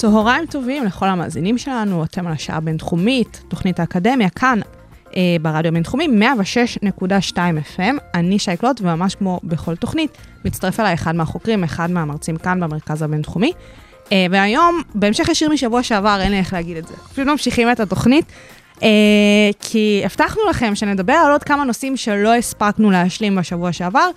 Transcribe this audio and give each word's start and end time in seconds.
צהריים 0.00 0.46
טובים 0.46 0.84
לכל 0.84 1.08
המאזינים 1.08 1.58
שלנו, 1.58 2.04
אתם 2.04 2.26
על 2.26 2.32
השעה 2.32 2.56
הבינתחומית, 2.56 3.42
תוכנית 3.48 3.80
האקדמיה, 3.80 4.28
כאן 4.30 4.60
אה, 5.16 5.36
ברדיו 5.42 5.68
הבינתחומי, 5.68 6.08
106.2 6.92 7.36
FM. 7.76 7.94
אני 8.14 8.38
שי 8.38 8.56
קלוט, 8.56 8.80
וממש 8.80 9.14
כמו 9.14 9.40
בכל 9.44 9.76
תוכנית, 9.76 10.18
מצטרף 10.44 10.80
אליי 10.80 10.94
אחד 10.94 11.14
מהחוקרים, 11.14 11.64
אחד 11.64 11.90
מהמרצים 11.90 12.36
כאן 12.36 12.60
במרכז 12.60 13.02
הבינתחומי. 13.02 13.52
אה, 14.12 14.26
והיום, 14.30 14.82
בהמשך 14.94 15.28
ישיר 15.28 15.50
משבוע 15.50 15.82
שעבר, 15.82 16.18
אין 16.20 16.32
לי 16.32 16.38
איך 16.38 16.52
להגיד 16.52 16.76
את 16.76 16.86
זה. 16.86 16.94
פשוט 16.94 17.26
ממשיכים 17.26 17.72
את 17.72 17.80
התוכנית, 17.80 18.24
אה, 18.82 18.88
כי 19.60 20.02
הבטחנו 20.04 20.42
לכם 20.50 20.74
שנדבר 20.74 21.12
על 21.12 21.32
עוד 21.32 21.44
כמה 21.44 21.64
נושאים 21.64 21.96
שלא 21.96 22.34
הספקנו 22.34 22.90
להשלים 22.90 23.36
בשבוע 23.36 23.72
שעבר, 23.72 24.10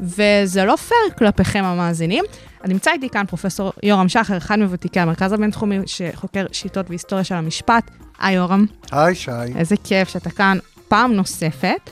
וזה 0.00 0.64
לא 0.64 0.76
פייר 0.76 1.10
כלפיכם 1.18 1.64
המאזינים. 1.64 2.24
אז 2.62 2.70
נמצא 2.70 2.90
איתי 2.90 3.08
כאן 3.08 3.26
פרופסור 3.26 3.72
יורם 3.82 4.08
שחר, 4.08 4.36
אחד 4.36 4.58
מוותיקי 4.58 5.00
המרכז 5.00 5.32
הבינתחומי, 5.32 5.78
שחוקר 5.86 6.46
שיטות 6.52 6.86
והיסטוריה 6.88 7.24
של 7.24 7.34
המשפט. 7.34 7.90
היי 8.18 8.36
יורם. 8.36 8.66
היי 8.92 9.14
שי. 9.14 9.30
איזה 9.56 9.76
כיף 9.84 10.08
שאתה 10.08 10.30
כאן 10.30 10.58
פעם 10.88 11.12
נוספת. 11.12 11.90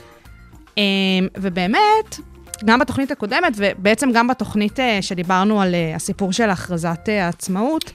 אמ, 0.77 1.27
ובאמת, 1.37 2.19
גם 2.65 2.79
בתוכנית 2.79 3.11
הקודמת, 3.11 3.53
ובעצם 3.55 4.11
גם 4.11 4.27
בתוכנית 4.27 4.79
אה, 4.79 5.01
שדיברנו 5.01 5.61
על 5.61 5.75
אה, 5.75 5.95
הסיפור 5.95 6.33
של 6.33 6.49
הכרזת 6.49 7.09
אה, 7.09 7.25
העצמאות, 7.25 7.91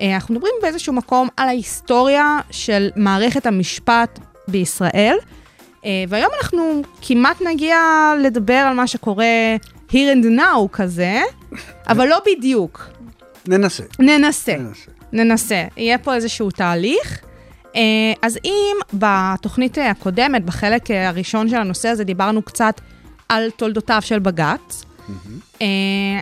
אנחנו 0.00 0.34
מדברים 0.34 0.52
באיזשהו 0.62 0.92
מקום 0.92 1.28
על 1.36 1.48
ההיסטוריה 1.48 2.38
של 2.50 2.88
מערכת 2.96 3.46
המשפט 3.46 4.18
בישראל. 4.48 5.16
והיום 6.08 6.30
אנחנו 6.42 6.82
כמעט 7.02 7.42
נגיע 7.42 7.76
לדבר 8.22 8.54
על 8.54 8.74
מה 8.74 8.86
שקורה 8.86 9.26
here 9.90 10.14
and 10.14 10.24
now 10.38 10.68
כזה, 10.72 11.22
אבל 11.88 12.08
לא 12.08 12.18
בדיוק. 12.26 12.88
ננסה. 13.48 13.82
ננסה. 13.98 14.56
ננסה. 14.56 14.90
ננסה. 15.12 15.64
יהיה 15.76 15.98
פה 15.98 16.14
איזשהו 16.14 16.50
תהליך. 16.50 17.20
אה, 17.76 18.12
אז 18.22 18.38
אם 18.44 18.76
בתוכנית 18.92 19.78
הקודמת, 19.78 20.44
בחלק 20.44 20.90
הראשון 20.90 21.48
של 21.48 21.56
הנושא 21.56 21.88
הזה, 21.88 22.04
דיברנו 22.04 22.42
קצת 22.42 22.80
על 23.28 23.50
תולדותיו 23.50 24.02
של 24.02 24.18
בג"ץ, 24.18 24.84
אה, 25.62 25.66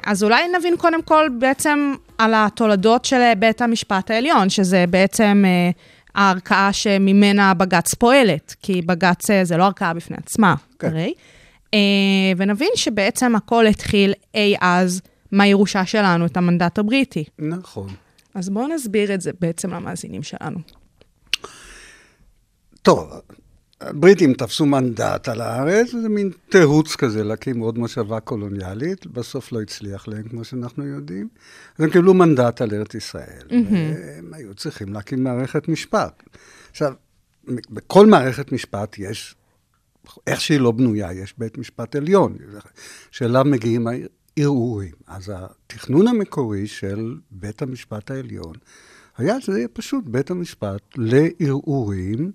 אז 0.07 0.25
אולי 0.25 0.45
נבין 0.59 0.77
קודם 0.77 1.03
כל 1.03 1.29
בעצם 1.39 1.95
על 2.19 2.33
התולדות 2.37 3.05
של 3.05 3.33
בית 3.39 3.63
המשפט 3.63 4.11
העליון, 4.11 4.51
שזה 4.51 4.85
בעצם 4.91 5.45
אה, 5.47 5.71
הערכאה 6.15 6.73
שממנה 6.73 7.55
בג"ץ 7.55 7.95
פועלת, 7.95 8.55
כי 8.63 8.83
בג"ץ 8.83 9.27
זה 9.43 9.57
לא 9.57 9.65
ערכאה 9.65 9.95
בפני 9.95 10.17
עצמה, 10.17 10.55
כן. 10.79 10.89
הרי. 10.89 11.15
ונבין 12.37 12.71
שבעצם 12.75 13.37
הכל 13.37 13.67
התחיל 13.67 14.13
אי 14.35 14.55
אז 14.61 15.01
מהירושה 15.33 15.87
שלנו, 15.87 16.27
את 16.27 16.37
המנדט 16.37 16.79
הבריטי. 16.79 17.25
נכון. 17.39 17.89
אז 18.35 18.51
בואו 18.51 18.69
נסביר 18.69 19.15
את 19.15 19.21
זה 19.21 19.31
בעצם 19.41 19.71
למאזינים 19.71 20.23
שלנו. 20.23 20.59
טוב, 22.83 23.13
הבריטים 23.81 24.35
תפסו 24.35 24.67
מנדט 24.67 25.29
על 25.29 25.41
הארץ, 25.41 25.91
זה 25.91 26.09
מין 26.09 26.31
תירוץ 26.49 26.97
כזה 26.97 27.25
להקים 27.25 27.61
עוד 27.61 27.79
מושבה 27.79 28.21
קולוניאלית, 28.21 29.07
בסוף 29.07 29.53
לא 29.53 29.63
הצליח 29.63 30.09
להם, 30.09 30.23
כמו 30.23 30.45
שאנחנו 30.45 30.85
יודעים. 30.85 31.29
אז 31.79 31.85
הם 31.85 31.91
קיבלו 31.91 32.15
מנדט 32.15 32.61
על 32.61 32.71
ארץ 32.73 32.95
ישראל, 32.95 33.43
והם 33.51 34.35
היו 34.35 34.55
צריכים 34.55 34.93
להקים 34.93 35.25
מערכת 35.25 35.69
משפט. 35.69 36.23
עכשיו, 36.71 36.93
בכל 37.71 38.07
מערכת 38.07 38.53
משפט 38.53 38.99
יש, 38.99 39.35
איך 40.27 40.41
שהיא 40.41 40.61
לא 40.61 40.71
בנויה, 40.71 41.13
יש 41.13 41.35
בית 41.39 41.59
משפט 41.59 41.97
עליון, 41.97 42.37
שאליו 43.11 43.45
מגיעים 43.45 43.87
הערעורים. 43.87 44.93
אז 45.07 45.33
התכנון 45.35 46.09
המקורי 46.09 46.67
של 46.67 47.17
בית 47.31 47.63
המשפט 47.63 48.11
העליון 48.11 48.55
היה 49.19 49.41
שזה 49.41 49.59
יהיה 49.59 49.69
פשוט 49.69 50.05
בית 50.07 50.31
המשפט 50.31 50.83
לערעורים. 50.97 52.33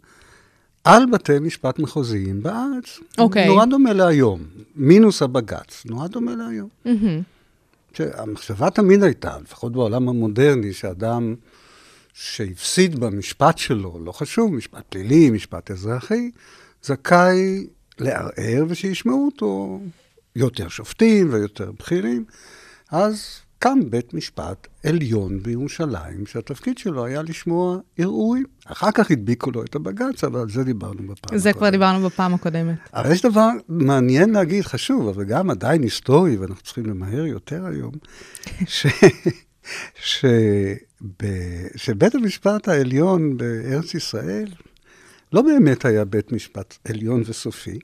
על 0.83 1.05
בתי 1.11 1.39
משפט 1.39 1.79
מחוזיים 1.79 2.43
בארץ. 2.43 2.99
אוקיי. 3.17 3.47
נורא 3.47 3.65
דומה 3.65 3.93
להיום, 3.93 4.41
מינוס 4.75 5.21
הבג"ץ, 5.21 5.85
נורא 5.85 6.07
דומה 6.07 6.35
להיום. 6.35 6.69
Mm-hmm. 6.85 7.99
המחשבה 7.99 8.69
תמיד 8.69 9.03
הייתה, 9.03 9.37
לפחות 9.43 9.71
בעולם 9.71 10.09
המודרני, 10.09 10.73
שאדם 10.73 11.35
שהפסיד 12.13 12.99
במשפט 12.99 13.57
שלו, 13.57 13.99
לא 14.05 14.11
חשוב, 14.11 14.53
משפט 14.53 14.83
פלילי, 14.89 15.29
משפט 15.29 15.71
אזרחי, 15.71 16.31
זכאי 16.83 17.67
לערער 17.99 18.65
ושישמעו 18.67 19.25
אותו 19.25 19.79
יותר 20.35 20.67
שופטים 20.67 21.33
ויותר 21.33 21.71
בכירים. 21.71 22.25
אז 22.91 23.41
קם 23.59 23.79
בית 23.89 24.13
משפט 24.13 24.67
עליון 24.83 25.43
בירושלים, 25.43 26.25
שהתפקיד 26.25 26.77
שלו 26.77 27.05
היה 27.05 27.21
לשמוע 27.21 27.77
ערעורים. 27.97 28.43
אחר 28.65 28.91
כך 28.91 29.11
הדביקו 29.11 29.51
לו 29.51 29.63
את 29.63 29.75
הבג"ץ, 29.75 30.23
אבל 30.23 30.39
על 30.39 30.49
זה 30.49 30.63
דיברנו 30.63 30.93
בפעם 30.93 31.15
הקודמת. 31.15 31.41
זה 31.41 31.53
כבר 31.53 31.69
דיברנו 31.69 32.05
בפעם 32.05 32.33
הקודמת. 32.33 32.77
אבל 32.93 33.11
יש 33.11 33.21
דבר 33.21 33.49
מעניין 33.69 34.29
להגיד, 34.29 34.63
חשוב, 34.63 35.07
אבל 35.07 35.23
גם 35.23 35.49
עדיין 35.49 35.83
היסטורי, 35.83 36.37
ואנחנו 36.37 36.63
צריכים 36.63 36.85
למהר 36.85 37.25
יותר 37.25 37.65
היום, 37.65 37.91
ש... 38.65 38.87
ש... 39.95 40.25
ב... 41.19 41.25
שבית 41.75 42.15
המשפט 42.15 42.67
העליון 42.67 43.37
בארץ 43.37 43.93
ישראל 43.93 44.47
לא 45.33 45.41
באמת 45.41 45.85
היה 45.85 46.05
בית 46.05 46.31
משפט 46.31 46.77
עליון 46.87 47.23
וסופי, 47.25 47.79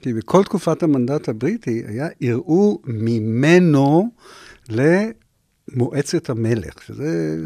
כי 0.00 0.12
בכל 0.12 0.44
תקופת 0.44 0.82
המנדט 0.82 1.28
הבריטי 1.28 1.82
היה 1.86 2.08
ערעור 2.20 2.82
ממנו 2.86 4.10
למועצת 4.68 6.30
המלך, 6.30 6.82
שזה 6.82 7.38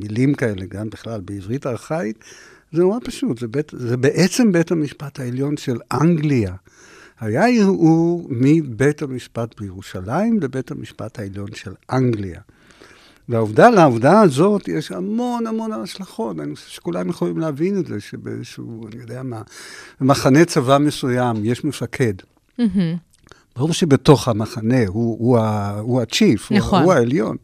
מילים 0.00 0.34
כאלה 0.34 0.66
גם 0.66 0.90
בכלל 0.90 1.20
בעברית 1.20 1.66
ארכאית, 1.66 2.24
זה 2.72 2.82
נורא 2.82 2.98
פשוט, 3.04 3.38
זה, 3.38 3.48
בית, 3.48 3.72
זה 3.76 3.96
בעצם 3.96 4.52
בית 4.52 4.70
המשפט 4.70 5.20
העליון 5.20 5.56
של 5.56 5.78
אנגליה. 5.92 6.54
היה 7.20 7.48
ערעור 7.48 8.28
מבית 8.30 9.02
המשפט 9.02 9.60
בירושלים 9.60 10.40
לבית 10.40 10.70
המשפט 10.70 11.18
העליון 11.18 11.54
של 11.54 11.72
אנגליה. 11.92 12.40
והעובדה, 13.28 13.70
לעובדה 13.70 14.20
הזאת 14.20 14.68
יש 14.68 14.92
המון 14.92 15.46
המון 15.46 15.72
השלכות. 15.72 16.40
אני 16.40 16.54
חושב 16.54 16.68
שכולם 16.68 17.08
יכולים 17.08 17.38
להבין 17.38 17.78
את 17.78 17.86
זה, 17.86 18.00
שבאיזשהו, 18.00 18.88
אני 18.88 19.00
יודע 19.00 19.22
מה, 19.22 19.42
במחנה 20.00 20.44
צבא 20.44 20.78
מסוים 20.78 21.44
יש 21.44 21.64
מפקד. 21.64 22.14
Mm-hmm. 22.60 22.96
ברור 23.56 23.72
שבתוך 23.72 24.28
המחנה 24.28 24.86
הוא, 24.86 25.16
הוא, 25.18 25.38
הוא 25.80 26.02
הצ'יף, 26.02 26.52
נכון. 26.52 26.78
הוא, 26.78 26.84
הוא 26.84 26.92
העליון. 26.92 27.36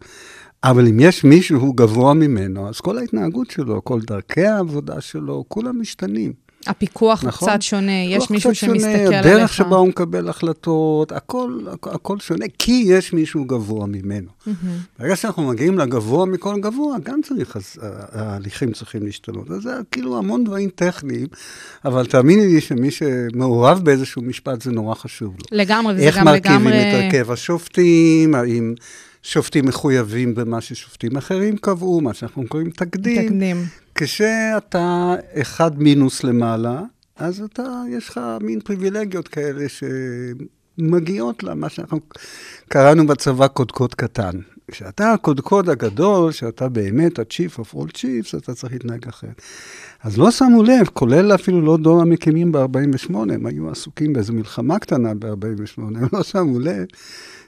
אבל 0.65 0.87
אם 0.89 1.01
יש 1.01 1.25
מישהו 1.25 1.73
גבוה 1.73 2.15
ממנו, 2.15 2.69
אז 2.69 2.81
כל 2.81 2.99
ההתנהגות 2.99 3.51
שלו, 3.51 3.85
כל 3.85 4.01
דרכי 4.01 4.47
העבודה 4.47 5.01
שלו, 5.01 5.45
כולם 5.49 5.81
משתנים. 5.81 6.33
הפיקוח 6.67 7.25
נכון? 7.25 7.49
הוא 7.49 7.55
קצת 7.55 7.63
שונה, 7.63 7.93
יש 7.93 8.31
מישהו 8.31 8.51
קצת 8.51 8.61
שמסתכל 8.61 8.89
שונה, 8.91 9.19
עליך. 9.19 9.27
הדרך 9.27 9.53
שבה 9.55 9.77
הוא 9.77 9.89
מקבל 9.89 10.29
החלטות, 10.29 11.13
הכל, 11.13 11.59
הכל, 11.73 11.91
הכל 11.91 12.19
שונה, 12.19 12.47
כי 12.59 12.85
יש 12.87 13.13
מישהו 13.13 13.45
גבוה 13.45 13.87
ממנו. 13.87 14.29
Mm-hmm. 14.29 14.51
ברגע 14.99 15.17
שאנחנו 15.17 15.43
מגיעים 15.49 15.79
לגבוה 15.79 16.27
מכל 16.27 16.61
גבוה, 16.61 16.97
גם 17.03 17.21
צריך, 17.23 17.57
אז 17.57 17.77
ההליכים 18.13 18.73
צריכים 18.73 19.03
להשתנות. 19.03 19.51
אז 19.51 19.63
זה 19.63 19.71
כאילו 19.91 20.19
המון 20.19 20.45
דברים 20.45 20.71
טכניים, 20.75 21.27
אבל 21.85 22.07
תאמיני 22.07 22.47
לי 22.47 22.61
שמי 22.61 22.91
שמעורב 22.91 23.81
באיזשהו 23.85 24.23
משפט 24.23 24.63
זה 24.63 24.71
נורא 24.71 24.95
חשוב 24.95 25.35
לו. 25.39 25.59
לגמרי, 25.59 25.95
וזה 25.95 26.03
איך 26.03 26.19
גם 26.19 26.25
מרכיבים 26.25 26.67
לגמרי... 26.67 26.91
את 26.91 27.15
הרכב 27.15 27.31
השופטים, 27.31 28.35
האם 28.35 28.75
שופטים 29.25 29.65
מחויבים 29.67 30.35
במה 30.35 30.61
ששופטים 30.61 31.17
אחרים 31.17 31.57
קבעו, 31.57 32.01
מה 32.01 32.15
שאנחנו 32.15 32.49
קוראים 32.49 32.71
תקדים. 32.71 33.29
תקדים. 33.29 33.57
כשאתה 33.95 35.15
אחד 35.35 35.79
מינוס 35.83 36.25
למעלה, 36.25 36.83
אז 37.17 37.41
אתה, 37.41 37.83
יש 37.91 38.09
לך 38.09 38.21
מין 38.41 38.61
פריבילגיות 38.61 39.29
כאלה 39.29 39.65
שמגיעות 40.79 41.43
למה 41.43 41.69
שאנחנו 41.69 42.01
קראנו 42.69 43.07
בצבא 43.07 43.47
קודקוד 43.47 43.95
קטן. 43.95 44.33
כשאתה 44.71 45.13
הקודקוד 45.13 45.69
הגדול, 45.69 46.33
שאתה 46.33 46.69
באמת 46.69 47.19
ה-chief 47.19 47.61
of 47.61 47.75
all 47.75 47.89
chiefs, 47.97 48.39
אתה 48.39 48.55
צריך 48.55 48.73
להתנהג 48.73 49.09
אחרת. 49.09 49.43
אז 50.05 50.19
לא 50.19 50.31
שמו 50.31 50.63
לב, 50.63 50.87
כולל 50.93 51.35
אפילו 51.35 51.61
לא 51.61 51.77
דור 51.77 52.01
המקימים 52.01 52.53
ב-48, 52.53 53.15
הם 53.15 53.47
היו 53.47 53.71
עסוקים 53.71 54.13
באיזו 54.13 54.33
מלחמה 54.33 54.79
קטנה 54.79 55.15
ב-48, 55.15 55.79
הם 55.79 56.09
לא 56.13 56.23
שמו 56.23 56.61
לב 56.61 56.85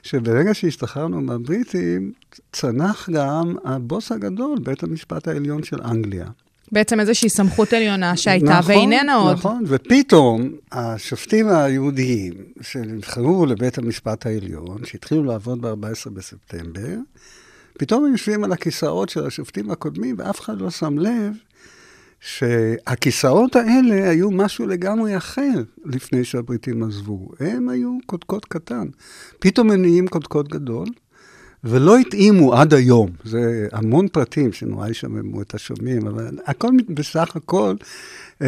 שברגע 0.03 0.53
שהשתחררנו 0.53 1.21
מהבריטים, 1.21 2.11
צנח 2.51 3.09
גם 3.09 3.55
הבוס 3.65 4.11
הגדול, 4.11 4.59
בית 4.59 4.83
המשפט 4.83 5.27
העליון 5.27 5.63
של 5.63 5.81
אנגליה. 5.81 6.25
בעצם 6.71 6.99
איזושהי 6.99 7.29
סמכות 7.29 7.73
עליונה 7.73 8.17
שהייתה 8.17 8.59
נכון, 8.59 8.75
ואיננה 8.75 9.15
עוד. 9.15 9.33
נכון, 9.33 9.63
ופתאום 9.67 10.49
השופטים 10.71 11.49
היהודיים 11.49 12.33
שנבחרו 12.61 13.45
לבית 13.45 13.77
המשפט 13.77 14.25
העליון, 14.25 14.77
שהתחילו 14.85 15.23
לעבוד 15.23 15.61
ב-14 15.61 16.09
בספטמבר, 16.13 16.95
פתאום 17.79 18.05
הם 18.05 18.11
יושבים 18.11 18.43
על 18.43 18.51
הכיסאות 18.51 19.09
של 19.09 19.25
השופטים 19.25 19.71
הקודמים, 19.71 20.15
ואף 20.19 20.39
אחד 20.39 20.61
לא 20.61 20.69
שם 20.69 20.97
לב 20.97 21.33
שהכיסאות 22.19 23.55
האלה 23.55 24.09
היו 24.09 24.31
משהו 24.31 24.67
לגמרי 24.67 25.17
אחר 25.17 25.63
לפני 25.85 26.23
שהבריטים 26.23 26.83
עזבו. 26.83 27.29
הם 27.39 27.69
היו 27.69 27.97
קודקוד 28.05 28.45
קטן. 28.45 28.87
פתאום 29.39 29.71
הם 29.71 29.81
נהיים 29.81 30.07
קודקוד 30.07 30.49
גדול, 30.49 30.87
ולא 31.63 31.97
התאימו 31.97 32.53
עד 32.53 32.73
היום. 32.73 33.09
זה 33.23 33.67
המון 33.71 34.07
פרטים 34.07 34.53
שנורא 34.53 34.89
ישממו 34.89 35.41
את 35.41 35.53
השומעים, 35.53 36.07
אבל 36.07 36.37
הכל 36.45 36.69
בסך 36.89 37.35
הכל, 37.35 37.75
אה, 38.41 38.47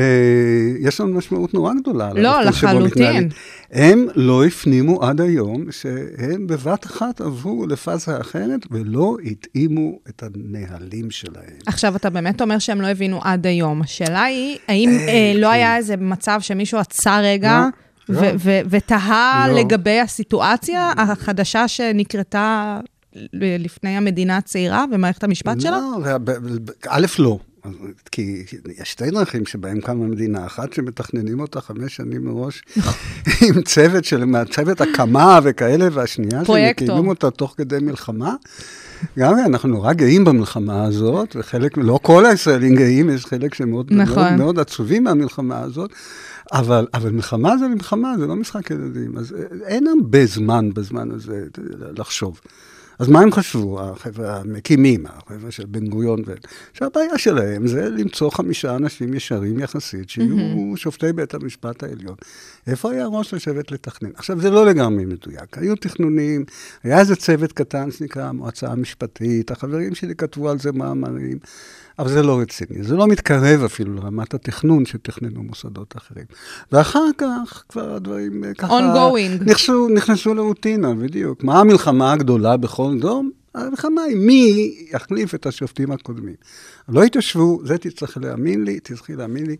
יש 0.79 1.01
לנו 1.01 1.13
משמעות 1.13 1.53
נורא 1.53 1.73
גדולה. 1.73 2.13
לא, 2.13 2.41
לחלוטין. 2.41 3.29
הם 3.71 4.07
לא 4.15 4.45
הפנימו 4.45 5.03
עד 5.03 5.21
היום 5.21 5.71
שהם 5.71 6.47
בבת 6.47 6.85
אחת 6.85 7.21
עברו 7.21 7.67
לפאזה 7.67 8.21
אחרת 8.21 8.59
ולא 8.71 9.17
התאימו 9.25 9.99
את 10.09 10.23
הנהלים 10.23 11.11
שלהם. 11.11 11.57
עכשיו, 11.65 11.95
אתה 11.95 12.09
באמת 12.09 12.41
אומר 12.41 12.59
שהם 12.59 12.81
לא 12.81 12.87
הבינו 12.87 13.19
עד 13.23 13.47
היום. 13.47 13.81
השאלה 13.81 14.23
היא, 14.23 14.57
האם 14.67 14.89
אה, 14.89 15.33
לא 15.35 15.47
היה 15.47 15.77
איזה 15.77 15.97
מצב 15.97 16.39
שמישהו 16.41 16.79
עצר 16.79 17.19
רגע 17.23 17.65
לא, 18.09 18.21
לא. 18.21 18.27
ותהה 18.69 19.45
לא. 19.47 19.59
לגבי 19.59 19.99
הסיטואציה 19.99 20.91
החדשה 20.97 21.67
שנקרתה 21.67 22.79
לפני 23.33 23.97
המדינה 23.97 24.37
הצעירה 24.37 24.85
ומערכת 24.91 25.23
המשפט 25.23 25.61
שלה? 25.61 25.79
לא, 26.05 26.17
ב- 26.17 26.31
ב- 26.31 26.71
א', 26.87 27.05
לא. 27.19 27.39
כי 28.11 28.43
יש 28.81 28.91
שתי 28.91 29.11
דרכים 29.11 29.45
שבהם 29.45 29.81
קמה 29.81 30.05
מדינה, 30.05 30.45
אחת 30.45 30.73
שמתכננים 30.73 31.39
אותה 31.39 31.61
חמש 31.61 31.95
שנים 31.95 32.25
מראש, 32.25 32.63
עם 33.41 33.61
צוות 33.61 34.05
של, 34.05 34.23
צוות 34.51 34.81
הקמה 34.81 35.39
וכאלה, 35.43 35.87
והשנייה. 35.91 36.45
שמקימים 36.45 37.07
אותה 37.07 37.31
תוך 37.31 37.53
כדי 37.57 37.77
מלחמה. 37.81 38.35
גם 39.19 39.33
אנחנו 39.45 39.69
נורא 39.69 39.93
גאים 39.93 40.25
במלחמה 40.25 40.83
הזאת, 40.83 41.35
וחלק, 41.39 41.77
לא 41.77 41.99
כל 42.01 42.25
הישראלים 42.25 42.75
גאים, 42.75 43.09
יש 43.09 43.25
חלק 43.25 43.53
שמאוד 43.53 43.93
נכון. 43.93 44.15
מאוד, 44.15 44.33
מאוד 44.33 44.59
עצובים 44.59 45.03
מהמלחמה 45.03 45.59
הזאת, 45.59 45.93
אבל, 46.53 46.87
אבל 46.93 47.11
מלחמה 47.11 47.57
זה 47.57 47.67
מלחמה, 47.67 48.13
זה 48.19 48.27
לא 48.27 48.35
משחק 48.35 48.71
ילדים. 48.71 49.17
אז 49.17 49.35
אין 49.65 49.87
הרבה 49.87 50.25
זמן 50.25 50.69
בזמן 50.73 51.11
הזה 51.11 51.43
לחשוב. 51.97 52.39
אז 52.99 53.07
מה 53.07 53.21
הם 53.21 53.31
חשבו, 53.31 53.81
החבר'ה 53.81 54.37
המקימים, 54.37 55.05
החבר'ה 55.05 55.51
של 55.51 55.65
בן 55.65 55.87
גוריון, 55.87 56.21
ו- 56.25 56.33
שהבעיה 56.73 57.17
שלהם 57.17 57.67
זה 57.67 57.89
למצוא 57.89 58.29
חמישה 58.29 58.75
אנשים 58.75 59.13
ישרים 59.13 59.59
יחסית, 59.59 60.09
שיהיו 60.09 60.35
mm-hmm. 60.37 60.77
שופטי 60.77 61.13
בית 61.13 61.33
המשפט 61.33 61.83
העליון. 61.83 62.15
איפה 62.67 62.91
היה 62.91 63.05
ראש 63.07 63.33
לשבת 63.33 63.71
לתכנן? 63.71 64.09
עכשיו, 64.15 64.41
זה 64.41 64.49
לא 64.49 64.65
לגמרי 64.65 65.05
מדויק. 65.05 65.57
היו 65.57 65.75
תכנונים, 65.75 66.45
היה 66.83 66.99
איזה 66.99 67.15
צוות 67.15 67.51
קטן 67.51 67.91
שנקרא 67.91 68.23
המועצה 68.23 68.67
המשפטית, 68.67 69.51
החברים 69.51 69.95
שלי 69.95 70.15
כתבו 70.15 70.49
על 70.49 70.59
זה 70.59 70.71
מאמרים, 70.71 71.39
אבל 71.99 72.09
זה 72.09 72.23
לא 72.23 72.39
רציני. 72.39 72.83
זה 72.83 72.95
לא 72.95 73.07
מתקרב 73.07 73.63
אפילו 73.63 73.93
לרמת 73.93 74.33
התכנון 74.33 74.85
שתכננו 74.85 75.43
מוסדות 75.43 75.97
אחרים. 75.97 76.25
ואחר 76.71 77.05
כך 77.17 77.63
כבר 77.69 77.95
הדברים 77.95 78.43
אה, 78.43 78.53
ככה... 78.53 78.79
Ongoing. 78.79 79.43
נכנסו, 79.43 79.89
נכנסו 79.89 80.33
לרוטינה, 80.33 80.93
בדיוק. 80.93 81.43
מה 81.43 81.59
המלחמה 81.59 82.11
הגדולה 82.11 82.57
בכל 82.57 82.99
דום? 82.99 83.31
המלחמה 83.55 84.01
היא 84.01 84.17
מי 84.17 84.75
יחליף 84.93 85.35
את 85.35 85.45
השופטים 85.45 85.91
הקודמים. 85.91 86.35
לא 86.89 87.03
התיישבו, 87.03 87.61
זה 87.63 87.77
תצטרך 87.77 88.17
להאמין 88.17 88.63
לי, 88.63 88.79
תצטרכי 88.79 89.15
להאמין 89.15 89.45
לי, 89.45 89.55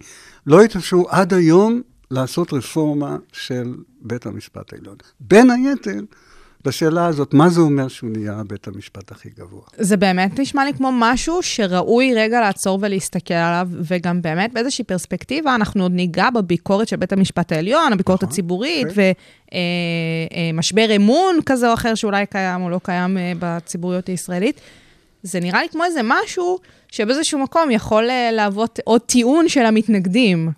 לא 0.47 0.61
התיישבו 0.61 1.09
עד 1.09 1.33
היום 1.33 1.81
לעשות 2.11 2.53
רפורמה 2.53 3.17
של 3.31 3.73
בית 4.01 4.25
המשפט 4.25 4.73
העליון. 4.73 4.95
בין 5.19 5.49
היתר, 5.51 5.99
בשאלה 6.65 7.05
הזאת, 7.05 7.33
מה 7.33 7.49
זה 7.49 7.61
אומר 7.61 7.87
שהוא 7.87 8.09
נהיה 8.09 8.41
בית 8.47 8.67
המשפט 8.67 9.11
הכי 9.11 9.29
גבוה? 9.39 9.61
זה 9.77 9.97
באמת 9.97 10.39
נשמע 10.39 10.65
לי 10.65 10.73
כמו 10.73 10.89
משהו 10.93 11.43
שראוי 11.43 12.13
רגע 12.15 12.41
לעצור 12.41 12.79
ולהסתכל 12.81 13.33
עליו, 13.33 13.67
וגם 13.71 14.21
באמת 14.21 14.53
באיזושהי 14.53 14.83
פרספקטיבה, 14.83 15.55
אנחנו 15.55 15.83
עוד 15.83 15.91
ניגע 15.91 16.29
בביקורת 16.29 16.87
של 16.87 16.95
בית 16.95 17.13
המשפט 17.13 17.51
העליון, 17.51 17.93
הביקורת 17.93 18.19
נכון, 18.23 18.29
הציבורית, 18.29 18.87
כן. 18.91 19.11
ומשבר 20.53 20.95
אמון 20.95 21.39
כזה 21.45 21.69
או 21.69 21.73
אחר 21.73 21.95
שאולי 21.95 22.25
קיים 22.25 22.61
או 22.61 22.69
לא 22.69 22.79
קיים 22.83 23.17
אה, 23.17 23.33
בציבוריות 23.39 24.07
הישראלית. 24.07 24.61
זה 25.23 25.39
נראה 25.39 25.61
לי 25.61 25.69
כמו 25.69 25.83
איזה 25.83 26.01
משהו 26.03 26.59
שבאיזשהו 26.91 27.39
מקום 27.39 27.71
יכול 27.71 28.09
אה, 28.09 28.31
להוות 28.31 28.79
עוד 28.83 29.01
טיעון 29.01 29.49
של 29.49 29.65
המתנגדים. 29.65 30.51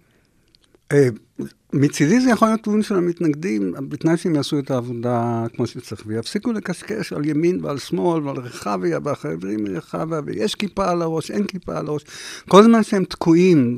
מצידי 1.73 2.19
זה 2.19 2.29
יכול 2.29 2.47
להיות 2.47 2.61
טיעון 2.61 2.83
של 2.83 2.95
המתנגדים, 2.95 3.73
בתנאי 3.89 4.17
שהם 4.17 4.35
יעשו 4.35 4.59
את 4.59 4.71
העבודה 4.71 5.45
כמו 5.55 5.67
שצריך, 5.67 6.03
ויפסיקו 6.05 6.51
לקשקש 6.51 7.13
על 7.13 7.25
ימין 7.25 7.65
ועל 7.65 7.77
שמאל 7.77 8.23
ועל 8.23 8.37
רחביה 8.37 8.99
והחברים 9.03 9.63
מרחביה, 9.63 10.21
ויש 10.25 10.55
כיפה 10.55 10.91
על 10.91 11.01
הראש, 11.01 11.31
אין 11.31 11.43
כיפה 11.43 11.77
על 11.77 11.87
הראש. 11.87 12.05
כל 12.47 12.63
זמן 12.63 12.83
שהם 12.83 13.03
תקועים 13.03 13.77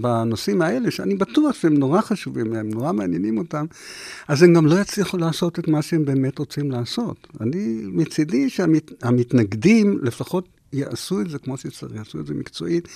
בנושאים 0.00 0.62
האלה, 0.62 0.90
שאני 0.90 1.14
בטוח 1.14 1.54
שהם 1.54 1.74
נורא 1.74 2.00
חשובים 2.00 2.52
להם, 2.52 2.68
נורא 2.68 2.92
מעניינים 2.92 3.38
אותם, 3.38 3.66
אז 4.28 4.42
הם 4.42 4.54
גם 4.54 4.66
לא 4.66 4.80
יצליחו 4.80 5.16
לעשות 5.16 5.58
את 5.58 5.68
מה 5.68 5.82
שהם 5.82 6.04
באמת 6.04 6.38
רוצים 6.38 6.70
לעשות. 6.70 7.26
אני 7.40 7.82
מצידי 7.86 8.50
שהמתנגדים 8.50 9.98
לפחות 10.02 10.48
יעשו 10.72 11.20
את 11.20 11.30
זה 11.30 11.38
כמו 11.38 11.56
שצריך, 11.56 11.94
יעשו 11.94 12.20
את 12.20 12.26
זה 12.26 12.34
מקצועית. 12.34 12.88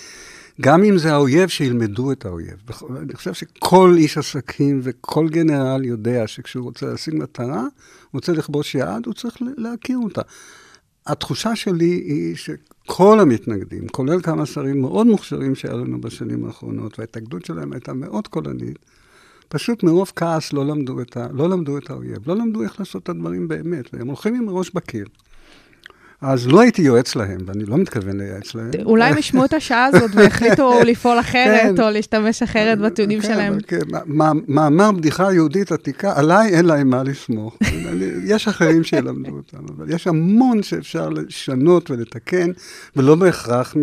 גם 0.61 0.85
אם 0.85 0.99
זה 0.99 1.13
האויב, 1.13 1.49
שילמדו 1.49 2.13
את 2.13 2.25
האויב. 2.25 2.57
אני 3.03 3.15
חושב 3.15 3.35
שכל 3.35 3.95
איש 3.97 4.19
עסקים 4.19 4.81
וכל 4.83 5.29
גנרל 5.29 5.85
יודע 5.85 6.27
שכשהוא 6.27 6.65
רוצה 6.65 6.87
להשיג 6.87 7.15
מטרה, 7.15 7.65
רוצה 8.13 8.33
לכבוש 8.33 8.75
יעד, 8.75 9.07
הוא 9.07 9.15
צריך 9.15 9.37
להכיר 9.57 9.99
אותה. 10.05 10.23
התחושה 11.07 11.57
שלי 11.57 11.85
היא 11.85 12.37
שכל 12.37 13.21
המתנגדים, 13.21 13.89
כולל 13.89 14.23
כמה 14.23 14.47
שרים 14.47 14.81
מאוד 14.81 15.07
מוכשרים 15.07 15.55
שהיו 15.55 15.79
לנו 15.79 16.01
בשנים 16.01 16.45
האחרונות, 16.45 16.99
וההתנגדות 16.99 17.45
שלהם 17.45 17.73
הייתה 17.73 17.93
מאוד 17.93 18.29
קולנית, 18.29 18.79
פשוט 19.49 19.83
מרוב 19.83 20.13
כעס 20.17 20.53
לא 20.53 20.67
למדו, 20.67 21.01
את 21.01 21.17
ה, 21.17 21.27
לא 21.33 21.51
למדו 21.51 21.79
את 21.79 21.91
האויב, 21.91 22.29
לא 22.29 22.37
למדו 22.37 22.63
איך 22.63 22.81
לעשות 22.81 23.03
את 23.03 23.09
הדברים 23.09 23.49
באמת, 23.49 23.91
והם 23.93 24.07
הולכים 24.07 24.35
עם 24.35 24.49
הראש 24.49 24.71
בקיר. 24.71 25.07
אז 26.21 26.49
לא 26.49 26.61
הייתי 26.61 26.83
יועץ 26.83 27.17
להם, 27.17 27.39
ואני 27.47 27.65
לא 27.65 27.77
מתכוון 27.77 28.19
לייעץ 28.19 28.55
להם. 28.55 28.71
אולי 28.85 29.11
הם 29.11 29.19
ישמעו 29.19 29.45
את 29.45 29.53
השעה 29.53 29.85
הזאת 29.85 30.11
והחליטו 30.15 30.81
לפעול 30.91 31.21
אחרת, 31.21 31.77
כן. 31.77 31.83
או 31.83 31.91
להשתמש 31.91 32.43
אחרת 32.43 32.79
בטיעונים 32.79 33.21
כן, 33.21 33.29
שלהם. 33.29 33.59
כן, 33.61 33.81
מאמר 34.49 34.93
בדיחה 34.93 35.33
יהודית 35.33 35.73
עתיקה, 35.73 36.19
עליי 36.19 36.55
אין 36.55 36.65
להם 36.65 36.91
מה 36.91 37.03
לסמוך. 37.03 37.59
יש 38.33 38.49
אחרים 38.49 38.85
שילמדו 38.85 39.37
אותם, 39.37 39.59
אבל 39.77 39.95
יש 39.95 40.07
המון 40.07 40.63
שאפשר 40.63 41.09
לשנות 41.09 41.91
ולתקן, 41.91 42.51
ולא 42.97 43.15
בהכרח 43.15 43.77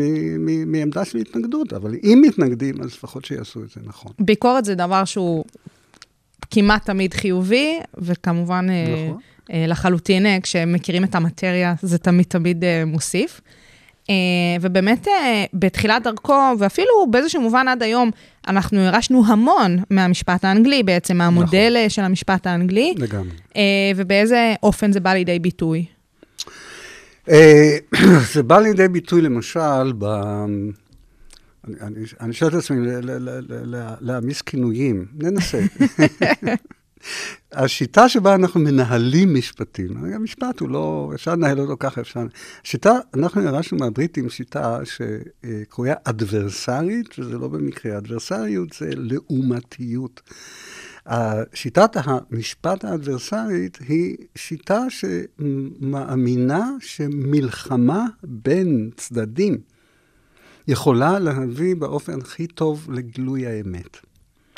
מעמדה 0.66 1.06
של 1.06 1.18
התנגדות, 1.18 1.74
אבל 1.74 1.96
אם 2.04 2.22
מתנגדים, 2.28 2.82
אז 2.82 2.88
לפחות 2.88 3.26
שיעשו 3.26 3.64
את 3.64 3.70
זה 3.70 3.82
נכון. 3.86 4.12
ביקורת 4.20 4.66
זה 4.66 4.76
דבר 4.76 5.06
שהוא 5.06 5.46
כמעט 6.52 6.86
תמיד 6.86 7.14
חיובי, 7.14 7.80
וכמובן 7.98 8.68
אה, 8.70 9.06
נכון. 9.08 9.22
אה, 9.54 9.66
לחלוטין, 9.68 10.26
אה, 10.26 10.38
כשמכירים 10.44 11.04
את 11.04 11.16
המטריה, 11.16 11.74
זה 11.82 11.98
תמיד 11.98 12.26
תמיד 12.26 12.64
אה, 12.64 12.84
מוסיף. 12.86 13.42
ובאמת, 14.62 15.08
בתחילת 15.54 16.04
דרכו, 16.04 16.34
ואפילו 16.60 16.88
באיזשהו 17.12 17.42
מובן 17.42 17.68
עד 17.68 17.84
היום, 17.84 18.12
אנחנו 18.48 18.80
הרשנו 18.80 19.24
המון 19.28 19.78
מהמשפט 19.90 20.46
האנגלי, 20.46 20.84
בעצם 20.84 21.18
מהמודל 21.18 21.74
נכון. 21.78 21.90
של 21.90 22.02
המשפט 22.02 22.48
האנגלי, 22.48 22.94
לגמרי. 22.98 23.30
ובאיזה 23.96 24.54
אופן 24.64 24.92
זה 24.92 25.00
בא 25.00 25.14
לידי 25.14 25.40
ביטוי. 25.40 25.86
זה 28.34 28.44
בא 28.44 28.60
לידי 28.60 28.88
ביטוי 28.88 29.22
למשל 29.22 29.94
ב... 29.98 30.04
אני- 30.06 31.76
אני 31.82 31.96
אני 32.22 32.34
שואל 32.34 32.50
את 32.50 32.56
עצמי, 32.56 32.78
להעמיס 34.02 34.42
כינויים, 34.42 35.06
ננסה. 35.20 35.60
השיטה 37.52 38.10
שבה 38.10 38.36
אנחנו 38.36 38.60
מנהלים 38.60 39.36
משפטים, 39.36 39.98
המשפט 39.98 40.60
הוא 40.60 40.70
לא, 40.70 41.12
אפשר 41.16 41.32
לנהל 41.32 41.60
אותו 41.60 41.76
ככה, 41.80 42.02
אפשר... 42.02 42.26
שיטה, 42.64 42.94
אנחנו 43.14 43.42
ירשנו 43.42 43.78
מהבריטים 43.78 44.30
שיטה 44.30 44.80
שקרויה 44.84 45.96
אדברסרית, 46.04 47.20
וזה 47.20 47.38
לא 47.38 47.48
במקרה, 47.48 47.98
אדברסריות 47.98 48.74
זה 48.80 48.90
לעומתיות. 48.96 50.22
שיטת 51.54 51.92
המשפט 51.96 52.86
האדברסרית 52.86 53.78
היא 53.88 54.18
שיטה 54.36 54.86
שמאמינה 54.90 56.70
שמלחמה 56.80 58.06
בין 58.24 58.90
צדדים 58.98 59.58
יכולה 60.68 61.20
להביא 61.20 61.76
באופן 61.76 62.22
הכי 62.22 62.48
טוב 62.48 62.88
לגילוי 62.92 63.48
האמת. 63.48 63.98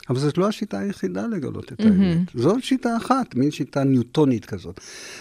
אבל 0.10 0.20
זאת 0.20 0.38
לא 0.38 0.48
השיטה 0.48 0.80
היחידה 0.80 1.28
לגלות 1.28 1.74
את 1.74 1.80
האמת. 1.80 2.18
זאת 2.36 2.64
שיטה 2.64 2.98
אחת, 2.98 3.36
מין 3.36 3.52
שיטה 3.52 3.84
ניוטונית 3.84 4.46
כזאת. 4.46 4.80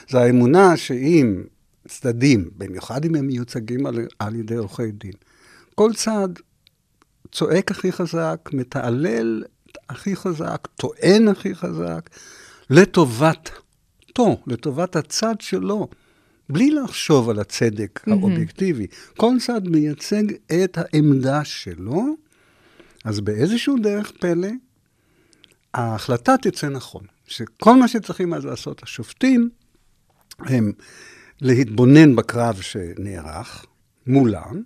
זו 0.09 0.19
האמונה 0.19 0.77
שאם 0.77 1.43
צדדים, 1.89 2.51
במיוחד 2.57 3.05
אם 3.05 3.15
הם 3.15 3.27
מיוצגים 3.27 3.87
על, 3.87 3.99
על 4.19 4.35
ידי 4.35 4.55
עורכי 4.55 4.91
דין, 4.91 5.13
כל 5.75 5.93
צד 5.95 6.29
צועק 7.33 7.71
הכי 7.71 7.93
חזק, 7.93 8.51
מתעלל 8.53 9.45
הכי 9.89 10.17
חזק, 10.17 10.69
טוען 10.77 11.29
הכי 11.29 11.55
חזק, 11.55 12.11
לטובתו, 12.71 14.43
לטובת 14.47 14.97
הצד 14.97 15.41
שלו, 15.41 15.89
בלי 16.49 16.71
לחשוב 16.71 17.31
על 17.31 17.39
הצדק 17.39 18.01
mm-hmm. 18.01 18.11
האובייקטיבי. 18.11 18.87
כל 19.17 19.35
צד 19.41 19.69
מייצג 19.69 20.25
את 20.65 20.79
העמדה 20.79 21.45
שלו, 21.45 22.17
אז 23.05 23.21
באיזשהו 23.21 23.77
דרך 23.83 24.13
פלא, 24.21 24.49
ההחלטה 25.77 26.35
תצא 26.43 26.69
נכון. 26.69 27.03
שכל 27.27 27.77
מה 27.77 27.89
שצריכים 27.89 28.35
אז 28.35 28.45
לעשות 28.45 28.83
השופטים, 28.83 29.51
הם 30.39 30.73
להתבונן 31.41 32.17
בקרב 32.17 32.61
שנערך 32.61 33.67
מולם, 34.07 34.63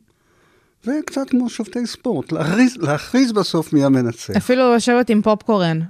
וקצת 0.84 1.30
כמו 1.30 1.50
שופטי 1.50 1.86
ספורט, 1.86 2.32
להכריז, 2.32 2.76
להכריז 2.76 3.32
בסוף 3.32 3.72
מי 3.72 3.84
המנצח. 3.84 4.36
אפילו 4.36 4.74
לשבת 4.74 5.10
עם 5.10 5.22
פופקורן. 5.22 5.80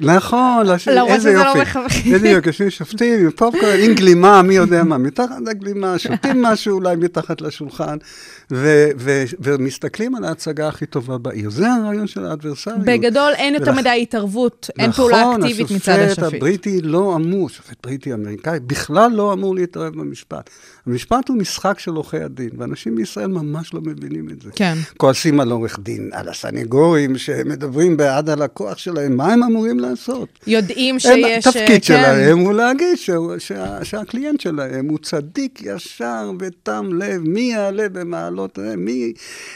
נכון, 0.00 0.66
איזה 0.68 0.78
שזה 0.78 1.32
לא 1.32 1.40
יופי. 1.40 1.60
מכוון. 1.60 1.86
בדיוק, 2.12 2.46
יושבים 2.46 2.70
שופטים 2.70 3.20
עם 3.20 3.30
פופקורן, 3.30 3.80
עם 3.80 3.94
גלימה, 3.94 4.42
מי 4.42 4.54
יודע 4.54 4.84
מה, 4.84 4.98
מתחת 4.98 5.36
לגלימה, 5.46 5.98
שותים 5.98 6.42
משהו 6.46 6.74
אולי 6.74 6.96
מתחת 6.96 7.40
לשולחן, 7.40 7.96
ומסתכלים 9.40 10.14
על 10.14 10.24
ההצגה 10.24 10.68
הכי 10.68 10.86
טובה 10.86 11.18
בעיר. 11.18 11.50
זה 11.50 11.72
הרעיון 11.72 12.06
של 12.06 12.26
האדברסריות. 12.26 12.80
בגדול 12.84 13.32
אין 13.36 13.54
יותר 13.54 13.72
מדי 13.72 13.98
התערבות, 14.02 14.70
אין 14.78 14.92
פעולה 14.92 15.34
אקטיבית 15.34 15.70
מצד 15.70 15.92
נכון, 15.92 16.04
השופט 16.04 16.18
השופט. 16.22 16.34
הבריטי 16.36 16.80
לא 16.80 17.16
אמור, 17.16 17.48
שופט 17.48 17.86
בריטי 17.86 18.14
אמריקאי, 18.14 18.60
בכלל 18.60 19.12
לא 19.12 19.32
אמור 19.32 19.54
להתערב 19.54 19.94
במשפט. 19.94 20.50
המשפט 20.86 21.28
הוא 21.28 21.36
משחק 21.36 21.78
של 21.78 21.90
עורכי 21.90 22.16
הדין, 22.16 22.50
ואנשים 22.58 22.96
בישראל 22.96 23.26
ממש 23.26 23.74
לא 23.74 23.80
מבינים 23.80 24.28
את 24.30 24.42
זה. 24.42 24.50
כן. 24.54 24.74
כועסים 24.96 25.40
על 25.40 25.50
עורך 25.50 25.78
דין, 25.82 26.10
על 26.12 26.28
הסנגורים 26.28 27.18
שמדברים 27.18 27.96
בעד 27.96 28.30
הלקוח 28.30 28.78
שלהם, 28.78 29.16
מה 29.16 29.32
הם 29.32 29.42
אמורים 29.42 29.77
לעשות? 29.80 30.28
יודעים 30.46 30.98
שיש... 30.98 31.46
התפקיד 31.46 31.66
כן. 31.68 31.82
שלהם 31.82 32.38
הוא 32.38 32.52
להגיד 32.52 32.94
שהוא- 32.96 33.38
שה- 33.38 33.84
שהקליינט 33.84 34.40
שלהם 34.40 34.88
הוא 34.88 34.98
צדיק 35.02 35.60
ישר 35.62 36.30
ותם 36.40 36.90
לב, 36.94 37.22
מי 37.28 37.40
יעלה 37.40 37.88
במעלות, 37.88 38.58
אה, 38.58 38.76
מי... 38.76 39.12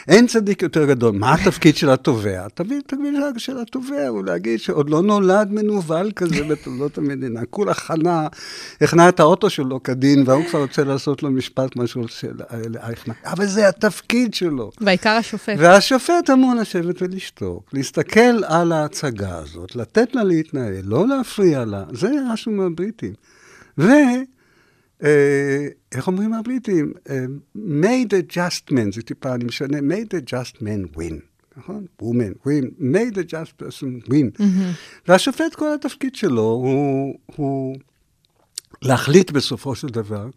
אין 0.07 0.27
צדיק 0.27 0.61
יותר 0.61 0.85
גדול. 0.85 1.11
מה 1.15 1.33
התפקיד 1.33 1.75
של 1.77 1.89
התובע? 1.89 2.45
התפקיד 2.45 2.77
התפקיד 2.77 3.13
של- 3.33 3.39
של 3.39 3.57
התובע 3.59 4.07
הוא 4.07 4.23
להגיד 4.25 4.59
שעוד 4.59 4.89
לא 4.89 5.01
נולד 5.01 5.51
מנוול 5.51 6.11
כזה 6.15 6.43
בתולדות 6.43 6.97
המדינה. 6.97 7.39
כולה 7.49 7.73
חנה, 7.73 8.27
הכנה 8.81 9.09
את 9.09 9.19
האוטו 9.19 9.49
שלו 9.49 9.83
כדין, 9.83 10.23
והוא 10.27 10.43
כבר 10.49 10.61
רוצה 10.61 10.83
לעשות 10.83 11.23
לו 11.23 11.31
משפט 11.31 11.75
משהו 11.75 12.07
של 12.07 12.31
אייכמן. 12.83 13.13
אבל 13.25 13.45
זה 13.45 13.67
התפקיד 13.67 14.33
שלו. 14.33 14.71
והעיקר 14.81 15.09
השופט. 15.09 15.53
והשופט 15.57 16.29
אמור 16.33 16.53
לשבת 16.61 17.01
ולשתוק, 17.01 17.69
להסתכל 17.73 18.19
על 18.47 18.71
ההצגה 18.71 19.37
הזאת, 19.37 19.75
לתת 19.75 20.12
לה 20.15 20.23
להתנהל, 20.23 20.85
לא 20.85 21.07
להפריע 21.07 21.65
לה, 21.65 21.83
זה 21.93 22.11
משהו 22.31 22.51
מהבריטים. 22.51 23.13
ו... 23.77 23.87
אה, 25.03 25.67
איך 25.91 26.07
אומרים 26.07 26.33
הבריטים? 26.33 26.93
אה, 27.09 27.25
made 27.55 28.09
a 28.09 28.33
just 28.33 28.71
man, 28.71 28.95
זה 28.95 29.01
טיפה, 29.01 29.35
אני 29.35 29.45
משנה, 29.45 29.77
made 29.77 30.09
a 30.09 30.33
just 30.33 30.57
man 30.57 30.97
win, 30.97 31.13
נכון? 31.57 31.85
woman, 32.01 32.47
win, 32.47 32.65
made 32.79 33.17
a 33.17 33.31
just 33.31 33.63
person 33.63 34.09
win. 34.09 34.43
והשופט, 35.07 35.55
כל 35.55 35.73
התפקיד 35.73 36.15
שלו 36.15 36.41
הוא, 36.41 37.15
הוא 37.35 37.75
להחליט 38.81 39.31
בסופו 39.31 39.75
של 39.75 39.87
דבר 39.87 40.29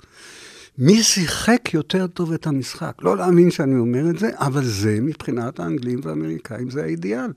מי 0.78 1.02
שיחק 1.02 1.74
יותר 1.74 2.06
טוב 2.06 2.32
את 2.32 2.46
המשחק. 2.46 2.92
לא 3.02 3.16
להאמין 3.16 3.50
שאני 3.50 3.78
אומר 3.78 4.10
את 4.10 4.18
זה, 4.18 4.30
אבל 4.34 4.64
זה 4.64 4.98
מבחינת 5.00 5.60
האנגלים 5.60 6.00
והאמריקאים, 6.02 6.70
זה 6.70 6.82
האידיאל. 6.82 7.30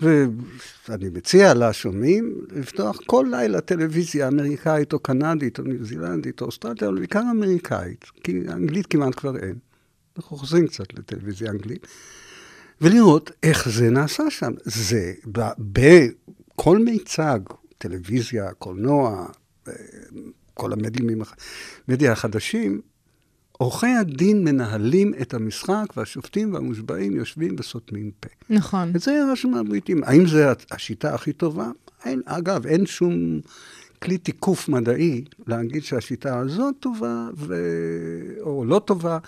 ואני 0.00 1.08
מציע 1.12 1.54
לשומעים 1.54 2.34
לפתוח 2.50 2.98
כל 3.06 3.26
לילה 3.30 3.60
טלוויזיה 3.60 4.28
אמריקאית 4.28 4.92
או 4.92 4.98
קנדית 4.98 5.58
או 5.58 5.64
ניו 5.64 5.84
זילנדית 5.84 6.40
או 6.40 6.46
אוסטרליה, 6.46 6.88
אבל 6.88 6.98
בעיקר 6.98 7.22
אמריקאית, 7.30 8.04
כי 8.24 8.40
אנגלית 8.48 8.86
כמעט 8.86 9.14
כבר 9.14 9.36
אין. 9.36 9.54
אנחנו 10.16 10.36
חוזרים 10.36 10.66
קצת 10.66 10.94
לטלוויזיה 10.94 11.50
אנגלית, 11.50 11.86
ולראות 12.80 13.30
איך 13.42 13.68
זה 13.68 13.90
נעשה 13.90 14.30
שם. 14.30 14.52
זה 14.64 15.12
בכל 15.58 16.78
מיצג, 16.78 17.38
טלוויזיה, 17.78 18.52
קולנוע, 18.52 19.26
אה, 19.68 19.72
כל 20.54 20.72
המדיומים, 20.72 21.22
הח- 21.22 21.36
מדיה 21.88 22.12
החדשים, 22.12 22.80
עורכי 23.58 23.86
הדין 23.86 24.44
מנהלים 24.44 25.12
את 25.22 25.34
המשחק, 25.34 25.84
והשופטים 25.96 26.54
והמושבעים 26.54 27.16
יושבים 27.16 27.56
וסותמים 27.58 28.10
פה. 28.20 28.28
נכון. 28.50 28.92
את 28.96 29.00
זה 29.00 29.20
רשום 29.32 29.54
מהבריטים. 29.54 30.04
האם 30.04 30.26
זו 30.26 30.38
השיטה 30.70 31.14
הכי 31.14 31.32
טובה? 31.32 31.70
אין, 32.04 32.22
אגב, 32.26 32.66
אין 32.66 32.86
שום 32.86 33.40
כלי 34.02 34.18
תיקוף 34.18 34.68
מדעי 34.68 35.24
להגיד 35.46 35.84
שהשיטה 35.84 36.38
הזאת 36.38 36.74
טובה 36.80 37.28
ו... 37.36 37.54
או 38.40 38.64
לא 38.64 38.78
טובה, 38.78 39.18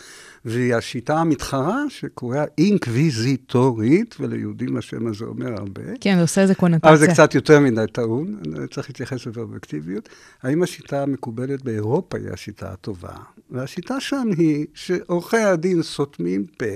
והיא 0.44 0.75
השיטה 0.75 1.18
המתחרה 1.18 1.85
שקוראה 1.88 2.44
אינקוויזיטורית, 2.58 4.16
וליהודים 4.20 4.76
השם 4.76 5.06
הזה 5.06 5.25
אומר 5.25 5.52
הרבה. 5.52 5.82
כן, 6.00 6.16
זה 6.16 6.23
עושה 6.23 6.42
איזה 6.42 6.54
קונוטציה. 6.54 6.90
אבל 6.90 6.99
זה 6.99 7.06
קצת 7.06 7.35
יותר 7.35 7.61
מדי 7.61 7.85
טעון, 7.92 8.40
אני 8.46 8.68
צריך 8.68 8.90
להתייחס 8.90 9.26
לזה 9.26 9.30
באובייקטיביות. 9.30 10.08
האם 10.42 10.62
השיטה 10.62 11.02
המקובלת 11.02 11.62
באירופה 11.62 12.18
היא 12.18 12.30
השיטה 12.30 12.73
הטובה? 12.73 13.14
והשיטה 13.50 14.00
שם 14.00 14.28
היא 14.38 14.66
שעורכי 14.75 15.37
הדין 15.37 15.82
סותמים 15.82 16.46
פה, 16.58 16.66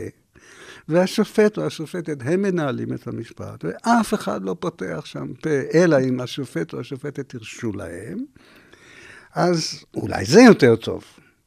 והשופט 0.91 1.59
או 1.59 1.67
השופטת, 1.67 2.17
הם 2.25 2.43
מנהלים 2.43 2.93
את 2.93 3.07
המשפט, 3.07 3.65
ואף 3.65 4.15
אחד 4.15 4.45
לא 4.45 4.57
פותח 4.61 5.03
שם 5.05 5.27
פה, 5.43 5.51
אלא 5.75 5.97
אם 6.09 6.21
השופט 6.21 6.73
או 6.73 6.81
השופטת 6.81 7.35
הרשו 7.35 7.73
להם. 7.73 8.19
אז 9.35 9.85
אולי 9.95 10.25
זה 10.25 10.41
יותר 10.41 10.77
טוב. 10.77 11.05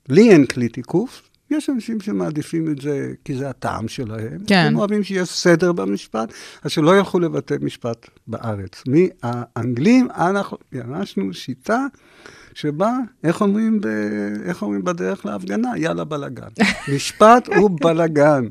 לי 0.10 0.30
אין 0.30 0.46
כלי 0.46 0.70
תיקוף, 0.70 1.22
יש 1.52 1.70
אנשים 1.70 2.02
שמעדיפים 2.02 2.72
את 2.72 2.82
זה 2.82 3.14
כי 3.26 3.36
זה 3.36 3.50
הטעם 3.50 3.88
שלהם. 3.88 4.38
כן. 4.48 4.66
הם 4.68 4.78
אוהבים 4.78 5.04
שיש 5.04 5.30
סדר 5.30 5.72
במשפט, 5.72 6.34
אז 6.64 6.72
שלא 6.72 6.98
ילכו 6.98 7.20
לבתי 7.20 7.54
משפט 7.62 8.10
בארץ. 8.28 8.84
מהאנגלים, 8.88 10.08
אנחנו 10.12 10.58
ירשנו 10.72 11.34
שיטה 11.34 11.86
שבה, 12.56 12.98
איך 13.24 13.42
אומרים, 13.42 13.82
ב, 13.82 13.88
איך 14.46 14.62
אומרים 14.62 14.84
בדרך 14.84 15.26
להפגנה? 15.26 15.70
יאללה 15.78 16.04
בלאגן. 16.04 16.48
משפט 16.96 17.48
הוא 17.56 17.70
בלאגן. 17.82 18.46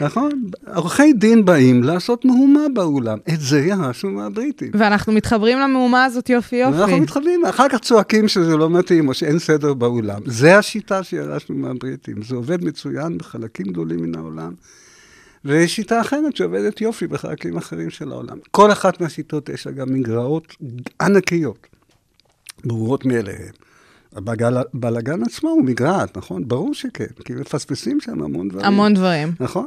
נכון? 0.00 0.30
עורכי 0.74 1.12
דין 1.12 1.44
באים 1.44 1.82
לעשות 1.82 2.24
מהומה 2.24 2.60
באולם. 2.74 3.18
את 3.34 3.40
זה 3.40 3.60
ירשנו 3.60 4.10
מהבריטים. 4.10 4.70
ואנחנו 4.74 5.12
מתחברים 5.12 5.58
למהומה 5.58 6.04
הזאת 6.04 6.30
יופי 6.30 6.64
אנחנו 6.64 6.80
יופי. 6.80 7.00
מתחברים, 7.00 7.46
אחר 7.46 7.68
כך 7.68 7.78
צועקים 7.78 8.28
שזה 8.28 8.56
לא 8.56 8.70
מתאים 8.70 9.08
או 9.08 9.14
שאין 9.14 9.38
סדר 9.38 9.74
באולם. 9.74 10.20
זה 10.26 10.58
השיטה 10.58 11.02
שירשנו 11.02 11.56
מהבריטים. 11.56 12.22
זה 12.22 12.36
עובד 12.36 12.64
מצוין 12.64 13.18
בחלקים 13.18 13.66
גדולים 13.66 14.02
מן 14.02 14.14
העולם. 14.14 14.52
ויש 15.44 15.76
שיטה 15.76 16.00
אחרת 16.00 16.36
שעובדת 16.36 16.80
יופי 16.80 17.06
בחלקים 17.06 17.56
אחרים 17.56 17.90
של 17.90 18.12
העולם. 18.12 18.38
כל 18.50 18.72
אחת 18.72 19.00
מהשיטות 19.00 19.48
יש 19.48 19.66
לה 19.66 19.72
גם 19.72 19.94
מגרעות 19.94 20.56
ענקיות, 21.00 21.66
ברורות 22.64 23.04
מאליהן. 23.04 23.52
הבלאגן 24.12 25.22
עצמו 25.22 25.50
הוא 25.50 25.64
מגרעת, 25.64 26.16
נכון? 26.16 26.48
ברור 26.48 26.74
שכן, 26.74 27.06
כי 27.24 27.32
מפספסים 27.34 28.00
שם 28.00 28.22
המון 28.22 28.48
דברים. 28.48 28.66
המון 28.66 28.94
דברים. 28.94 29.32
נכון? 29.40 29.66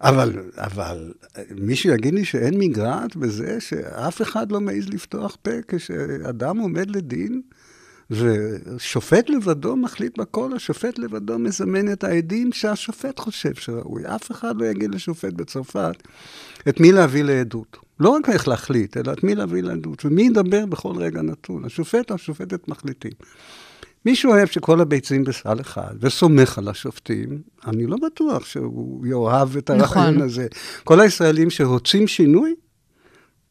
אבל, 0.00 0.32
אבל 0.56 1.12
מישהו 1.50 1.90
יגיד 1.94 2.14
לי 2.14 2.24
שאין 2.24 2.58
מגרעת 2.58 3.16
בזה 3.16 3.60
שאף 3.60 4.22
אחד 4.22 4.52
לא 4.52 4.60
מעז 4.60 4.88
לפתוח 4.88 5.36
פה 5.42 5.50
כשאדם 5.68 6.58
עומד 6.58 6.90
לדין, 6.90 7.42
ושופט 8.10 9.30
לבדו 9.30 9.76
מחליט 9.76 10.18
בכל, 10.18 10.52
השופט 10.56 10.98
לבדו 10.98 11.38
מזמן 11.38 11.92
את 11.92 12.04
העדים 12.04 12.52
שהשופט 12.52 13.18
חושב 13.18 13.54
שראוי. 13.54 14.02
אף 14.06 14.30
אחד 14.30 14.60
לא 14.60 14.66
יגיד 14.66 14.94
לשופט 14.94 15.32
בצרפת 15.32 16.02
את 16.68 16.80
מי 16.80 16.92
להביא 16.92 17.22
לעדות. 17.22 17.89
לא 18.00 18.08
רק 18.08 18.28
איך 18.28 18.48
להחליט, 18.48 18.96
אלא 18.96 19.12
את 19.12 19.24
מי 19.24 19.34
להביא 19.34 19.62
לעדות, 19.62 20.04
ומי 20.04 20.22
ידבר 20.22 20.66
בכל 20.66 20.96
רגע 20.96 21.22
נתון. 21.22 21.64
השופט 21.64 22.10
או 22.10 22.14
השופטת 22.14 22.68
מחליטים. 22.68 23.12
מי 24.06 24.16
שאוהב 24.16 24.48
שכל 24.48 24.80
הביצים 24.80 25.24
בסל 25.24 25.60
אחד 25.60 25.94
וסומך 26.00 26.58
על 26.58 26.68
השופטים, 26.68 27.42
אני 27.66 27.86
לא 27.86 27.96
בטוח 28.06 28.44
שהוא 28.44 29.06
יאהב 29.06 29.56
את 29.56 29.70
הרעיון 29.70 29.84
נכון. 29.84 30.22
הזה. 30.22 30.46
כל 30.84 31.00
הישראלים 31.00 31.50
שרוצים 31.50 32.06
שינוי, 32.06 32.54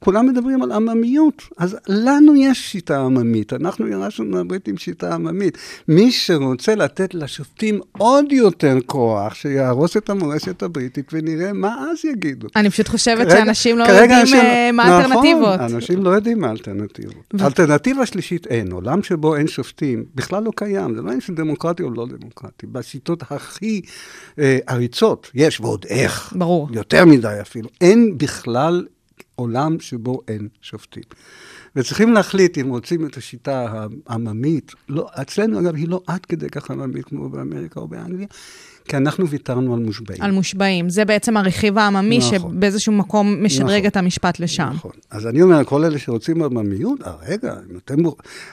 כולם 0.04 0.28
מדברים 0.28 0.64
על 0.64 0.72
עממיות, 0.72 1.44
אז 1.58 1.78
לנו 1.88 2.36
יש 2.36 2.72
שיטה 2.72 3.00
עממית, 3.02 3.54
אנחנו 3.54 3.88
ירשנו 3.88 4.26
מהבריטים 4.26 4.78
שיטה 4.78 5.14
עממית. 5.16 5.58
מי 5.88 6.12
שרוצה 6.12 6.76
לתת 6.76 7.14
לשופטים 7.14 7.80
עוד 7.98 8.32
יותר 8.32 8.78
כוח, 8.86 9.34
שיהרוס 9.34 9.98
את 9.98 10.10
המורשת 10.10 10.64
הבריטית, 10.64 11.10
ונראה 11.14 11.54
מה 11.54 11.76
אז 11.92 12.06
יגידו. 12.06 12.48
אני 12.56 12.70
פשוט 12.70 12.88
חושבת 12.88 13.28
כרגע- 13.28 13.40
שאנשים 13.46 13.78
לא 13.78 13.84
יודעים 13.84 14.12
אנשים- 14.20 14.40
אה, 14.40 14.72
מה 14.72 14.84
נכון, 14.84 14.94
האלטרנטיבות. 15.02 15.60
אנשים 15.60 16.04
לא 16.04 16.10
יודעים 16.10 16.40
מה 16.40 16.48
האלטרנטיבות. 16.48 17.34
אלטרנטיבה 17.42 18.06
שלישית 18.06 18.48
אין. 18.48 18.72
עולם 18.72 19.04
שבו 19.04 19.36
אין 19.36 19.48
שופטים 19.48 20.06
בכלל 20.16 20.44
לא 20.44 20.52
קיים. 20.56 20.96
זה 20.96 21.02
לא 21.02 21.08
עניין 21.08 21.22
של 21.22 21.34
דמוקרטי 21.34 21.84
או 21.84 21.90
לא 21.92 22.06
דמוקרטי. 22.20 22.68
בשיטות 22.68 23.24
הכי 23.32 23.82
אה, 24.40 24.58
עריצות, 24.68 25.32
יש 25.36 25.62
ועוד 25.62 25.86
איך. 25.90 26.34
ברור. 26.36 26.70
יותר 26.72 27.06
מדי 27.06 27.38
אפילו. 27.42 27.70
אין 27.82 28.18
בכלל 28.18 28.86
עולם 29.40 29.80
שבו 29.80 30.22
אין 30.28 30.48
שופטים. 30.62 31.04
וצריכים 31.76 32.14
להחליט 32.14 32.58
אם 32.58 32.70
רוצים 32.70 33.06
את 33.06 33.18
השיטה 33.18 33.86
העממית. 34.08 34.72
לא, 34.90 35.10
אצלנו, 35.22 35.60
אגב, 35.60 35.76
היא 35.76 35.88
לא 35.88 36.02
עד 36.08 36.26
כדי 36.26 36.50
כך 36.50 36.72
עממית 36.72 37.06
כמו 37.06 37.30
באמריקה 37.30 37.80
או 37.80 37.88
באנגליה, 37.88 38.28
כי 38.90 38.98
אנחנו 38.98 39.30
ויתרנו 39.30 39.74
על 39.74 39.80
מושבעים. 39.80 40.22
על 40.22 40.32
מושבעים. 40.32 40.90
זה 40.90 41.06
בעצם 41.06 41.38
הרכיב 41.38 41.78
העממי 41.78 42.18
נכון. 42.18 42.40
שבאיזשהו 42.40 42.94
מקום 42.94 43.44
משדרג 43.44 43.70
נכון. 43.70 43.86
את 43.86 43.98
המשפט 43.98 44.40
לשם. 44.40 44.70
נכון. 44.74 44.92
אז 45.10 45.28
אני 45.28 45.42
אומר, 45.42 45.64
כל 45.64 45.86
אלה 45.86 46.00
שרוצים 46.00 46.44
עממיות, 46.44 47.02
אה, 47.02 47.14
רגע, 47.28 47.56
אם 47.72 47.78
אתם... 47.78 47.96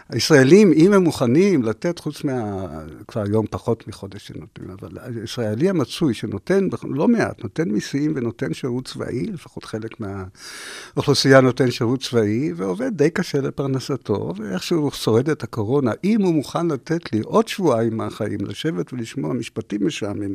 הישראלים, 0.08 0.72
אם 0.72 0.92
הם 0.92 1.02
מוכנים 1.02 1.62
לתת, 1.62 1.98
חוץ 1.98 2.24
מה... 2.24 2.66
כבר 3.08 3.22
היום 3.22 3.46
פחות 3.50 3.88
מחודש 3.88 4.26
שנותנים, 4.26 4.70
אבל 4.70 4.88
הישראלי 5.02 5.68
המצוי 5.68 6.14
שנותן, 6.14 6.68
לא 6.82 7.08
מעט, 7.08 7.42
נותן 7.42 7.68
מיסים 7.68 8.12
ונותן 8.16 8.54
שירות 8.54 8.84
צבאי, 8.84 9.26
לפחות 9.26 9.64
חלק 9.64 9.96
מהאוכלוסייה 10.00 11.40
נותן 11.40 11.70
שירות 11.70 12.02
צבאי, 12.02 12.52
ועובד 12.56 12.90
די 12.96 13.10
קשה 13.10 13.40
לפרנסתו, 13.40 14.32
ואיכשהו 14.36 14.90
שורד 14.90 15.30
את 15.30 15.42
הקורונה. 15.42 15.90
אם 16.04 16.22
הוא 16.22 16.34
מוכן 16.34 16.66
לתת 16.66 17.12
לי 17.12 17.20
עוד 17.20 17.48
שבועיים 17.48 17.96
מהחיים, 17.96 18.38
לשבת 18.40 18.92
ולשמוע 18.92 19.32
משפטים 19.32 19.86
משעממים, 19.86 20.25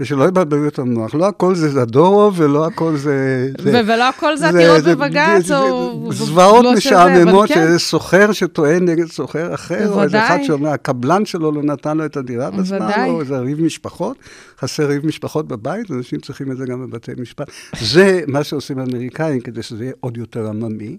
ושלא 0.00 0.24
יבלבלו 0.24 0.68
את 0.68 0.78
המוח, 0.78 1.14
לא 1.14 1.26
הכל 1.28 1.54
זה 1.54 1.68
זדורוב 1.68 2.34
ולא 2.40 2.66
הכל 2.66 2.96
זה... 2.96 3.48
זה- 3.60 3.80
ולא 3.86 4.08
הכל 4.08 4.36
זה 4.36 4.48
עתירות 4.48 4.84
בבג"ץ, 4.84 5.50
או... 5.50 6.12
זוועות 6.12 6.66
משעממות, 6.76 7.48
כן. 7.48 7.54
שזה 7.54 7.78
סוחר 7.78 8.32
שטוען 8.32 8.84
נגד 8.88 9.06
סוחר 9.06 9.54
אחר, 9.54 9.88
או 9.92 10.02
איזה 10.02 10.24
אחד. 10.26 10.38
שאומר, 10.46 10.68
הקבלן 10.68 11.24
שלו 11.24 11.52
לא 11.52 11.62
נתן 11.62 11.96
לו 11.96 12.04
את 12.04 12.16
הדירה 12.16 12.50
בזמן. 12.50 12.78
או 13.10 13.20
איזה 13.20 13.38
ריב 13.38 13.60
משפחות, 13.62 14.16
חסר 14.60 14.86
ריב 14.86 15.06
משפחות 15.06 15.48
בבית, 15.48 15.90
אנשים 15.90 16.20
צריכים 16.20 16.52
את 16.52 16.56
זה 16.56 16.66
גם 16.66 16.86
בבתי 16.90 17.12
משפט. 17.18 17.50
זה 17.80 18.20
מה 18.26 18.44
שעושים 18.44 18.78
האמריקאים, 18.78 19.40
כדי 19.40 19.62
שזה 19.62 19.84
יהיה 19.84 19.92
עוד 20.00 20.16
יותר 20.16 20.46
עממי. 20.48 20.96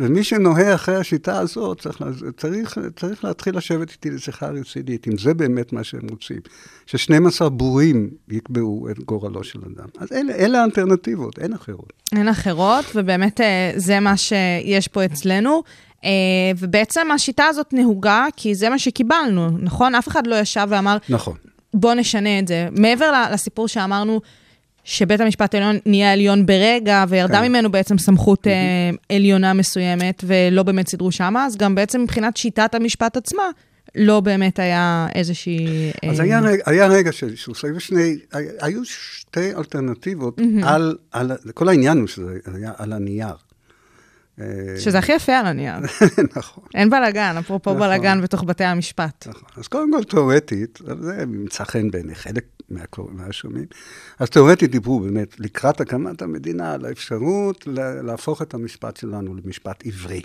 ומי 0.00 0.24
שנוהה 0.24 0.74
אחרי 0.74 0.96
השיטה 0.96 1.38
הזאת, 1.38 1.80
צריך, 1.80 2.02
צריך, 2.36 2.78
צריך 2.96 3.24
להתחיל 3.24 3.56
לשבת 3.56 3.90
איתי 3.90 4.10
לשיחה 4.10 4.48
רצינית, 4.48 5.08
אם 5.08 5.18
זה 5.18 5.34
באמת 5.34 5.72
מה 5.72 5.84
שהם 5.84 6.08
רוצים. 6.10 6.40
ש-12 6.86 7.48
בורים 7.48 8.10
יקבעו 8.28 8.88
את 8.90 8.98
גורלו 8.98 9.44
של 9.44 9.58
אדם. 9.58 9.88
אז 9.98 10.12
אלה, 10.12 10.34
אלה 10.34 10.60
האלטרנטיבות, 10.60 11.38
אין 11.38 11.52
אחרות. 11.52 11.92
אין 12.16 12.28
אחרות, 12.28 12.84
ובאמת 12.94 13.40
אה, 13.40 13.72
זה 13.76 14.00
מה 14.00 14.16
שיש 14.16 14.88
פה 14.88 15.04
אצלנו. 15.04 15.62
אה, 16.04 16.10
ובעצם 16.58 17.10
השיטה 17.10 17.44
הזאת 17.44 17.72
נהוגה, 17.72 18.26
כי 18.36 18.54
זה 18.54 18.68
מה 18.68 18.78
שקיבלנו, 18.78 19.50
נכון? 19.58 19.94
אף 19.94 20.08
אחד 20.08 20.26
לא 20.26 20.36
ישב 20.36 20.66
ואמר, 20.68 20.96
נכון. 21.08 21.36
בוא 21.74 21.94
נשנה 21.94 22.38
את 22.38 22.48
זה. 22.48 22.68
מעבר 22.72 23.26
לסיפור 23.32 23.68
שאמרנו, 23.68 24.20
שבית 24.90 25.20
המשפט 25.20 25.54
העליון 25.54 25.78
נהיה 25.86 26.12
עליון 26.12 26.46
ברגע, 26.46 27.04
וירדה 27.08 27.40
כן. 27.40 27.48
ממנו 27.48 27.70
בעצם 27.70 27.98
סמכות 27.98 28.46
אה, 28.46 28.90
עליונה 29.16 29.52
מסוימת, 29.52 30.24
ולא 30.26 30.62
באמת 30.62 30.88
סידרו 30.88 31.12
שמה, 31.12 31.46
אז 31.46 31.56
גם 31.56 31.74
בעצם 31.74 32.02
מבחינת 32.02 32.36
שיטת 32.36 32.74
המשפט 32.74 33.16
עצמה, 33.16 33.42
לא 33.94 34.20
באמת 34.20 34.58
היה 34.58 35.06
איזושהי... 35.14 35.90
אז 36.10 36.20
אה, 36.20 36.24
היה 36.24 36.40
רגע, 36.40 36.62
היה 36.66 36.86
רגע 36.86 37.12
של 37.12 37.28
איסוס, 37.28 37.64
היו 37.64 37.80
שני, 37.80 38.18
היו 38.60 38.84
שתי 38.84 39.54
אלטרנטיבות 39.54 40.38
על, 40.62 40.96
על, 41.12 41.32
כל 41.54 41.68
העניין 41.68 41.98
הוא 41.98 42.06
שזה 42.06 42.38
היה 42.54 42.72
על 42.76 42.92
הנייר. 42.92 43.34
אה, 44.40 44.46
שזה 44.78 44.98
הכי 44.98 45.12
יפה 45.12 45.38
על 45.38 45.46
הנייר. 45.46 45.74
נכון, 46.36 46.64
אין 46.74 46.90
בלאגן, 46.90 47.36
אפרופו 47.38 47.70
נכון. 47.70 47.82
בלאגן 47.82 48.20
בתוך 48.22 48.44
בתי 48.44 48.64
המשפט. 48.64 49.26
נכון. 49.26 49.48
אז 49.56 49.68
קודם 49.68 49.92
כל, 49.92 50.04
תיאורטית, 50.04 50.78
אבל 50.86 51.02
זה 51.02 51.22
ימצא 51.22 51.64
חן 51.64 51.90
בעיני 51.90 52.14
חלק 52.14 52.44
מהשומעים, 53.10 53.64
אז 54.18 54.30
תיאורטית 54.30 54.70
דיברו 54.70 55.00
באמת 55.00 55.40
לקראת 55.40 55.80
הקמת 55.80 56.22
המדינה 56.22 56.72
על 56.72 56.84
האפשרות 56.84 57.66
לה- 57.66 58.02
להפוך 58.02 58.42
את 58.42 58.54
המשפט 58.54 58.96
שלנו 58.96 59.34
למשפט 59.34 59.86
עברי. 59.86 60.22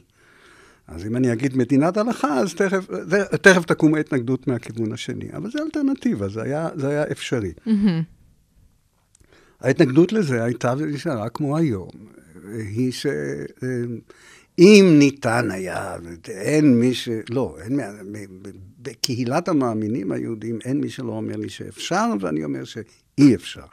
אז 0.87 1.05
אם 1.05 1.15
אני 1.15 1.33
אגיד 1.33 1.57
מדינת 1.57 1.97
הלכה, 1.97 2.37
אז 2.39 2.53
תכף, 2.53 2.85
זה, 3.09 3.23
תכף 3.41 3.65
תקום 3.65 3.95
ההתנגדות 3.95 4.47
מהכיוון 4.47 4.91
השני. 4.93 5.25
אבל 5.33 5.51
זו 5.51 5.59
אלטרנטיבה, 5.63 6.29
זה 6.29 6.41
היה, 6.41 6.69
זה 6.75 6.89
היה 6.89 7.03
אפשרי. 7.11 7.51
ההתנגדות 9.61 10.13
לזה 10.13 10.43
הייתה 10.43 10.73
ונשארה 10.77 11.29
כמו 11.29 11.57
היום, 11.57 11.89
היא 12.53 12.91
שאם 12.91 14.95
ניתן 14.99 15.51
היה, 15.51 15.95
אין 16.29 16.79
מי 16.79 16.93
ש... 16.93 17.09
לא, 17.29 17.57
אין... 17.61 17.79
בקהילת 18.85 19.47
המאמינים 19.47 20.11
היהודים 20.11 20.59
אין 20.65 20.81
מי 20.81 20.89
שלא 20.89 21.11
אומר 21.11 21.35
לי 21.35 21.49
שאפשר, 21.49 22.13
ואני 22.21 22.43
אומר 22.43 22.63
שאי 22.63 23.35
אפשר. 23.35 23.65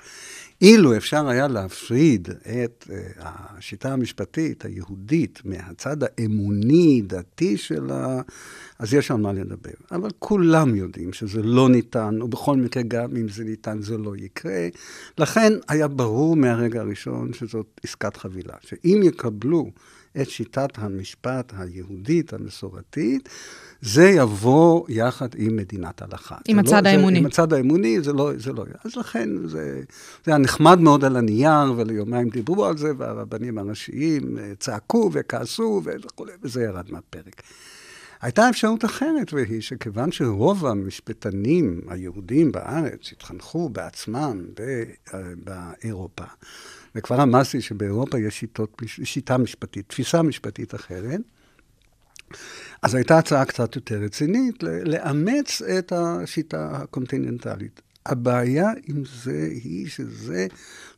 אילו 0.62 0.96
אפשר 0.96 1.28
היה 1.28 1.48
להפריד 1.48 2.28
את 2.30 2.86
אה, 2.90 3.02
השיטה 3.18 3.92
המשפטית 3.92 4.64
היהודית 4.64 5.42
מהצד 5.44 5.96
האמוני-דתי 6.02 7.56
שלה, 7.56 8.20
אז 8.78 8.94
יש 8.94 9.10
על 9.10 9.16
מה 9.16 9.32
לדבר. 9.32 9.70
אבל 9.90 10.10
כולם 10.18 10.74
יודעים 10.74 11.12
שזה 11.12 11.42
לא 11.42 11.68
ניתן, 11.68 12.22
ובכל 12.22 12.56
מקרה 12.56 12.82
גם 12.82 13.16
אם 13.16 13.28
זה 13.28 13.44
ניתן 13.44 13.82
זה 13.82 13.98
לא 13.98 14.16
יקרה. 14.16 14.68
לכן 15.18 15.52
היה 15.68 15.88
ברור 15.88 16.36
מהרגע 16.36 16.80
הראשון 16.80 17.32
שזאת 17.32 17.80
עסקת 17.84 18.16
חבילה, 18.16 18.54
שאם 18.60 19.00
יקבלו 19.04 19.70
את 20.20 20.30
שיטת 20.30 20.78
המשפט 20.78 21.52
היהודית 21.56 22.32
המסורתית, 22.32 23.28
זה 23.80 24.08
יבוא 24.08 24.84
יחד 24.88 25.28
עם 25.36 25.56
מדינת 25.56 26.02
הלכה. 26.02 26.36
עם 26.48 26.56
זה 26.56 26.76
הצד 26.76 26.86
לא, 26.86 26.88
האמוני. 26.88 27.14
זה, 27.14 27.20
עם 27.20 27.26
הצד 27.26 27.52
האמוני, 27.52 28.00
זה 28.00 28.12
לא, 28.12 28.30
זה 28.36 28.52
לא... 28.52 28.64
אז 28.84 28.96
לכן 28.96 29.28
זה, 29.48 29.82
זה 30.24 30.30
היה 30.30 30.38
נחמד 30.38 30.80
מאוד 30.80 31.04
על 31.04 31.16
הנייר, 31.16 31.72
וליומיים 31.76 32.28
דיברו 32.28 32.66
על 32.66 32.76
זה, 32.76 32.92
והרבנים 32.98 33.58
הראשיים 33.58 34.38
אה, 34.38 34.52
צעקו 34.58 35.10
וכעסו 35.12 35.82
וכולי, 35.84 36.32
וזה 36.42 36.62
ירד 36.62 36.84
מהפרק. 36.90 37.42
הייתה 38.22 38.48
אפשרות 38.50 38.84
אחרת, 38.84 39.32
והיא 39.32 39.60
שכיוון 39.60 40.12
שרוב 40.12 40.66
המשפטנים 40.66 41.80
היהודים 41.88 42.52
בארץ 42.52 43.12
התחנכו 43.12 43.68
בעצמם 43.68 44.44
ב- 44.60 44.84
אה, 45.14 45.20
באירופה, 45.44 46.24
וכבר 46.94 47.16
רמזתי 47.16 47.60
שבאירופה 47.60 48.18
יש 48.18 48.40
שיטות, 48.40 48.82
שיטה 49.04 49.38
משפטית, 49.38 49.88
תפיסה 49.88 50.22
משפטית 50.22 50.74
אחרת, 50.74 51.20
אז 52.82 52.94
הייתה 52.94 53.18
הצעה 53.18 53.44
קצת 53.44 53.76
יותר 53.76 54.00
רצינית 54.00 54.62
לאמץ 54.62 55.62
את 55.62 55.92
השיטה 55.96 56.70
הקונטיננטלית. 56.72 57.82
הבעיה 58.06 58.70
עם 58.86 59.02
זה 59.24 59.48
היא 59.50 59.88
שזה, 59.88 60.46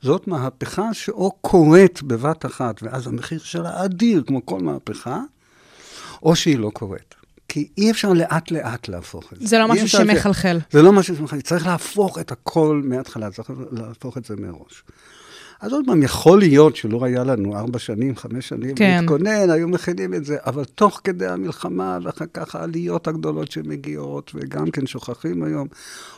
זאת 0.03 0.29
מהפכה 0.29 0.95
שאו 0.95 1.31
קורית 1.31 2.03
בבת 2.03 2.47
אחת, 2.47 2.83
ואז 2.83 3.07
המחיר 3.07 3.39
שלה 3.39 3.85
אדיר, 3.85 4.23
כמו 4.27 4.47
כל 4.47 4.61
מהפכה, 4.61 5.21
או 6.23 6.37
שהיא 6.37 6.59
לא 6.59 6.71
קורית. 6.75 7.15
כי 7.49 7.69
אי 7.79 7.91
אפשר 7.91 8.13
לאט-לאט 8.13 8.89
להפוך 8.89 9.33
את 9.33 9.41
זה. 9.41 9.47
זה 9.47 9.59
לא 9.59 9.69
משהו 9.69 9.89
שמחלחל. 9.89 10.59
זה 10.71 10.83
לא 10.83 10.93
משהו 10.93 11.17
שמחלחל, 11.17 11.41
צריך 11.41 11.67
להפוך 11.67 12.19
את 12.19 12.33
הכל 12.33 12.83
מההתחלה, 12.85 13.31
צריך 13.31 13.51
להפוך 13.71 14.19
את 14.19 14.25
זה 14.25 14.37
מראש. 14.37 14.83
אז 15.65 15.73
עוד 15.73 15.87
פעם, 15.87 16.03
יכול 16.03 16.39
להיות 16.39 16.77
שלא 16.77 17.05
היה 17.05 17.25
לנו 17.25 17.57
ארבע 17.57 17.79
שנים, 17.79 18.17
חמש 18.17 18.49
שנים 18.49 18.75
כן. 18.75 18.99
להתכונן, 19.01 19.51
היו 19.51 19.69
מכינים 19.69 20.15
את 20.15 20.25
זה, 20.25 20.37
אבל 20.47 20.65
תוך 20.65 21.01
כדי 21.05 21.27
המלחמה, 21.27 21.99
ואחר 22.03 22.25
כך 22.35 22.55
העליות 22.55 23.09
הגדולות 23.09 23.51
שמגיעות, 23.51 24.31
וגם 24.35 24.71
כן 24.71 24.87
שוכחים 24.87 25.43
היום 25.43 25.69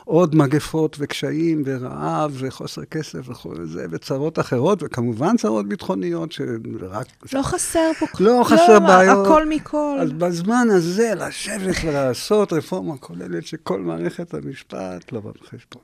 עוד 0.05 0.35
מגפות 0.35 0.97
וקשיים 1.01 1.63
ורעב 1.67 2.37
וחוסר 2.39 2.85
כסף 2.85 3.29
וכל 3.29 3.67
זה, 3.67 3.87
וצרות 3.91 4.39
אחרות, 4.39 4.83
וכמובן 4.83 5.37
צרות 5.37 5.69
ביטחוניות 5.69 6.33
שרק... 6.33 7.07
לא 7.33 7.43
חסר 7.43 7.91
פה... 7.99 8.07
לא 8.21 8.43
חסר 8.45 8.81
בעיות. 8.81 9.27
הכל 9.27 9.49
מכל. 9.49 9.99
אז 10.01 10.13
בזמן 10.13 10.67
הזה 10.71 11.13
לשבת 11.17 11.75
ולעשות 11.85 12.53
רפורמה 12.53 12.97
כוללת 12.97 13.47
שכל 13.47 13.81
מערכת 13.81 14.35
המשפט 14.35 15.13
לא 15.13 15.21
בא 15.21 15.31
בחשבון. 15.31 15.83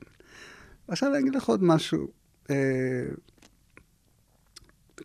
עכשיו 0.87 1.09
אני 1.09 1.19
אגיד 1.19 1.35
לך 1.35 1.49
עוד 1.49 1.63
משהו. 1.63 2.07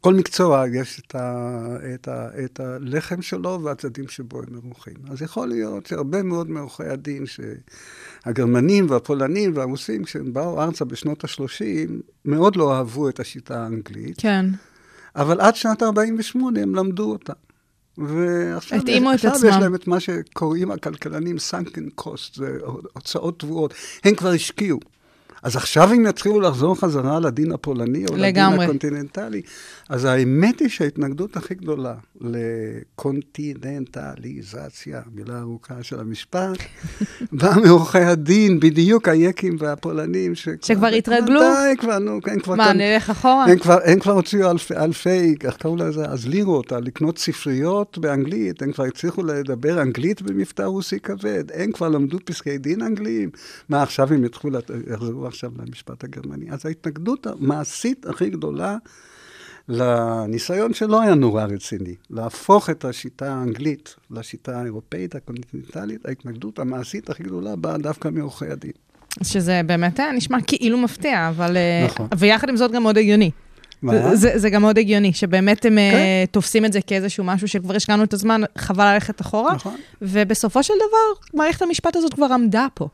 כל 0.00 0.14
מקצוע 0.14 0.64
יש 0.74 1.00
את, 1.00 1.14
ה, 1.14 1.76
את, 1.94 2.08
ה, 2.08 2.28
את 2.44 2.60
הלחם 2.60 3.22
שלו 3.22 3.60
והצדדים 3.62 4.08
שבו 4.08 4.38
הם 4.38 4.44
מרוחים. 4.50 4.94
אז 5.10 5.22
יכול 5.22 5.48
להיות 5.48 5.86
שהרבה 5.86 6.22
מאוד 6.22 6.50
מעורכי 6.50 6.84
הדין, 6.84 7.24
שהגרמנים 7.26 8.90
והפולנים 8.90 9.56
והרוסים, 9.56 10.04
כשהם 10.04 10.32
באו 10.32 10.62
ארצה 10.62 10.84
בשנות 10.84 11.24
ה-30, 11.24 11.90
מאוד 12.24 12.56
לא 12.56 12.76
אהבו 12.76 13.08
את 13.08 13.20
השיטה 13.20 13.62
האנגלית. 13.62 14.20
כן. 14.20 14.46
אבל 15.16 15.40
עד 15.40 15.56
שנת 15.56 15.82
48' 15.82 16.60
הם 16.60 16.74
למדו 16.74 17.10
אותה. 17.10 17.32
ועכשיו 17.98 18.78
התאימו 18.78 19.14
את 19.14 19.24
עצמם. 19.24 19.48
יש 19.48 19.56
להם 19.60 19.74
את 19.74 19.86
מה 19.86 20.00
שקוראים 20.00 20.70
הכלכלנים 20.70 21.36
sunken 21.36 22.02
cost, 22.02 22.34
זה 22.34 22.58
הוצאות 22.94 23.38
גבוהות. 23.38 23.74
הם 24.04 24.14
כבר 24.14 24.28
השקיעו. 24.28 24.80
אז 25.42 25.56
עכשיו 25.56 25.92
הם 25.92 26.06
יתחילו 26.06 26.40
לחזור 26.40 26.80
חזרה 26.80 27.20
לדין 27.20 27.52
הפולני 27.52 28.06
או 28.06 28.16
הגרמני. 28.16 28.56
לדין 28.56 28.62
הקונטיננטלי. 28.62 29.42
אז 29.88 30.04
האמת 30.04 30.60
היא 30.60 30.68
שההתנגדות 30.68 31.36
הכי 31.36 31.54
גדולה 31.54 31.94
לקונטיננטליזציה, 32.20 35.00
מילה 35.14 35.40
ארוכה 35.40 35.82
של 35.82 36.00
המשפט, 36.00 36.58
באה 37.32 37.58
מעורכי 37.58 37.98
הדין, 37.98 38.60
בדיוק 38.60 39.08
היקים 39.08 39.56
והפולנים, 39.58 40.34
שכבר 40.34 40.86
התרגלו? 40.86 41.40
די, 41.40 41.76
כבר, 41.78 41.98
נו, 41.98 42.18
הם 42.26 42.40
כבר... 42.40 42.54
מה, 42.54 42.72
נלך 42.72 43.10
אחורה? 43.10 43.44
הם 43.44 43.58
כבר, 43.58 43.78
הם 43.84 44.00
כבר 44.00 44.12
הוציאו 44.12 44.50
אלפי, 44.50 44.76
אלפי, 44.76 45.34
איך 45.44 45.56
קראו 45.56 45.76
לזה? 45.76 46.04
אז 46.04 46.28
לירות, 46.28 46.72
על 46.72 46.84
לקנות 46.84 47.18
ספריות 47.18 47.98
באנגלית, 47.98 48.62
הם 48.62 48.72
כבר 48.72 48.84
הצליחו 48.84 49.22
לדבר 49.22 49.82
אנגלית 49.82 50.22
במבטא 50.22 50.62
רוסי 50.62 51.00
כבד, 51.00 51.44
הם 51.54 51.72
כבר 51.72 51.88
למדו 51.88 52.18
פסקי 52.24 52.58
דין 52.58 52.82
אנגליים. 52.82 53.30
מה, 53.68 53.82
עכשיו 53.82 54.12
הם 54.12 54.24
יתחילו, 54.24 54.58
יחזרו 54.92 55.27
עכשיו 55.28 55.50
למשפט 55.58 56.04
הגרמני. 56.04 56.50
אז 56.50 56.66
ההתנגדות 56.66 57.26
המעשית 57.26 58.06
הכי 58.06 58.30
גדולה 58.30 58.76
לניסיון 59.68 60.74
שלא 60.74 61.02
היה 61.02 61.14
נורא 61.14 61.44
רציני, 61.44 61.94
להפוך 62.10 62.70
את 62.70 62.84
השיטה 62.84 63.34
האנגלית 63.34 63.96
לשיטה 64.10 64.60
האירופאית 64.60 65.14
הקונטיננטלית, 65.14 66.06
ההתנגדות 66.06 66.58
המעשית 66.58 67.10
הכי 67.10 67.22
גדולה 67.22 67.56
באה 67.56 67.78
דווקא 67.78 68.08
מעורכי 68.08 68.46
הדין. 68.46 68.72
שזה 69.22 69.60
באמת 69.66 70.00
אה, 70.00 70.12
נשמע 70.12 70.38
כאילו 70.46 70.78
מפתיע, 70.78 71.28
אבל... 71.28 71.56
אה, 71.56 71.86
נכון. 71.86 72.08
ויחד 72.18 72.48
עם 72.48 72.56
זאת 72.56 72.72
גם 72.72 72.82
מאוד 72.82 72.98
הגיוני. 72.98 73.30
מה? 73.82 74.16
זה, 74.16 74.38
זה 74.38 74.50
גם 74.50 74.62
מאוד 74.62 74.78
הגיוני, 74.78 75.12
שבאמת 75.12 75.64
הם 75.64 75.78
אה, 75.78 75.90
כן. 75.90 76.24
תופסים 76.30 76.64
את 76.64 76.72
זה 76.72 76.80
כאיזשהו 76.80 77.24
משהו 77.24 77.48
שכבר 77.48 77.76
השקענו 77.76 78.04
את 78.04 78.12
הזמן, 78.12 78.40
חבל 78.58 78.94
ללכת 78.94 79.20
אחורה. 79.20 79.54
נכון. 79.54 79.76
ובסופו 80.02 80.62
של 80.62 80.74
דבר, 80.74 81.38
מערכת 81.38 81.62
המשפט 81.62 81.96
הזאת 81.96 82.14
כבר 82.14 82.26
עמדה 82.32 82.66
פה. 82.74 82.88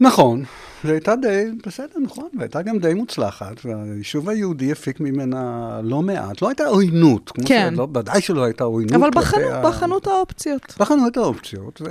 נכון, 0.00 0.44
זו 0.84 0.92
הייתה 0.92 1.16
די, 1.16 1.44
בסדר, 1.66 1.98
נכון, 2.02 2.28
והייתה 2.38 2.62
גם 2.62 2.78
די 2.78 2.94
מוצלחת, 2.94 3.64
והיישוב 3.64 4.28
היהודי 4.28 4.72
הפיק 4.72 5.00
ממנה 5.00 5.40
לא 5.82 6.02
מעט. 6.02 6.42
לא 6.42 6.48
הייתה 6.48 6.64
עוינות, 6.66 7.30
כמו 7.34 7.44
כן. 7.46 7.70
שלא, 7.74 7.88
ודאי 7.94 8.20
שלא 8.20 8.44
הייתה 8.44 8.64
עוינות. 8.64 8.92
אבל 8.92 9.10
בחנו, 9.14 9.48
ה- 9.48 9.62
בחנו 9.70 9.98
את 9.98 10.06
האופציות. 10.06 10.74
בחנו 10.78 11.06
את 11.08 11.16
האופציות, 11.16 11.82
ו... 11.84 11.86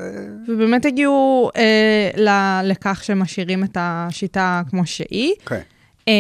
ובאמת 0.47 0.86
הגיעו 0.86 1.50
אה, 1.56 2.10
ל- 2.17 2.69
לכך 2.71 3.04
שמשאירים 3.04 3.63
את 3.63 3.78
השיטה 3.80 4.62
כמו 4.69 4.86
שהיא. 4.86 5.34
כן. 5.45 5.62
אה, 6.08 6.13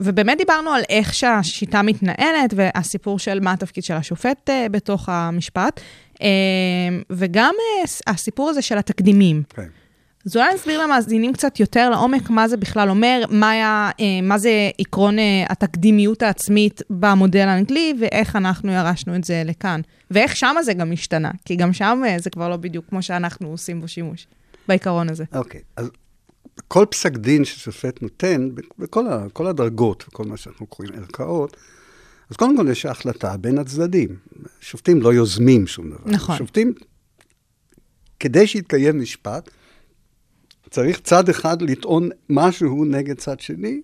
ובאמת 0.00 0.38
דיברנו 0.38 0.70
על 0.70 0.82
איך 0.88 1.14
שהשיטה 1.14 1.82
מתנהלת, 1.82 2.54
והסיפור 2.56 3.18
של 3.18 3.40
מה 3.40 3.52
התפקיד 3.52 3.84
של 3.84 3.94
השופט 3.94 4.50
אה, 4.50 4.66
בתוך 4.70 5.08
המשפט, 5.08 5.80
אה, 6.22 6.28
וגם 7.10 7.54
ס- 7.86 8.02
הסיפור 8.06 8.50
הזה 8.50 8.62
של 8.62 8.78
התקדימים. 8.78 9.42
כן. 9.48 9.66
אז 10.28 10.36
אולי 10.36 10.54
נסביר 10.54 10.82
למאזינים 10.82 11.32
קצת 11.32 11.60
יותר 11.60 11.90
לעומק 11.90 12.30
מה 12.30 12.48
זה 12.48 12.56
בכלל 12.56 12.90
אומר, 12.90 13.24
מה, 13.30 13.50
היה, 13.50 13.90
אה, 14.00 14.20
מה 14.22 14.38
זה 14.38 14.70
עקרון 14.78 15.18
אה, 15.18 15.44
התקדימיות 15.48 16.22
העצמית 16.22 16.82
במודל 16.90 17.48
האנגלי, 17.48 17.94
ואיך 18.00 18.36
אנחנו 18.36 18.72
ירשנו 18.72 19.16
את 19.16 19.24
זה 19.24 19.42
לכאן. 19.46 19.80
ואיך 20.10 20.36
שמה 20.36 20.62
זה 20.62 20.74
גם 20.74 20.92
השתנה, 20.92 21.30
כי 21.44 21.56
גם 21.56 21.72
שם 21.72 22.02
אה, 22.06 22.16
זה 22.18 22.30
כבר 22.30 22.48
לא 22.48 22.56
בדיוק 22.56 22.84
כמו 22.88 23.02
שאנחנו 23.02 23.48
עושים 23.48 23.80
בו 23.80 23.88
שימוש, 23.88 24.26
בעיקרון 24.68 25.08
הזה. 25.08 25.24
אוקיי, 25.34 25.60
אז 25.76 25.90
כל 26.68 26.86
פסק 26.90 27.16
דין 27.16 27.44
ששופט 27.44 28.02
נותן, 28.02 28.48
בכל 28.78 29.46
הדרגות 29.46 30.04
וכל 30.08 30.24
מה 30.24 30.36
שאנחנו 30.36 30.66
קוראים 30.66 30.94
ערכאות, 30.94 31.56
אז 32.30 32.36
קודם 32.36 32.56
כל 32.56 32.68
יש 32.70 32.86
החלטה 32.86 33.36
בין 33.36 33.58
הצדדים. 33.58 34.16
שופטים 34.60 35.02
לא 35.02 35.14
יוזמים 35.14 35.66
שום 35.66 35.90
דבר. 35.90 35.98
נכון. 36.06 36.36
שופטים, 36.36 36.72
כדי 38.20 38.46
שיתקיים 38.46 39.00
משפט, 39.00 39.50
צריך 40.70 41.00
צד 41.00 41.28
אחד 41.28 41.62
לטעון 41.62 42.08
משהו 42.28 42.84
נגד 42.84 43.18
צד 43.18 43.40
שני, 43.40 43.80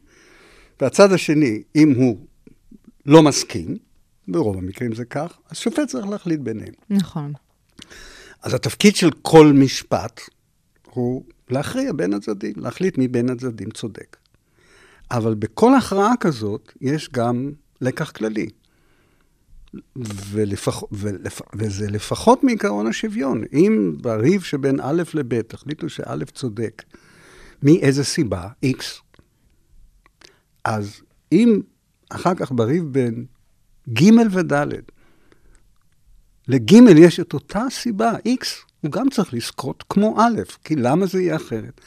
והצד 0.81 1.13
השני, 1.13 1.63
אם 1.77 1.95
הוא 1.97 2.27
לא 3.07 3.23
מסכים, 3.23 3.77
ברוב 4.29 4.59
המקרים 4.59 4.95
זה 4.95 5.05
כך, 5.05 5.39
אז 5.51 5.57
שופט 5.57 5.89
צריך 5.89 6.07
להחליט 6.07 6.41
ביניהם. 6.41 6.75
נכון. 6.91 7.33
אז 8.43 8.55
התפקיד 8.55 8.97
של 8.97 9.11
כל 9.23 9.53
משפט 9.55 10.21
הוא 10.85 11.25
להכריע 11.51 11.93
בין 11.93 12.15
הצדדים, 12.15 12.53
להחליט 12.57 12.99
מי 12.99 13.09
בין 13.09 13.31
הצדדים 13.31 13.71
צודק. 13.71 14.17
אבל 15.11 15.35
בכל 15.35 15.75
הכרעה 15.75 16.13
כזאת 16.21 16.73
יש 16.81 17.09
גם 17.13 17.53
לקח 17.81 18.11
כללי. 18.11 18.49
ולפח, 20.31 20.83
ולפ, 20.93 21.41
וזה 21.55 21.91
לפחות 21.91 22.45
מעיקרון 22.45 22.87
השוויון. 22.87 23.43
אם 23.53 23.93
בריב 24.01 24.43
שבין 24.43 24.81
א' 24.83 25.03
לב' 25.15 25.41
החליטו 25.53 25.89
שא' 25.89 26.25
צודק, 26.35 26.83
מאיזה 27.63 28.05
סיבה, 28.05 28.49
X, 28.65 28.85
אז 30.65 31.01
אם 31.33 31.61
אחר 32.11 32.35
כך 32.35 32.53
בריב 32.53 32.85
בין 32.85 33.25
ג' 33.93 34.11
וד', 34.31 34.53
לג' 36.49 36.73
יש 36.99 37.21
את 37.21 37.33
אותה 37.35 37.63
סיבה, 37.71 38.13
X, 38.13 38.47
הוא 38.81 38.91
גם 38.91 39.11
צריך 39.11 39.35
לזכות 39.35 39.85
כמו 39.89 40.17
א', 40.21 40.43
כי 40.65 40.77
למה 40.77 41.07
זה 41.07 41.23
יהיה 41.23 41.37
אחרת? 41.37 41.81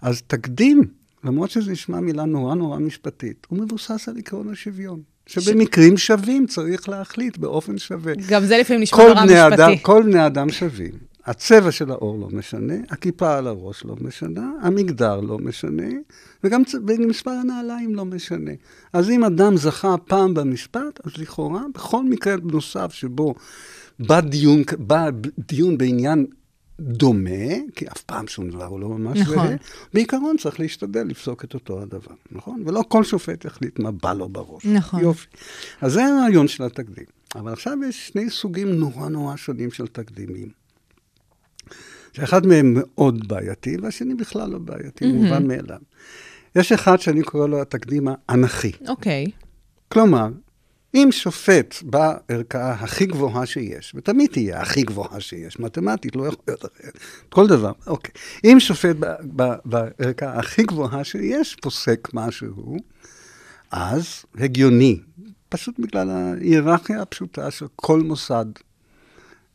אז 0.00 0.22
תקדים, 0.22 0.82
למרות 1.24 1.50
שזה 1.50 1.72
נשמע 1.72 2.00
מילה 2.00 2.24
נורא 2.24 2.54
נורא 2.54 2.78
משפטית, 2.78 3.46
הוא 3.50 3.58
מבוסס 3.58 4.08
על 4.08 4.18
עקרון 4.18 4.48
השוויון. 4.52 5.02
שבמקרים 5.26 5.96
שווים 5.96 6.46
צריך 6.46 6.88
להחליט 6.88 7.38
באופן 7.38 7.78
שווה. 7.78 8.12
גם 8.28 8.44
זה 8.44 8.58
לפעמים 8.58 8.82
נשמע 8.82 8.98
כל 8.98 9.08
נורא 9.08 9.24
משפטי. 9.24 9.54
אדם, 9.54 9.78
כל 9.82 10.02
בני 10.02 10.26
אדם 10.26 10.50
שווים. 10.50 10.92
הצבע 11.26 11.72
של 11.72 11.90
העור 11.90 12.18
לא 12.18 12.28
משנה, 12.32 12.74
הכיפה 12.90 13.38
על 13.38 13.46
הראש 13.46 13.84
לא 13.84 13.96
משנה, 14.00 14.50
המגדר 14.62 15.20
לא 15.20 15.38
משנה, 15.38 15.88
וגם 16.44 16.62
ומספר 16.86 17.30
הנעליים 17.30 17.94
לא 17.94 18.04
משנה. 18.04 18.50
אז 18.92 19.10
אם 19.10 19.24
אדם 19.24 19.56
זכה 19.56 19.96
פעם 20.06 20.34
במשפט, 20.34 21.00
אז 21.04 21.12
לכאורה, 21.18 21.62
בכל 21.74 22.04
מקרה 22.04 22.34
נוסף 22.42 22.92
שבו 22.92 23.34
בא 23.98 24.20
דיון, 24.20 24.62
בא 24.78 25.10
דיון 25.38 25.78
בעניין 25.78 26.26
דומה, 26.80 27.54
כי 27.74 27.86
אף 27.88 28.02
פעם 28.02 28.26
שום 28.26 28.50
דבר 28.50 28.64
הוא 28.64 28.80
לא 28.80 28.88
ממש 28.88 29.18
נכון. 29.18 29.34
זהה, 29.34 29.56
בעיקרון 29.94 30.36
צריך 30.36 30.60
להשתדל 30.60 31.02
לפסוק 31.02 31.44
את 31.44 31.54
אותו 31.54 31.82
הדבר, 31.82 32.14
נכון? 32.32 32.62
ולא 32.66 32.82
כל 32.88 33.04
שופט 33.04 33.44
יחליט 33.44 33.78
מה 33.78 33.90
בא 33.90 34.12
לו 34.12 34.28
בראש. 34.28 34.66
נכון. 34.66 35.00
יופי. 35.00 35.26
אז 35.80 35.92
זה 35.92 36.04
הרעיון 36.04 36.48
של 36.48 36.64
התקדים. 36.64 37.04
אבל 37.34 37.52
עכשיו 37.52 37.78
יש 37.88 38.08
שני 38.08 38.30
סוגים 38.30 38.72
נורא 38.72 39.08
נורא 39.08 39.36
שונים 39.36 39.70
של 39.70 39.86
תקדימים. 39.86 40.48
שאחד 42.12 42.46
מהם 42.46 42.74
מאוד 42.76 43.28
בעייתי, 43.28 43.76
והשני 43.82 44.14
בכלל 44.14 44.50
לא 44.50 44.58
בעייתי, 44.58 45.12
מובן 45.12 45.46
מאליו. 45.46 45.78
יש 46.56 46.72
אחד 46.72 47.00
שאני 47.00 47.22
קורא 47.22 47.46
לו 47.46 47.62
התקדים 47.62 48.08
האנכי. 48.28 48.72
אוקיי. 48.88 49.26
כלומר, 49.88 50.28
אם 50.96 51.08
שופט 51.12 51.74
בערכאה 51.82 52.72
הכי 52.72 53.06
גבוהה 53.06 53.46
שיש, 53.46 53.92
ותמיד 53.94 54.30
תהיה 54.30 54.60
הכי 54.60 54.82
גבוהה 54.82 55.20
שיש, 55.20 55.58
מתמטית, 55.58 56.16
לא 56.16 56.26
יכול 56.26 56.42
להיות 56.48 56.64
אחרת, 56.64 56.98
כל 57.28 57.46
דבר, 57.46 57.72
אוקיי. 57.86 58.10
אם 58.44 58.60
שופט 58.60 58.96
בערכאה 59.64 60.38
הכי 60.38 60.62
גבוהה 60.62 61.04
שיש, 61.04 61.56
פוסק 61.62 62.08
משהו, 62.14 62.76
אז 63.70 64.24
הגיוני, 64.38 65.00
פשוט 65.48 65.78
בגלל 65.78 66.10
ההיררכיה 66.10 67.02
הפשוטה 67.02 67.50
של 67.50 67.66
כל 67.76 68.00
מוסד. 68.00 68.46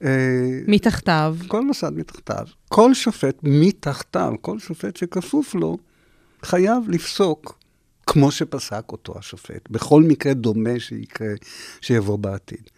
אה, 0.04 0.60
מתחתיו. 0.68 1.36
כל 1.48 1.66
מוסד 1.66 1.94
מתחתיו, 1.94 2.46
כל 2.70 2.94
שופט 2.94 3.40
מתחתיו, 3.44 4.34
כל 4.42 4.60
שופט 4.60 4.96
שכפוף 4.96 5.56
לו, 5.56 5.78
חייב 6.44 6.90
לפסוק 6.90 7.61
כמו 8.08 8.32
שפסק 8.32 8.84
אותו 8.92 9.14
השופט, 9.20 9.70
בכל 9.70 10.04
מקרה 10.04 10.34
דומה 10.34 10.80
שיקרה, 10.80 11.28
שיבוא 11.82 12.18
בעתיד. 12.18 12.70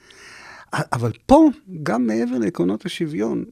אבל 0.73 1.12
פה, 1.25 1.49
גם 1.83 2.07
מעבר 2.07 2.38
לעקרונות 2.38 2.86
השוויון, 2.86 3.43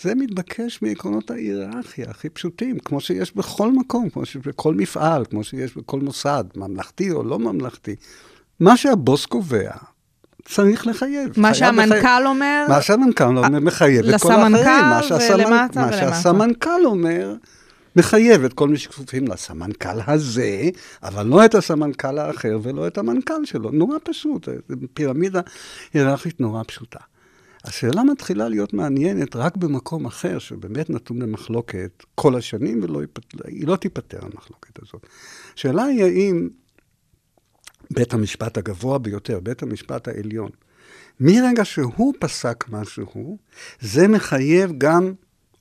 זה 0.00 0.14
מתבקש 0.14 0.82
מעקרונות 0.82 1.30
ההיררכיה 1.30 2.06
הכי 2.10 2.28
פשוטים, 2.28 2.78
כמו 2.78 3.00
שיש 3.00 3.36
בכל 3.36 3.72
מקום, 3.72 4.10
כמו 4.10 4.26
שיש 4.26 4.46
בכל 4.46 4.74
מפעל, 4.74 5.24
כמו 5.30 5.44
שיש 5.44 5.76
בכל 5.76 6.00
מוסד, 6.00 6.44
ממלכתי 6.56 7.10
או 7.10 7.22
לא 7.22 7.38
ממלכתי. 7.38 7.96
מה 8.60 8.76
שהבוס 8.76 9.26
קובע, 9.26 9.70
צריך 10.44 10.86
לחייב. 10.86 11.30
מה 11.36 11.54
חייב 11.54 11.74
לחייב. 11.74 11.88
שהמנכ"ל 11.88 12.26
אומר, 12.26 12.66
מה 12.68 12.82
שהמנכ"ל 12.82 13.24
אומר 13.24 13.60
מחייב 13.60 14.04
את 14.04 14.20
כל 14.20 14.28
לסמנכ"ל 14.28 14.56
האחרים. 14.68 14.84
מה 14.90 15.00
שהסמנ- 15.02 15.34
ולמטה 15.34 15.80
מה 15.80 15.86
ולמטה. 15.86 15.98
שהסמנכ"ל 15.98 16.84
אומר, 16.84 17.34
מחייב 17.96 18.44
את 18.44 18.52
כל 18.52 18.68
מי 18.68 18.78
שכפופים 18.78 19.28
לסמנכ"ל 19.28 20.00
הזה, 20.06 20.68
אבל 21.02 21.26
לא 21.26 21.44
את 21.44 21.54
הסמנכ"ל 21.54 22.18
האחר 22.18 22.58
ולא 22.62 22.86
את 22.86 22.98
המנכ"ל 22.98 23.44
שלו. 23.44 23.70
נורא 23.70 23.96
פשוט, 24.04 24.48
פירמידה 24.94 25.40
היררכית 25.94 26.40
נורא 26.40 26.62
פשוטה. 26.66 26.98
השאלה 27.64 28.04
מתחילה 28.04 28.48
להיות 28.48 28.72
מעניינת 28.72 29.36
רק 29.36 29.56
במקום 29.56 30.06
אחר, 30.06 30.38
שבאמת 30.38 30.90
נתון 30.90 31.22
למחלוקת 31.22 32.04
כל 32.14 32.36
השנים, 32.36 32.80
והיא 32.82 33.66
לא 33.66 33.76
תיפתר 33.76 34.18
המחלוקת 34.22 34.82
הזאת. 34.82 35.06
השאלה 35.56 35.84
היא 35.84 36.04
האם 36.04 36.48
בית 37.90 38.14
המשפט 38.14 38.58
הגבוה 38.58 38.98
ביותר, 38.98 39.40
בית 39.40 39.62
המשפט 39.62 40.08
העליון. 40.08 40.50
מרגע 41.20 41.64
שהוא 41.64 42.14
פסק 42.18 42.64
משהו, 42.68 43.38
זה 43.80 44.08
מחייב 44.08 44.72
גם 44.78 45.12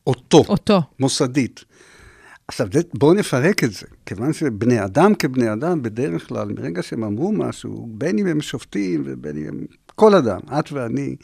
אותו, 0.07 0.43
אותו. 0.49 0.81
מוסדית. 0.99 1.65
עכשיו, 2.51 2.67
בואו 2.93 3.13
נפרק 3.13 3.63
את 3.63 3.71
זה, 3.71 3.85
כיוון 4.05 4.33
שבני 4.33 4.83
אדם 4.83 5.15
כבני 5.15 5.53
אדם, 5.53 5.81
בדרך 5.81 6.27
כלל, 6.27 6.47
מרגע 6.47 6.83
שהם 6.83 7.03
אמרו 7.03 7.31
משהו, 7.31 7.87
בין 7.91 8.19
אם 8.19 8.27
הם 8.27 8.41
שופטים 8.41 9.03
ובין 9.05 9.37
אם 9.37 9.47
הם... 9.47 9.65
כל 9.95 10.15
אדם, 10.15 10.39
את 10.59 10.71
ואני, 10.71 11.15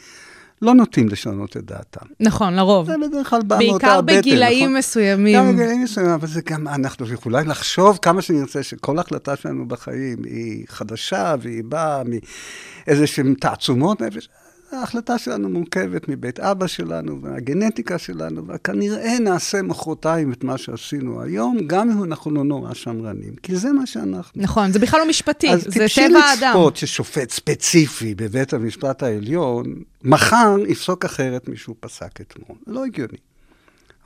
לא 0.62 0.74
נוטים 0.74 1.08
לשנות 1.10 1.58
את 1.58 1.66
דעתם. 1.66 2.06
נכון, 2.20 2.54
לרוב. 2.54 2.86
זה 2.86 2.94
בדרך 3.08 3.30
כלל 3.30 3.42
בא 3.42 3.56
מאותה 3.56 3.68
בעיקר 3.68 3.98
הבטן, 3.98 4.20
בגילאים 4.20 4.64
נכון? 4.66 4.78
מסוימים. 4.78 5.36
גם 5.36 5.56
בגילאים 5.56 5.84
מסוימים, 5.84 6.12
אבל 6.12 6.28
זה 6.28 6.42
גם, 6.42 6.68
אנחנו 6.68 7.14
יכולים 7.14 7.48
לחשוב 7.48 8.00
כמה 8.02 8.22
שנרצה 8.22 8.64
שכל 8.64 9.00
החלטה 9.00 9.36
שלנו 9.36 9.68
בחיים 9.68 10.24
היא 10.24 10.66
חדשה 10.68 11.36
והיא 11.42 11.64
באה 11.64 12.02
מאיזה 12.04 13.08
שהן 13.08 13.34
תעצומות 13.34 14.02
נפש. 14.02 14.30
ההחלטה 14.72 15.18
שלנו 15.18 15.50
מורכבת 15.50 16.10
מבית 16.10 16.40
אבא 16.40 16.68
שלנו 16.68 17.22
והגנטיקה 17.22 17.98
שלנו, 17.98 18.48
וכנראה 18.48 19.20
נעשה 19.20 19.62
מחרתיים 19.62 20.34
את 20.34 20.44
מה 20.44 20.58
שעשינו 20.58 21.22
היום, 21.22 21.58
גם 21.68 21.90
אם 21.92 22.04
אנחנו 22.04 22.32
לא 22.32 22.44
נורא 22.44 22.74
שמרנים, 22.74 23.36
כי 23.44 23.56
זה 23.56 23.72
מה 23.72 23.86
שאנחנו. 23.86 24.42
נכון, 24.42 24.72
זה 24.72 24.80
בכלל 24.80 25.00
לא 25.00 25.10
משפטי, 25.10 25.50
אז 25.50 25.64
זה 25.64 25.72
טיפשי 25.72 26.08
טבע 26.10 26.20
האדם. 26.20 26.50
לצפות 26.50 26.76
ששופט 26.76 27.30
ספציפי 27.32 28.16
בבית 28.16 28.54
המשפט 28.54 29.04
העליון, 29.04 29.76
מחר 30.04 30.56
יפסוק 30.68 31.06
אחרת 31.06 31.50
משהוא 31.50 31.76
פסק 31.80 32.22
אתמול. 32.22 32.58
לא 32.68 32.86
הגיוני. 32.86 33.18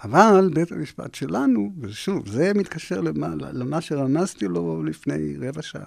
אבל 0.03 0.49
בית 0.53 0.71
המשפט 0.71 1.15
שלנו, 1.15 1.71
ושוב, 1.81 2.29
זה 2.29 2.51
מתקשר 2.55 3.01
למה, 3.01 3.27
למה 3.51 3.81
שרמזתי 3.81 4.47
לו 4.47 4.83
לפני 4.83 5.35
רבע 5.39 5.61
שעה. 5.61 5.83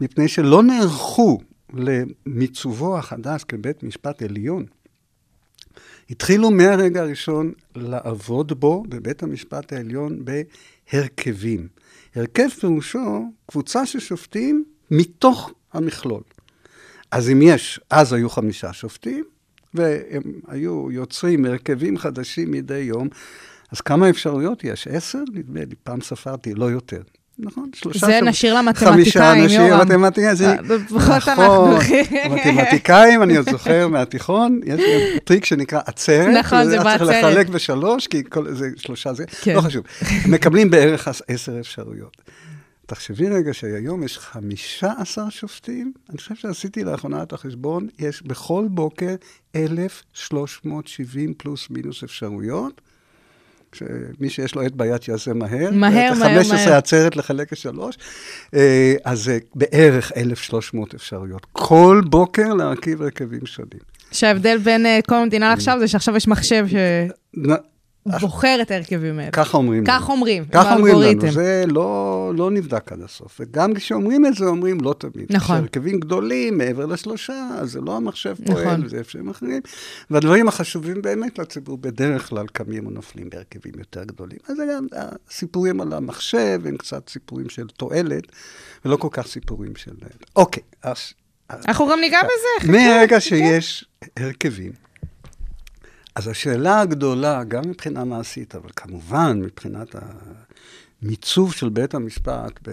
מפני 0.00 0.28
שלא 0.28 0.62
נערכו 0.62 1.40
למיצובו 1.72 2.98
החדש 2.98 3.44
כבית 3.44 3.82
משפט 3.82 4.22
עליון. 4.22 4.64
התחילו 6.10 6.50
מהרגע 6.50 7.00
הראשון 7.00 7.52
לעבוד 7.76 8.60
בו, 8.60 8.84
בבית 8.88 9.22
המשפט 9.22 9.72
העליון, 9.72 10.24
בהרכבים. 10.24 11.68
הרכב 12.14 12.48
פירושו 12.48 13.32
קבוצה 13.46 13.86
של 13.86 14.00
שופטים 14.00 14.64
מתוך 14.90 15.52
המכלול. 15.72 16.22
אז 17.10 17.30
אם 17.30 17.42
יש, 17.42 17.80
אז 17.90 18.12
היו 18.12 18.30
חמישה 18.30 18.72
שופטים, 18.72 19.24
והם 19.74 20.22
היו 20.48 20.90
יוצרים 20.90 21.44
הרכבים 21.44 21.98
חדשים 21.98 22.50
מדי 22.50 22.78
יום, 22.78 23.08
אז 23.72 23.80
כמה 23.80 24.10
אפשרויות 24.10 24.64
יש? 24.64 24.88
עשר? 24.88 25.22
נדמה 25.32 25.60
לי, 25.60 25.74
פעם 25.82 26.00
ספרתי, 26.00 26.54
לא 26.54 26.70
יותר. 26.70 27.02
נכון? 27.38 27.70
שלושה 27.74 28.06
זה 28.06 28.18
שם- 28.20 28.28
נשאיר 28.28 28.54
חמישה 28.74 28.88
למתמטיקאים, 28.92 29.42
אנשים, 29.44 29.60
יורם. 29.60 29.80
מתמטיקאים, 29.88 30.34
זה... 30.34 30.48
אה, 30.48 30.56
לפחות 30.62 31.28
נכון. 31.28 31.74
מתמטיקאים, 32.30 33.22
אני 33.22 33.36
עוד 33.36 33.50
זוכר 33.50 33.88
מהתיכון, 33.88 34.60
יש 34.66 34.80
גם 34.80 35.18
טריק 35.24 35.44
שנקרא 35.44 35.80
עצרת. 35.86 36.26
נכון, 36.38 36.64
זה 36.64 36.72
היה 36.72 36.82
צריך 36.82 37.02
בעצרת. 37.02 37.24
לחלק 37.24 37.48
בשלוש, 37.48 38.06
כי 38.06 38.22
כל, 38.28 38.54
זה 38.54 38.68
שלושה 38.76 39.12
זה, 39.14 39.24
כן. 39.42 39.54
לא 39.56 39.60
חשוב. 39.60 39.84
מקבלים 40.28 40.70
בערך 40.70 41.08
עש- 41.08 41.22
עשר 41.28 41.60
אפשרויות. 41.60 42.16
תחשבי 42.86 43.28
רגע 43.28 43.54
שהיום 43.54 44.02
יש 44.02 44.18
15 44.18 44.94
שופטים, 45.30 45.92
אני 46.10 46.18
חושב 46.18 46.34
שעשיתי 46.34 46.84
לאחרונה 46.84 47.22
את 47.22 47.32
החשבון, 47.32 47.88
יש 47.98 48.22
בכל 48.22 48.64
בוקר 48.70 49.14
1,370 49.56 51.34
פלוס 51.34 51.70
מינוס 51.70 52.02
אפשרויות. 52.04 52.80
שמי 53.74 54.30
שיש 54.30 54.54
לו 54.54 54.62
עט 54.62 54.72
ביד 54.72 55.00
יעשה 55.08 55.32
מהר. 55.32 55.70
מהר, 55.72 56.12
את 56.12 56.18
מהר, 56.18 56.38
ה-15 56.38 56.52
מהר. 56.52 56.74
עצרת 56.74 57.16
לחלק 57.16 57.52
לשלוש. 57.52 57.96
אה, 58.54 58.94
אז 59.04 59.24
זה 59.24 59.38
בערך 59.54 60.12
1,300 60.16 60.94
אפשרויות. 60.94 61.46
כל 61.52 62.02
בוקר 62.06 62.54
להרכיב 62.54 63.02
הרכבים 63.02 63.46
שונים. 63.46 63.80
שההבדל 64.12 64.58
בין 64.58 64.86
אה, 64.86 64.98
קום 65.08 65.18
המדינה 65.18 65.48
לעכשיו 65.48 65.76
זה 65.80 65.88
שעכשיו 65.88 66.16
יש 66.16 66.28
מחשב 66.28 66.66
נ- 68.06 68.18
שבוחר 68.18 68.58
את 68.62 68.70
ההרכבים 68.70 69.18
האלה. 69.18 69.30
ככה 69.30 69.56
אומרים 69.58 69.84
לנו. 69.84 69.86
כך 70.00 70.08
אומרים, 70.08 70.42
עם 70.42 70.48
ככה 70.48 70.74
אומרים 70.74 70.94
לנו. 70.98 71.32
זה 71.32 71.64
לא, 71.66 72.32
לא 72.36 72.50
נבדק 72.50 72.92
עד 72.92 73.00
הסוף. 73.00 73.40
וגם 73.40 73.74
כשאומרים 73.74 74.26
את 74.26 74.34
זה, 74.34 74.44
אומרים 74.44 74.80
לא 74.80 74.94
תמיד. 74.98 75.26
נכון. 75.30 75.56
כשהרכבים 75.56 76.00
גדולים, 76.00 76.58
מעבר 76.58 76.86
לשלושה, 76.86 77.48
אז 77.58 77.70
זה 77.70 77.80
לא 77.80 77.96
המחשב 77.96 78.36
נכון. 78.40 78.64
פועל, 78.64 78.88
זה 78.88 79.00
אפשרים 79.00 79.28
אחרים. 79.28 79.60
והדברים 80.10 80.48
החשובים 80.48 81.02
באמת 81.02 81.38
לציבור, 81.38 81.78
בדרך 81.78 82.28
כלל 82.28 82.46
קמים 82.46 82.86
או 82.86 82.90
נופלים 82.90 83.30
בהרכבים 83.30 83.72
יותר 83.78 84.04
גדולים. 84.04 84.38
אז 84.48 84.56
זה 84.56 84.64
גם 84.76 84.86
הסיפורים 84.92 85.80
על 85.80 85.92
המחשב, 85.92 86.60
הם 86.64 86.76
קצת 86.76 87.08
סיפורים 87.08 87.48
של 87.48 87.66
תועלת, 87.66 88.24
ולא 88.84 88.96
כל 88.96 89.08
כך 89.10 89.26
סיפורים 89.26 89.76
של... 89.76 89.92
אוקיי, 90.36 90.62
אז... 90.82 90.98
אנחנו 91.50 91.88
גם 91.88 92.00
ניגע 92.00 92.18
בזה. 92.22 92.72
חכה. 93.06 93.20
שיש 93.20 93.84
הרכבים, 94.16 94.72
אז 96.14 96.28
השאלה 96.28 96.80
הגדולה, 96.80 97.44
גם 97.44 97.62
מבחינה 97.68 98.04
מעשית, 98.04 98.54
אבל 98.54 98.68
כמובן 98.76 99.40
מבחינת 99.40 99.94
המיצוב 101.02 101.52
של 101.52 101.68
בית 101.68 101.94
המשפט, 101.94 102.68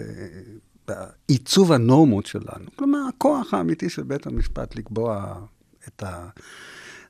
בעיצוב 0.87 1.71
הנורמות 1.71 2.25
שלנו, 2.25 2.65
כלומר, 2.75 2.99
הכוח 3.09 3.53
האמיתי 3.53 3.89
של 3.89 4.03
בית 4.03 4.27
המשפט 4.27 4.75
לקבוע 4.75 5.35
את 5.87 6.03
ה... 6.03 6.29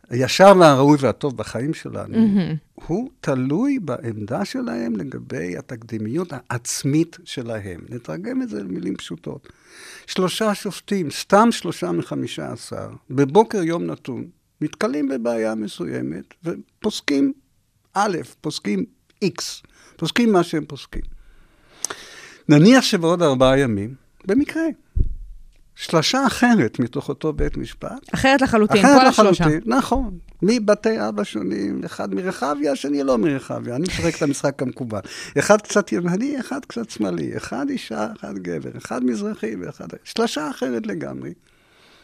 הישר 0.10 0.54
והראוי 0.60 0.98
והטוב 1.02 1.38
בחיים 1.38 1.74
שלנו, 1.74 2.15
mm-hmm. 2.15 2.84
הוא 2.88 3.10
תלוי 3.22 3.80
בעמדה 3.80 4.46
שלהם 4.46 4.96
לגבי 4.96 5.58
התקדימיות 5.58 6.28
העצמית 6.32 7.18
שלהם. 7.26 7.82
נתרגם 7.89 8.42
את 8.42 8.50
זה 8.50 8.63
למילים 8.63 8.96
פשוטות. 8.96 9.50
שלושה 10.08 10.56
שופטים, 10.56 11.12
סתם 11.12 11.48
שלושה 11.52 11.92
מחמישה 11.92 12.52
עשר, 12.52 12.89
בבוקר 13.10 13.63
יום 13.63 13.86
נתון, 13.86 14.28
נתקלים 14.62 15.08
בבעיה 15.08 15.56
מסוימת 15.56 16.34
ופוסקים 16.43 17.34
א', 17.93 18.17
פוסקים 18.41 18.86
X, 19.26 19.41
פוסקים 19.95 20.32
מה 20.32 20.43
שהם 20.43 20.65
פוסקים. 20.65 21.02
נניח 22.50 22.84
שבעוד 22.84 23.22
ארבעה 23.22 23.60
ימים, 23.60 23.95
במקרה, 24.26 24.63
שלושה 25.76 26.28
אחרת 26.28 26.80
מתוך 26.80 27.10
אותו 27.10 27.34
בית 27.34 27.58
משפט, 27.58 28.13
אחרת 28.13 28.41
לחלוטין, 28.41 28.86
אחרת 28.86 29.02
כל 29.02 29.08
השלושה. 29.08 29.43
לחלוטין, 29.43 29.74
נכון. 29.74 30.17
מבתי 30.41 31.10
אבא 31.10 31.24
שונים, 31.24 31.82
אחד 31.86 32.13
מרחביה, 32.13 32.72
השני 32.72 33.04
לא 33.04 33.17
מרחביה. 33.17 33.76
אני 33.76 33.84
משחק 33.84 34.17
את 34.17 34.22
המשחק 34.22 34.62
המקובל. 34.62 35.00
אחד 35.39 35.62
קצת 35.62 35.91
ימני, 35.91 36.39
אחד 36.39 36.65
קצת 36.65 36.89
שמאלי. 36.89 37.38
אחד 37.38 37.69
אישה, 37.69 38.08
אחד 38.19 38.38
גבר. 38.38 38.69
אחד 38.78 39.04
מזרחי 39.04 39.56
ואחד... 39.56 39.88
שלושה 40.04 40.50
אחרת 40.50 40.88
לגמרי. 40.88 41.34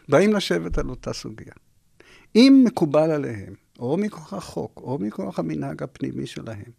באים 0.10 0.34
לשבת 0.34 0.78
על 0.78 0.90
אותה 0.90 1.14
סוגיה. 1.14 1.54
אם 2.36 2.64
מקובל 2.66 3.12
עליהם, 3.12 3.54
או 3.80 3.98
מכוח 3.98 4.34
החוק, 4.34 4.82
או 4.84 4.98
מכוח 5.02 5.40
המנהג 5.40 5.84
הפנימי 5.84 6.28
שלהם, 6.28 6.72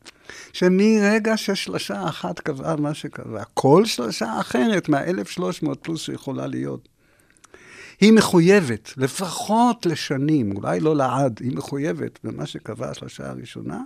שמרגע 0.53 1.37
ששלושה 1.37 2.09
אחת 2.09 2.41
קבעה 2.41 2.77
מה 2.77 2.95
שקבעה, 2.95 3.45
כל 3.45 3.85
שלושה 3.85 4.41
אחרת 4.41 4.89
מה-1,300 4.89 5.75
פלוס 5.83 6.03
שיכולה 6.03 6.47
להיות, 6.47 6.89
היא 8.01 8.13
מחויבת, 8.13 8.93
לפחות 8.97 9.87
לשנים, 9.87 10.57
אולי 10.57 10.81
לא 10.81 10.97
לעד, 10.97 11.41
היא 11.43 11.57
מחויבת 11.57 12.19
במה 12.25 12.47
שקבעה 12.47 12.91
השלושה 12.91 13.31
הראשונה. 13.31 13.81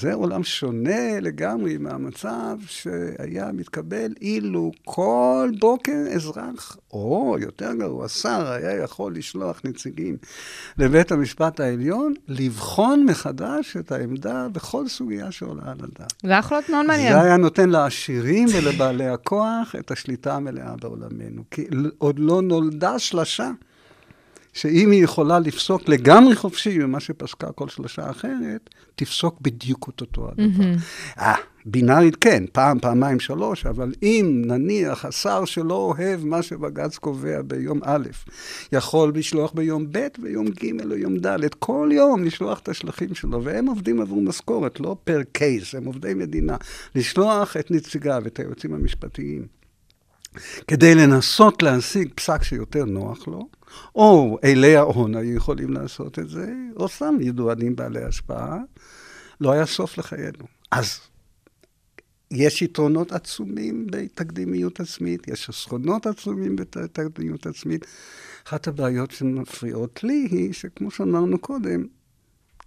זה 0.00 0.14
עולם 0.14 0.44
שונה 0.44 1.20
לגמרי 1.20 1.78
מהמצב 1.78 2.58
שהיה 2.66 3.52
מתקבל 3.52 4.12
אילו 4.20 4.72
כל 4.84 5.50
בוקר 5.58 6.04
אזרח, 6.14 6.76
או 6.92 7.36
יותר 7.40 7.74
גרוע, 7.74 8.08
שר 8.08 8.50
היה 8.50 8.82
יכול 8.82 9.16
לשלוח 9.16 9.60
נציגים 9.64 10.16
לבית 10.78 11.12
המשפט 11.12 11.60
העליון, 11.60 12.14
לבחון 12.28 13.04
מחדש 13.04 13.76
את 13.76 13.92
העמדה 13.92 14.48
בכל 14.52 14.88
סוגיה 14.88 15.32
שעולה 15.32 15.62
על 15.62 15.78
הדעת. 15.78 16.12
זה 16.22 16.28
היה 16.30 16.38
יכול 16.38 16.56
להיות 16.56 16.70
מאוד 16.70 16.86
מעניין. 16.86 17.12
זה 17.12 17.22
היה 17.22 17.36
נותן 17.36 17.70
לעשירים 17.70 18.48
ולבעלי 18.54 19.08
הכוח 19.08 19.74
את 19.78 19.90
השליטה 19.90 20.34
המלאה 20.34 20.76
בעולמנו. 20.76 21.42
כי 21.50 21.66
עוד 21.98 22.18
לא 22.18 22.42
נולדה 22.42 22.98
שלשה 22.98 23.50
שאם 24.54 24.90
היא 24.90 25.04
יכולה 25.04 25.38
לפסוק 25.38 25.88
לגמרי 25.88 26.36
חופשי 26.36 26.78
ממה 26.78 27.00
שפסקה 27.00 27.52
כל 27.52 27.68
שלושה 27.68 28.10
אחרת, 28.10 28.70
תפסוק 28.94 29.40
בדיוק 29.40 29.90
את 29.94 30.00
אותו 30.00 30.28
הדבר. 30.28 30.64
אה, 31.18 31.34
בינארית 31.66 32.16
כן, 32.16 32.44
פעם, 32.52 32.78
פעמיים, 32.78 33.20
שלוש, 33.20 33.66
אבל 33.66 33.92
אם 34.02 34.42
נניח 34.46 35.04
השר 35.04 35.44
שלא 35.44 35.74
אוהב 35.74 36.24
מה 36.24 36.42
שבג"ץ 36.42 36.98
קובע 36.98 37.42
ביום 37.42 37.80
א', 37.84 38.06
יכול 38.72 39.12
לשלוח 39.14 39.52
ביום 39.52 39.86
ב' 39.92 40.06
ויום 40.22 40.46
ג' 40.46 40.84
או 40.90 40.96
יום 40.96 41.16
ד', 41.16 41.54
כל 41.58 41.90
יום 41.92 42.24
לשלוח 42.24 42.58
את 42.58 42.68
השלחים 42.68 43.14
שלו, 43.14 43.44
והם 43.44 43.66
עובדים 43.66 44.00
עבור 44.00 44.22
משכורת, 44.22 44.80
לא 44.80 44.96
פר 45.04 45.20
קייס, 45.32 45.74
הם 45.74 45.84
עובדי 45.84 46.14
מדינה, 46.14 46.56
לשלוח 46.94 47.56
את 47.56 47.70
נציגיו, 47.70 48.22
את 48.26 48.38
היועצים 48.38 48.74
המשפטיים. 48.74 49.63
כדי 50.68 50.94
לנסות 50.94 51.62
להשיג 51.62 52.08
פסק 52.14 52.42
שיותר 52.42 52.84
נוח 52.84 53.28
לו, 53.28 53.48
או 53.94 54.38
אילי 54.42 54.76
ההון 54.76 55.14
היו 55.14 55.36
יכולים 55.36 55.72
לעשות 55.72 56.18
את 56.18 56.28
זה, 56.28 56.52
או 56.76 56.88
סתם 56.88 57.14
ידוענים 57.20 57.76
בעלי 57.76 58.04
השפעה, 58.04 58.58
לא 59.40 59.52
היה 59.52 59.66
סוף 59.66 59.98
לחיינו. 59.98 60.44
אז 60.70 61.00
יש 62.30 62.62
יתרונות 62.62 63.12
עצומים 63.12 63.86
בתקדימיות 63.90 64.80
עצמית, 64.80 65.28
יש 65.28 65.46
חסרונות 65.46 66.06
עצומים 66.06 66.56
בתקדימיות 66.56 67.46
עצמית. 67.46 67.86
אחת 68.46 68.68
הבעיות 68.68 69.10
שמפריעות 69.10 70.04
לי 70.04 70.28
היא 70.30 70.52
שכמו 70.52 70.90
שאמרנו 70.90 71.38
קודם, 71.38 71.86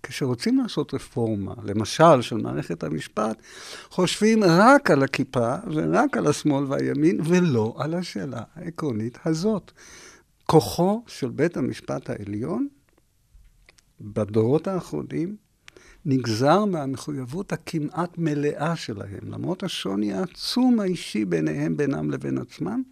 כשרוצים 0.03 0.57
לעשות 0.57 0.93
רפורמה, 0.93 1.53
למשל 1.63 2.21
של 2.21 2.37
מערכת 2.37 2.83
המשפט, 2.83 3.41
חושבים 3.89 4.43
רק 4.43 4.91
על 4.91 5.03
הכיפה 5.03 5.55
ורק 5.73 6.17
על 6.17 6.27
השמאל 6.27 6.63
והימין, 6.63 7.19
ולא 7.23 7.75
על 7.77 7.93
השאלה 7.93 8.41
העקרונית 8.55 9.17
הזאת. 9.25 9.71
כוחו 10.45 11.03
של 11.07 11.29
בית 11.29 11.57
המשפט 11.57 12.09
העליון 12.09 12.67
בדורות 14.01 14.67
האחרונים 14.67 15.35
נגזר 16.05 16.65
מהמחויבות 16.65 17.53
הכמעט 17.53 18.17
מלאה 18.17 18.75
שלהם, 18.75 19.19
למרות 19.23 19.63
השוני 19.63 20.13
העצום 20.13 20.79
האישי 20.79 21.25
ביניהם, 21.25 21.77
בינם 21.77 22.11
לבין 22.11 22.37
עצמם, 22.37 22.83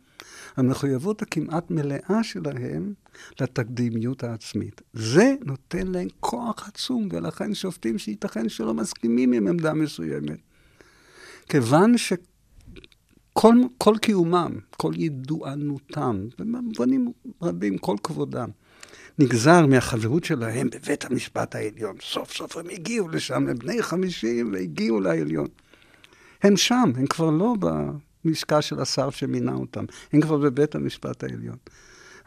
המחויבות 0.58 1.22
הכמעט 1.22 1.72
מלאה 1.72 2.24
שלהם 2.24 2.94
לתקדימיות 3.42 4.24
העצמית. 4.24 4.82
זה 4.94 5.36
נותן 5.46 5.88
להם 5.88 6.08
כוח 6.20 6.68
עצום, 6.68 7.10
ולכן 7.12 7.54
שופטים 7.54 7.98
שייתכן 7.98 8.50
שלא 8.50 8.74
מסכימים 8.74 9.34
עם 9.34 9.48
עמדה 9.48 9.74
מסוימת. 9.74 10.40
כיוון 11.50 11.98
שכל 11.98 13.54
כל 13.78 13.96
קיומם, 14.02 14.52
כל 14.78 14.94
ידוענותם, 14.96 16.28
במובנים 16.40 17.12
רבים, 17.42 17.78
כל 17.78 17.96
כבודם, 18.04 18.50
נגזר 19.20 19.66
מהחברות 19.66 20.24
שלהם 20.24 20.70
בבית 20.70 21.06
המשפט 21.06 21.56
העליון. 21.56 21.96
סוף 22.02 22.34
סוף 22.34 22.58
הם 22.58 22.66
הגיעו 22.70 23.08
לשם, 23.08 23.48
הם 23.48 23.56
בני 23.56 23.82
חמישים 23.82 24.54
והגיעו 24.54 25.00
לעליון. 25.00 25.48
הם 26.44 26.58
שם, 26.58 26.92
הם 26.96 27.08
כבר 27.08 27.30
לא 27.30 27.56
במשקע 28.26 28.62
של 28.62 28.80
השר 28.80 29.10
שמינה 29.10 29.54
אותם, 29.54 29.86
הם 30.14 30.22
כבר 30.22 30.38
בבית 30.38 30.76
המשפט 30.76 31.24
העליון. 31.24 31.58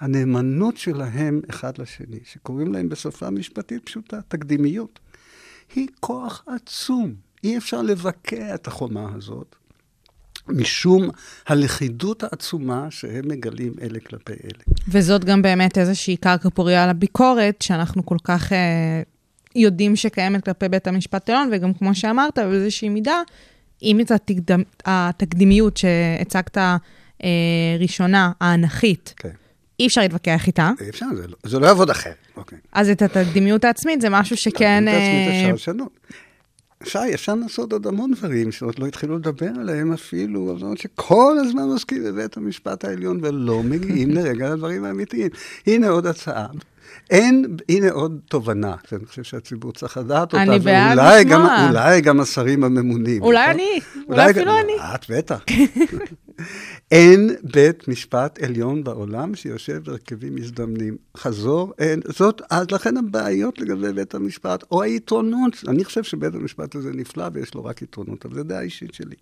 הנאמנות 0.00 0.76
שלהם 0.76 1.40
אחד 1.50 1.78
לשני, 1.78 2.18
שקוראים 2.24 2.72
להם 2.72 2.88
בשפה 2.88 3.30
משפטית 3.30 3.84
פשוטה, 3.84 4.20
תקדימיות, 4.28 4.98
היא 5.74 5.88
כוח 6.00 6.44
עצום. 6.46 7.14
אי 7.44 7.58
אפשר 7.58 7.82
לבקע 7.82 8.54
את 8.54 8.66
החומה 8.66 9.08
הזאת, 9.14 9.56
משום 10.48 11.10
הלכידות 11.46 12.22
העצומה 12.22 12.90
שהם 12.90 13.28
מגלים 13.28 13.72
אלה 13.82 14.00
כלפי 14.00 14.32
אלה. 14.32 14.76
וזאת 14.88 15.24
גם 15.24 15.42
באמת 15.42 15.78
איזושהי 15.78 16.16
קרקע 16.16 16.48
פוריה 16.50 16.86
לביקורת, 16.86 17.62
שאנחנו 17.62 18.06
כל 18.06 18.16
כך 18.24 18.52
אה, 18.52 19.02
יודעים 19.56 19.96
שקיימת 19.96 20.44
כלפי 20.44 20.68
בית 20.68 20.86
המשפט 20.86 21.30
העליון, 21.30 21.48
וגם 21.52 21.74
כמו 21.74 21.94
שאמרת, 21.94 22.38
באיזושהי 22.38 22.88
מידה, 22.88 23.22
אם 23.82 24.00
את 24.00 24.10
התקדמ, 24.10 24.62
התקדימיות 24.84 25.76
שהצגת 25.76 26.58
אה, 26.58 26.76
ראשונה, 27.78 28.32
האנכית, 28.40 29.14
כן. 29.16 29.30
אי 29.80 29.86
אפשר 29.86 30.00
להתווכח 30.00 30.46
איתה. 30.46 30.70
אי 30.80 30.88
אפשר, 30.88 31.06
זה 31.16 31.26
לא, 31.26 31.36
זה 31.44 31.58
לא 31.58 31.66
יעבוד 31.66 31.90
אחרת. 31.90 32.14
אוקיי. 32.36 32.58
אז 32.72 32.90
את 32.90 33.02
התקדימיות 33.02 33.64
העצמית 33.64 34.00
זה 34.00 34.10
משהו 34.10 34.36
שכן... 34.36 34.88
התקדימיות 34.88 35.02
העצמית 35.02 35.44
אה, 35.44 35.54
אפשר 35.54 35.72
לשנות. 35.72 36.00
אפשר 37.14 37.34
לעשות 37.34 37.72
עוד 37.72 37.86
המון 37.86 38.12
דברים 38.12 38.52
שעוד 38.52 38.78
לא 38.78 38.86
התחילו 38.86 39.18
לדבר 39.18 39.50
עליהם 39.60 39.92
אפילו, 39.92 40.54
זאת 40.54 40.62
אומרת 40.62 40.78
שכל 40.78 41.36
הזמן 41.40 41.62
עוסקים 41.62 42.04
בבית 42.04 42.36
המשפט 42.36 42.84
העליון 42.84 43.18
ולא 43.22 43.62
מגיעים 43.62 44.10
לרגע 44.16 44.50
לדברים 44.50 44.84
האמיתיים. 44.84 45.28
הנה 45.66 45.88
עוד 45.88 46.06
הצעה. 46.06 46.46
אין, 47.10 47.56
הנה 47.68 47.90
עוד 47.90 48.20
תובנה, 48.28 48.74
שאני 48.88 49.06
חושב 49.06 49.22
שהציבור 49.22 49.72
צריך 49.72 49.96
לדעת 49.96 50.32
אותה, 50.32 50.42
אני 50.42 50.58
בעד 50.58 50.98
לשמוע. 50.98 51.22
גם, 51.22 51.46
אולי 51.68 52.00
גם 52.00 52.20
השרים 52.20 52.64
הממונים. 52.64 53.22
אולי 53.22 53.40
נכון? 53.40 53.54
אני, 53.54 53.80
אולי 54.08 54.30
אפילו 54.30 54.58
אני. 54.58 54.72
את 54.94 55.10
בטח. 55.10 55.44
אין 56.90 57.30
בית 57.42 57.88
משפט 57.88 58.42
עליון 58.42 58.84
בעולם 58.84 59.34
שיושב 59.34 59.84
בהרכבים 59.84 60.34
מזדמנים. 60.34 60.96
חזור, 61.16 61.72
אין. 61.78 62.00
זאת, 62.06 62.42
אז 62.50 62.70
לכן 62.70 62.96
הבעיות 62.96 63.58
לגבי 63.58 63.92
בית 63.92 64.14
המשפט, 64.14 64.64
או 64.70 64.82
היתרונות, 64.82 65.52
אני 65.68 65.84
חושב 65.84 66.02
שבית 66.02 66.34
המשפט 66.34 66.74
הזה 66.74 66.90
נפלא 66.90 67.28
ויש 67.32 67.54
לו 67.54 67.64
רק 67.64 67.82
יתרונות, 67.82 68.26
אבל 68.26 68.34
זו 68.34 68.42
דעה 68.42 68.60
אישית 68.60 68.94
שלי. 68.94 69.16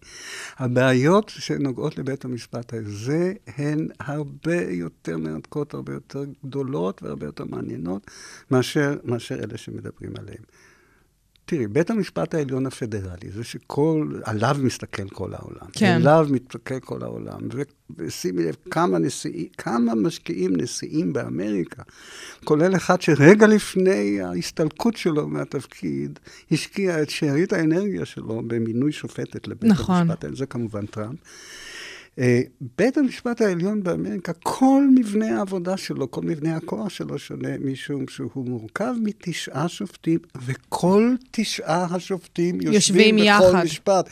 הבעיות 0.59 1.29
שנוגעות 1.29 1.99
לבית 1.99 2.25
המשפט 2.25 2.75
הזה 2.75 3.33
הן 3.57 3.89
הרבה 4.01 4.63
יותר 4.63 5.19
מרתקות, 5.19 5.75
הרבה 5.75 5.93
יותר 5.93 6.25
גדולות 6.45 7.03
והרבה 7.03 7.27
יותר 7.27 7.45
מעניינות 7.45 8.11
מאשר, 8.51 8.97
מאשר 9.05 9.35
אלה 9.35 9.57
שמדברים 9.57 10.13
עליהן. 10.19 10.43
תראי, 11.49 11.67
בית 11.67 11.91
המשפט 11.91 12.35
העליון 12.35 12.67
הפדרלי, 12.67 13.31
זה 13.35 13.45
שכל, 13.45 14.21
עליו 14.25 14.57
מסתכל 14.63 15.09
כל 15.09 15.35
העולם. 15.35 15.67
כן. 15.73 15.95
עליו 15.95 16.27
מסתכל 16.31 16.81
כל 16.81 17.03
העולם. 17.03 17.41
ושימי 17.97 18.45
לב 18.45 18.57
כמה 18.71 18.99
נשיאים, 18.99 19.47
כמה 19.59 19.95
משקיעים 19.95 20.57
נשיאים 20.57 21.13
באמריקה, 21.13 21.83
כולל 22.45 22.77
אחד 22.77 23.01
שרגע 23.01 23.47
לפני 23.47 24.21
ההסתלקות 24.21 24.97
שלו 24.97 25.29
מהתפקיד, 25.29 26.19
השקיע 26.51 27.03
את 27.03 27.11
שארית 27.11 27.53
האנרגיה 27.53 28.05
שלו 28.05 28.43
במינוי 28.47 28.93
שופטת 28.93 29.49
לבית 29.49 29.71
נכון. 29.71 29.97
המשפט 29.97 30.25
העליון, 30.25 30.37
זה 30.37 30.47
כמובן 30.47 30.87
טראמפ. 30.87 31.19
אה, 32.19 32.41
בית 32.79 32.99
המשפט 32.99 33.41
העליון 33.41 33.83
באמריקה, 33.83 34.33
כל 34.43 34.83
מבנה 34.95 35.39
העבודה 35.39 35.77
שלו, 35.77 36.11
כל 36.11 36.23
מבנה 36.23 36.57
הכוח 36.57 36.89
שלו 36.89 37.19
שונה, 37.19 37.49
משום 37.65 38.05
שהוא 38.09 38.47
מורכב 38.49 38.95
מתשעה 39.03 39.69
שופטים, 39.69 40.19
וכל 40.47 41.15
תשעה 41.31 41.87
השופטים 41.91 42.55
יושבים, 42.55 42.73
יושבים 42.75 43.17
בכל 43.17 43.25
יחד. 43.25 43.65
משפט. 43.65 44.09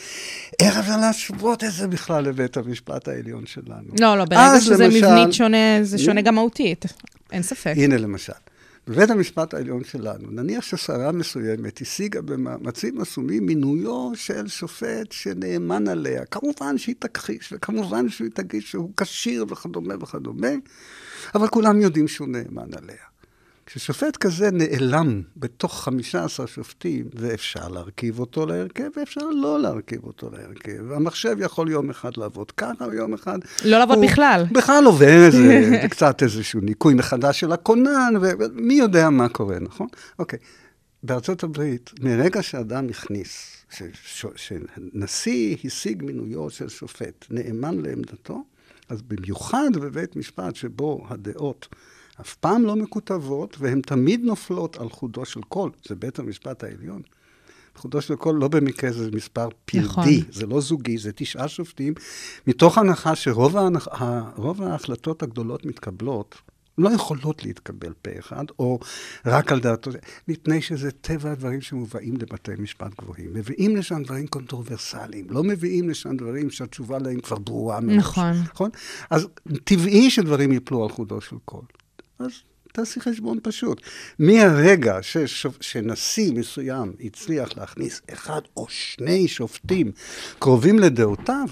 איך 0.60 0.76
אפשר 0.78 0.96
להשוות 0.96 1.64
את 1.64 1.72
זה 1.72 1.88
בכלל 1.88 2.24
לבית 2.24 2.56
המשפט 2.56 3.08
העליון 3.08 3.46
שלנו? 3.46 3.88
לא, 4.00 4.18
לא, 4.18 4.24
ברגע 4.24 4.60
שזה 4.60 4.84
למשל- 4.84 4.96
מבנית 4.98 5.32
שונה, 5.34 5.56
זה 5.82 5.98
שונה 5.98 6.20
גם 6.20 6.34
מהותית. 6.34 6.84
אין 7.32 7.42
ספק. 7.42 7.72
הנה 7.76 7.96
למשל, 7.96 8.32
בבית 8.86 9.10
המשפט 9.10 9.54
העליון 9.54 9.84
שלנו, 9.84 10.30
נניח 10.30 10.64
ששרה 10.64 11.12
מסוימת 11.12 11.80
השיגה 11.80 12.22
במאמצים 12.22 13.00
עצומים 13.00 13.46
מינויו 13.46 14.10
של 14.14 14.48
שופט 14.48 15.12
שנאמן 15.12 15.88
עליה. 15.88 16.24
כמובן 16.24 16.78
שהיא 16.78 16.94
תכחיש, 16.98 17.52
וכמובן 17.52 18.08
שהיא 18.08 18.30
תגיד 18.34 18.62
שהוא 18.62 18.92
כשיר 18.96 19.44
וכדומה 19.48 19.94
וכדומה, 20.00 20.48
אבל 21.34 21.48
כולם 21.48 21.80
יודעים 21.80 22.08
שהוא 22.08 22.28
נאמן 22.28 22.68
עליה. 22.82 23.13
כששופט 23.66 24.16
כזה 24.16 24.50
נעלם 24.50 25.22
בתוך 25.36 25.84
15 25.84 26.46
שופטים, 26.46 27.08
ואפשר 27.14 27.68
להרכיב 27.68 28.18
אותו 28.18 28.46
להרכב, 28.46 28.88
ואפשר 28.96 29.20
לא 29.20 29.60
להרכיב 29.60 30.04
אותו 30.04 30.30
להרכב. 30.32 30.92
המחשב 30.92 31.36
יכול 31.38 31.70
יום 31.70 31.90
אחד 31.90 32.16
לעבוד 32.16 32.50
ככה, 32.50 32.84
ויום 32.90 33.14
אחד... 33.14 33.38
לא 33.64 33.78
לעבוד 33.78 33.98
בכלל. 34.02 34.44
בכלל 34.52 34.84
עובר 34.84 35.26
איזה, 35.26 35.70
קצת 35.90 36.22
איזשהו 36.22 36.60
ניקוי 36.60 36.94
מחדש 36.94 37.40
של 37.40 37.52
הכונן, 37.52 38.14
ומי 38.20 38.74
יודע 38.74 39.10
מה 39.10 39.28
קורה, 39.28 39.58
נכון? 39.58 39.86
אוקיי. 40.18 40.38
בארצות 41.02 41.42
הברית, 41.42 41.90
מרגע 42.00 42.42
שאדם 42.42 42.88
הכניס, 42.88 43.64
שנשיא 44.36 45.56
השיג 45.64 46.02
מינויו 46.02 46.50
של 46.50 46.68
שופט 46.68 47.26
נאמן 47.30 47.78
לעמדתו, 47.78 48.44
אז 48.88 49.02
במיוחד 49.02 49.70
בבית 49.74 50.16
משפט 50.16 50.56
שבו 50.56 51.06
הדעות 51.08 51.68
אף 52.20 52.34
פעם 52.34 52.64
לא 52.64 52.76
מקוטבות, 52.76 53.56
והן 53.60 53.80
תמיד 53.80 54.20
נופלות 54.24 54.76
על 54.76 54.88
חודו 54.88 55.24
של 55.24 55.42
קול, 55.42 55.70
זה 55.88 55.94
בית 55.94 56.18
המשפט 56.18 56.64
העליון. 56.64 57.02
חודו 57.76 58.00
של 58.00 58.16
קול 58.16 58.36
לא 58.36 58.48
במקרה 58.48 58.92
זה 58.92 59.10
מספר 59.10 59.48
פרדי, 59.64 59.84
נכון. 59.84 60.04
זה 60.30 60.46
לא 60.46 60.60
זוגי, 60.60 60.98
זה 60.98 61.12
תשעה 61.12 61.48
שופטים, 61.48 61.94
מתוך 62.46 62.78
הנחה 62.78 63.14
שרוב 63.14 63.56
ההנח... 63.56 63.88
ההחלטות 64.60 65.22
הגדולות 65.22 65.66
מתקבלות, 65.66 66.34
לא 66.78 66.90
יכולות 66.90 67.44
להתקבל 67.44 67.92
פה 68.02 68.10
אחד, 68.18 68.44
או 68.58 68.78
רק 69.26 69.52
על 69.52 69.60
דעתו, 69.60 69.90
מפני 70.28 70.62
שזה 70.62 70.90
טבע 70.90 71.32
הדברים 71.32 71.60
שמובאים 71.60 72.14
לבתי 72.16 72.52
משפט 72.58 72.90
גבוהים. 73.00 73.30
מביאים 73.34 73.76
לשם 73.76 74.02
דברים 74.02 74.26
קונטרוברסליים, 74.26 75.26
לא 75.30 75.44
מביאים 75.44 75.90
לשם 75.90 76.16
דברים 76.16 76.50
שהתשובה 76.50 76.98
להם 76.98 77.20
כבר 77.20 77.38
ברורה 77.38 77.80
מראש. 77.80 77.98
נכון. 77.98 78.32
נכון? 78.52 78.70
אז 79.10 79.26
טבעי 79.64 80.10
שדברים 80.10 80.52
ייפלו 80.52 80.82
על 80.82 80.88
חודו 80.88 81.20
של 81.20 81.36
קול. 81.44 81.64
אז 82.18 82.30
תעשי 82.72 83.00
חשבון 83.00 83.38
פשוט. 83.42 83.80
מהרגע 84.18 84.98
ששופ... 85.02 85.56
שנשיא 85.60 86.32
מסוים 86.32 86.92
הצליח 87.00 87.56
להכניס 87.56 88.00
אחד 88.12 88.40
או 88.56 88.66
שני 88.68 89.28
שופטים 89.28 89.92
קרובים 90.38 90.78
לדעותיו, 90.78 91.46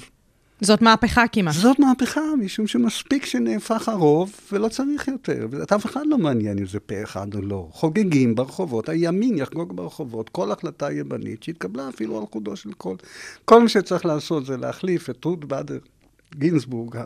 זאת 0.65 0.83
מהפכה 0.83 1.29
כמעט. 1.29 1.55
זאת 1.55 1.79
מהפכה, 1.79 2.21
משום 2.41 2.67
שמספיק 2.67 3.25
שנהפך 3.25 3.89
הרוב 3.89 4.33
ולא 4.53 4.69
צריך 4.69 5.09
יותר. 5.09 5.47
ואת 5.51 5.73
אף 5.73 5.87
אחד 5.87 6.01
לא 6.07 6.19
מעניין 6.19 6.59
אם 6.59 6.67
זה 6.67 6.81
פה 6.81 7.03
אחד 7.03 7.35
או 7.35 7.43
לא. 7.43 7.69
חוגגים 7.73 8.35
ברחובות, 8.35 8.89
הימין 8.89 9.39
יחגוג 9.39 9.77
ברחובות 9.77 10.29
כל 10.29 10.53
החלטה 10.53 10.93
ימנית 10.93 11.43
שהתקבלה 11.43 11.89
אפילו 11.89 12.19
על 12.19 12.25
חודו 12.33 12.57
של 12.57 12.73
קול. 12.73 12.97
כל 13.45 13.63
מה 13.63 13.69
שצריך 13.69 14.07
לעשות 14.07 14.47
זה 14.47 14.57
להחליף 14.57 15.11
את 15.11 15.25
רות 15.25 15.45
באדר 15.45 15.79
גינזבורג, 16.37 16.97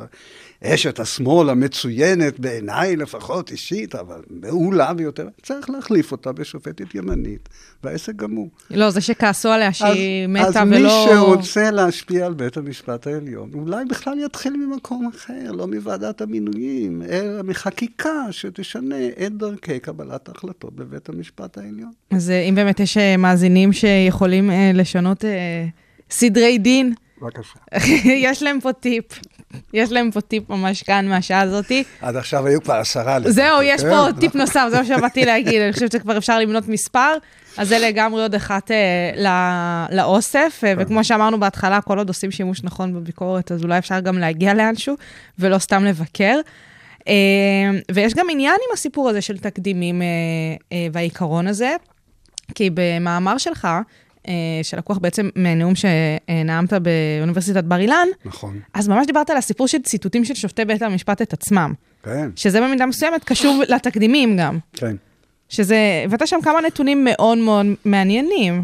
אשת 0.64 1.00
השמאל 1.00 1.50
המצוינת 1.50 2.40
בעיניי 2.40 2.96
לפחות 2.96 3.50
אישית, 3.50 3.94
אבל 3.94 4.22
מעולה 4.30 4.94
ביותר, 4.94 5.28
צריך 5.42 5.70
להחליף 5.70 6.12
אותה 6.12 6.32
בשופטת 6.32 6.94
ימנית, 6.94 7.48
והעסק 7.84 8.16
גמור. 8.16 8.50
לא, 8.70 8.90
זה 8.90 9.00
שכעסו 9.00 9.48
עליה 9.48 9.72
שהיא 9.72 10.26
מתה 10.26 10.46
אז 10.46 10.56
ולא... 10.70 11.06
מי 11.06 11.14
שרוצה 11.14 11.70
להשפיע 11.70 12.26
על 12.26 12.34
בית 12.34 12.56
המשפט 12.56 13.06
העליון, 13.06 13.50
אולי 13.54 13.84
בכלל 13.84 14.18
יתחיל 14.18 14.56
ממקום 14.56 15.10
אחר, 15.16 15.52
לא 15.52 15.66
מוועדת 15.66 16.20
המינויים, 16.20 17.02
אלא 17.02 17.42
מחקיקה 17.42 18.26
שתשנה 18.30 19.08
את 19.26 19.32
דרכי 19.32 19.78
קבלת 19.78 20.28
ההחלטות 20.28 20.74
בבית 20.74 21.08
המשפט 21.08 21.58
העליון. 21.58 21.92
אז 22.10 22.30
אה, 22.30 22.40
אם 22.40 22.54
באמת 22.54 22.80
יש 22.80 22.96
אה, 22.96 23.16
מאזינים 23.16 23.72
שיכולים 23.72 24.50
אה, 24.50 24.70
לשנות 24.74 25.24
סדרי 26.10 26.58
דין, 26.58 26.94
בבקשה. 27.22 27.58
יש 28.28 28.42
להם 28.42 28.60
פה 28.60 28.72
טיפ. 28.72 29.04
יש 29.72 29.92
להם 29.92 30.10
פה 30.10 30.20
טיפ 30.20 30.50
ממש 30.50 30.82
כאן 30.82 31.08
מהשעה 31.08 31.40
הזאתי. 31.40 31.84
עד 32.00 32.16
עכשיו 32.16 32.46
היו 32.46 32.62
כבר 32.62 32.74
עשרה. 32.74 33.18
זהו, 33.24 33.62
יש 33.62 33.82
כן? 33.82 33.90
פה 33.90 34.06
טיפ 34.20 34.34
נוסף, 34.34 34.66
זה 34.70 34.78
מה 34.78 34.84
שבאתי 34.84 35.24
להגיד, 35.24 35.62
אני 35.62 35.72
חושבת 35.72 35.92
שכבר 35.92 36.18
אפשר 36.18 36.38
למנות 36.38 36.68
מספר, 36.68 37.14
אז 37.56 37.68
זה 37.68 37.78
לגמרי 37.78 38.22
עוד 38.22 38.34
אחת 38.34 38.70
אה, 38.70 39.86
לאוסף, 39.90 40.60
אה, 40.66 40.74
וכמו 40.78 41.04
שאמרנו 41.04 41.40
בהתחלה, 41.40 41.80
כל 41.80 41.98
עוד 41.98 42.08
עושים 42.08 42.30
שימוש 42.30 42.64
נכון 42.64 42.94
בביקורת, 42.94 43.52
אז 43.52 43.62
אולי 43.62 43.78
אפשר 43.78 44.00
גם 44.00 44.18
להגיע 44.18 44.54
לאנשהו, 44.54 44.94
ולא 45.38 45.58
סתם 45.58 45.84
לבקר. 45.84 46.40
אה, 47.08 47.70
ויש 47.92 48.14
גם 48.14 48.26
עניין 48.30 48.54
עם 48.54 48.72
הסיפור 48.72 49.08
הזה 49.08 49.20
של 49.20 49.38
תקדימים 49.38 50.02
אה, 50.02 50.06
אה, 50.72 50.86
והעיקרון 50.92 51.46
הזה, 51.46 51.76
כי 52.54 52.70
במאמר 52.74 53.38
שלך, 53.38 53.68
שלקוח 54.62 54.98
בעצם 54.98 55.28
מנאום 55.36 55.72
שנאמת 55.74 56.72
באוניברסיטת 56.72 57.64
בר 57.64 57.78
אילן, 57.78 58.08
נכון, 58.24 58.60
אז 58.74 58.88
ממש 58.88 59.06
דיברת 59.06 59.30
על 59.30 59.36
הסיפור 59.36 59.68
של 59.68 59.78
ציטוטים 59.82 60.24
של 60.24 60.34
שופטי 60.34 60.64
בית 60.64 60.82
המשפט 60.82 61.22
את 61.22 61.32
עצמם. 61.32 61.72
כן, 62.02 62.30
שזה 62.36 62.60
במידה 62.60 62.86
מסוימת 62.86 63.24
קשור 63.24 63.62
לתקדימים 63.68 64.36
גם. 64.36 64.58
כן. 64.72 64.96
שזה, 65.48 65.76
הבאת 66.04 66.26
שם 66.26 66.38
כמה 66.42 66.60
נתונים 66.60 67.04
מאוד 67.04 67.38
מאוד 67.38 67.66
מעניינים. 67.84 68.62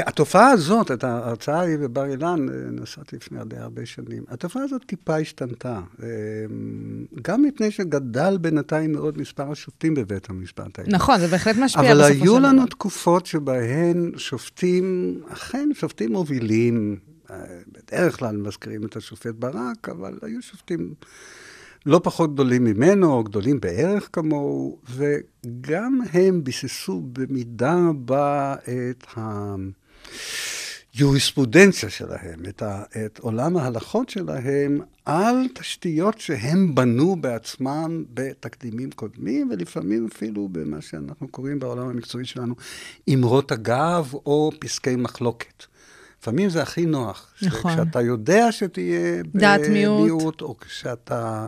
התופעה 0.00 0.50
הזאת, 0.50 0.90
את 0.90 1.04
ההרצאה 1.04 1.60
ההיא 1.60 1.76
בבר 1.76 2.06
אילן, 2.06 2.48
אה, 2.48 2.54
נסעתי 2.70 3.16
לפני 3.16 3.38
די 3.44 3.56
הרבה 3.56 3.86
שנים, 3.86 4.24
התופעה 4.28 4.62
הזאת 4.62 4.82
טיפה 4.86 5.16
השתנתה. 5.16 5.80
אמ, 6.02 6.06
גם 7.22 7.42
מפני 7.42 7.70
שגדל 7.70 8.38
בינתיים 8.40 8.92
מאוד 8.92 9.18
מספר 9.18 9.50
השופטים 9.52 9.94
בבית 9.94 10.30
המשפט 10.30 10.78
העליון. 10.78 10.94
נכון, 10.94 11.20
זה 11.20 11.28
בהחלט 11.28 11.56
משפיע 11.56 11.92
אבל 11.92 12.00
בסופו 12.00 12.14
של 12.14 12.20
דבר. 12.20 12.24
היו 12.24 12.38
לנו 12.40 12.66
תקופות 12.66 13.26
שבהן 13.26 14.12
שופטים, 14.16 15.20
אכן 15.28 15.68
שופטים 15.74 16.12
מובילים, 16.12 16.96
אה, 17.30 17.36
בדרך 17.72 18.18
כלל 18.18 18.36
מזכירים 18.36 18.86
את 18.86 18.96
השופט 18.96 19.34
ברק, 19.34 19.88
אבל 19.88 20.18
היו 20.22 20.42
שופטים 20.42 20.94
לא 21.86 22.00
פחות 22.04 22.34
גדולים 22.34 22.64
ממנו, 22.64 23.12
או 23.12 23.24
גדולים 23.24 23.60
בערך 23.60 24.08
כמוהו, 24.12 24.78
וגם 24.90 26.00
הם 26.12 26.44
ביססו 26.44 27.02
במידה 27.12 27.76
רבה 27.88 28.54
את 28.90 29.06
היוריספרודנציה 30.94 31.90
שלהם, 31.90 32.40
את, 32.48 32.62
ה, 32.62 32.82
את 33.06 33.18
עולם 33.18 33.56
ההלכות 33.56 34.08
שלהם, 34.08 34.80
על 35.04 35.36
תשתיות 35.54 36.20
שהם 36.20 36.74
בנו 36.74 37.16
בעצמם 37.16 38.04
בתקדימים 38.14 38.90
קודמים, 38.90 39.50
ולפעמים 39.50 40.08
אפילו 40.12 40.48
במה 40.52 40.80
שאנחנו 40.80 41.28
קוראים 41.28 41.58
בעולם 41.58 41.88
המקצועי 41.88 42.24
שלנו, 42.24 42.54
אמרות 43.14 43.52
אגב 43.52 44.12
או 44.14 44.50
פסקי 44.58 44.96
מחלוקת. 44.96 45.64
לפעמים 46.20 46.50
זה 46.50 46.62
הכי 46.62 46.86
נוח. 46.86 47.34
נכון. 47.42 47.72
כשאתה 47.74 48.00
יודע 48.00 48.52
שתהיה 48.52 49.22
דעת 49.34 49.60
מיעוט. 49.60 50.00
במיעוט, 50.00 50.40
או 50.42 50.58
כשאתה... 50.58 51.46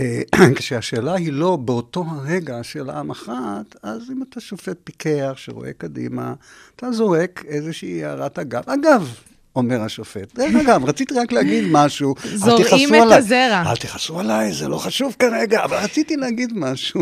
אה, 0.00 0.22
כשהשאלה 0.56 1.14
היא 1.14 1.32
לא 1.32 1.56
באותו 1.56 2.04
הרגע 2.08 2.58
השאלה 2.58 2.98
המכרעת, 2.98 3.76
אז 3.82 4.10
אם 4.10 4.22
אתה 4.22 4.40
שופט 4.40 4.76
פיקח 4.84 5.32
שרואה 5.36 5.72
קדימה, 5.72 6.34
אתה 6.76 6.92
זורק 6.92 7.44
איזושהי 7.48 8.04
הערת 8.04 8.38
אגב. 8.38 8.62
אגב, 8.66 9.14
אומר 9.56 9.80
השופט. 9.82 10.34
דרך 10.34 10.54
אגב, 10.54 10.84
רציתי 10.88 11.14
רק 11.14 11.32
להגיד 11.32 11.64
משהו. 11.70 12.14
זורעים 12.34 12.94
את 12.94 13.00
עליי. 13.00 13.18
הזרע. 13.18 13.62
אל 13.66 13.76
תכעסו 13.76 14.20
עליי, 14.20 14.52
זה 14.52 14.68
לא 14.68 14.78
חשוב 14.78 15.16
כרגע, 15.18 15.64
אבל 15.64 15.76
רציתי 15.76 16.16
להגיד 16.16 16.52
משהו. 16.54 17.00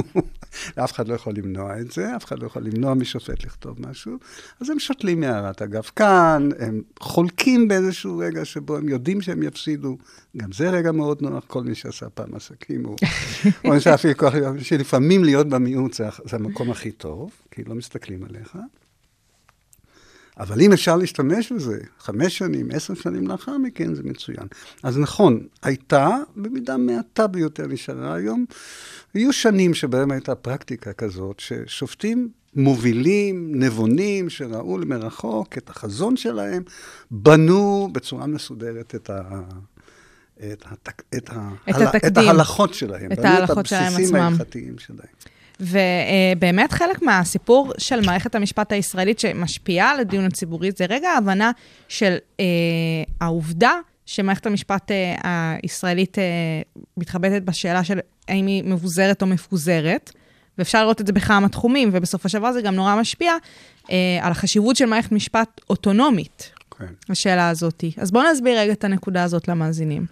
אף 0.84 0.92
אחד 0.92 1.08
לא 1.08 1.14
יכול 1.14 1.34
למנוע 1.36 1.80
את 1.80 1.92
זה, 1.92 2.16
אף 2.16 2.24
אחד 2.24 2.38
לא 2.38 2.46
יכול 2.46 2.62
למנוע 2.62 2.94
משופט 2.94 3.44
לכתוב 3.44 3.76
משהו. 3.88 4.18
אז 4.60 4.70
הם 4.70 4.78
שותלים 4.78 5.20
מהערת 5.20 5.62
אגב 5.62 5.90
כאן, 5.96 6.48
הם 6.58 6.82
חולקים 7.00 7.68
באיזשהו 7.68 8.18
רגע 8.18 8.44
שבו 8.44 8.76
הם 8.76 8.88
יודעים 8.88 9.22
שהם 9.22 9.42
יפסידו. 9.42 9.96
גם 10.36 10.52
זה 10.52 10.70
רגע 10.70 10.92
מאוד 10.92 11.22
נוח, 11.22 11.44
כל 11.46 11.62
מי 11.62 11.74
שעשה 11.74 12.10
פעם 12.10 12.34
עסקים, 12.34 12.84
הוא 12.84 12.96
או 13.64 13.80
שהיה 13.80 13.94
אפילו 13.94 14.16
כוח, 14.16 14.34
שלפעמים 14.58 15.24
להיות 15.24 15.48
במיעוט 15.48 15.94
זה, 15.94 16.04
זה 16.24 16.36
המקום 16.36 16.70
הכי 16.70 16.90
טוב, 16.90 17.30
כי 17.50 17.64
לא 17.64 17.74
מסתכלים 17.74 18.24
עליך. 18.24 18.56
אבל 20.40 20.60
אם 20.60 20.72
אפשר 20.72 20.96
להשתמש 20.96 21.52
בזה 21.52 21.78
חמש 21.98 22.38
שנים, 22.38 22.68
עשר 22.72 22.94
שנים 22.94 23.26
לאחר 23.26 23.58
מכן, 23.58 23.94
זה 23.94 24.02
מצוין. 24.02 24.46
אז 24.82 24.98
נכון, 24.98 25.46
הייתה, 25.62 26.16
במידה 26.36 26.76
מעטה 26.76 27.26
ביותר 27.26 27.66
נשארה 27.66 28.14
היום, 28.14 28.44
היו 29.14 29.32
שנים 29.32 29.74
שבהם 29.74 30.10
הייתה 30.10 30.34
פרקטיקה 30.34 30.92
כזאת, 30.92 31.40
ששופטים 31.40 32.28
מובילים, 32.54 33.50
נבונים, 33.54 34.30
שראו 34.30 34.78
למרחוק 34.78 35.58
את 35.58 35.70
החזון 35.70 36.16
שלהם, 36.16 36.62
בנו 37.10 37.88
בצורה 37.92 38.26
מסודרת 38.26 38.94
את 38.94 39.10
ה... 39.10 39.40
את, 40.52 40.64
התק, 40.66 41.02
את, 41.16 41.30
ה, 41.30 41.48
את 41.70 41.74
הל- 41.74 41.82
את 41.88 41.94
התקדים. 41.94 42.28
ההלכות 42.28 42.74
שלהם. 42.74 43.12
את 43.12 43.18
ההלכות 43.18 43.66
שלהם 43.66 43.82
את 43.82 43.88
הבסיסים 43.88 44.16
עצמם. 44.16 44.20
ההלכתיים 44.20 44.78
שלהם. 44.78 45.14
ובאמת 45.60 46.72
חלק 46.72 47.02
מהסיפור 47.02 47.72
של 47.78 48.00
מערכת 48.06 48.34
המשפט 48.34 48.72
הישראלית 48.72 49.18
שמשפיעה 49.18 49.90
על 49.90 50.00
הדיון 50.00 50.24
הציבורי, 50.24 50.70
זה 50.76 50.86
רגע 50.88 51.08
ההבנה 51.08 51.50
של 51.88 52.16
אה, 52.40 52.44
העובדה 53.20 53.72
שמערכת 54.06 54.46
המשפט 54.46 54.90
אה, 54.90 55.56
הישראלית 55.62 56.18
אה, 56.18 56.24
מתחבטת 56.96 57.42
בשאלה 57.42 57.84
של 57.84 57.98
האם 58.28 58.46
היא 58.46 58.64
מבוזרת 58.64 59.22
או 59.22 59.26
מפוזרת, 59.26 60.10
ואפשר 60.58 60.82
לראות 60.82 61.00
את 61.00 61.06
זה 61.06 61.12
בכמה 61.12 61.48
תחומים, 61.48 61.90
ובסופו 61.92 62.28
של 62.28 62.38
דבר 62.38 62.52
זה 62.52 62.62
גם 62.62 62.74
נורא 62.74 63.00
משפיע 63.00 63.32
אה, 63.90 64.18
על 64.20 64.32
החשיבות 64.32 64.76
של 64.76 64.86
מערכת 64.86 65.12
משפט 65.12 65.60
אוטונומית, 65.70 66.50
כן. 66.78 66.86
השאלה 67.08 67.48
הזאת. 67.48 67.84
אז 67.96 68.10
בואו 68.10 68.32
נסביר 68.32 68.58
רגע 68.58 68.72
את 68.72 68.84
הנקודה 68.84 69.22
הזאת 69.22 69.48
למאזינים. 69.48 70.06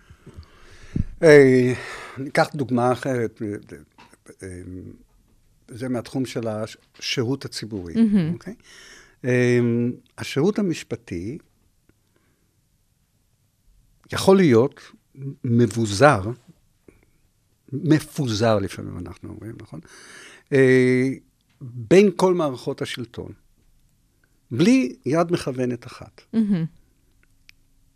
אה, 1.22 1.72
ניקח 2.18 2.49
דוגמה 2.55 2.92
אחרת, 2.92 3.42
אה, 4.42 4.49
זה 5.69 5.89
מהתחום 5.89 6.27
של 6.27 6.49
השירות 6.49 7.45
הציבורי, 7.45 7.95
אוקיי? 8.33 8.55
אה, 9.25 9.59
השירות 10.19 10.59
המשפטי 10.59 11.39
יכול 14.12 14.37
להיות 14.37 14.81
מבוזר, 15.45 16.21
מפוזר 17.73 18.59
לפעמים 18.59 18.99
אנחנו 18.99 19.29
אומרים, 19.29 19.57
נכון? 19.61 19.81
אה, 20.53 21.09
בין 21.61 22.11
כל 22.16 22.35
מערכות 22.35 22.83
השלטון, 22.83 23.33
בלי 24.51 24.97
יד 25.07 25.33
מכוונת 25.33 25.87
אחת. 25.87 26.21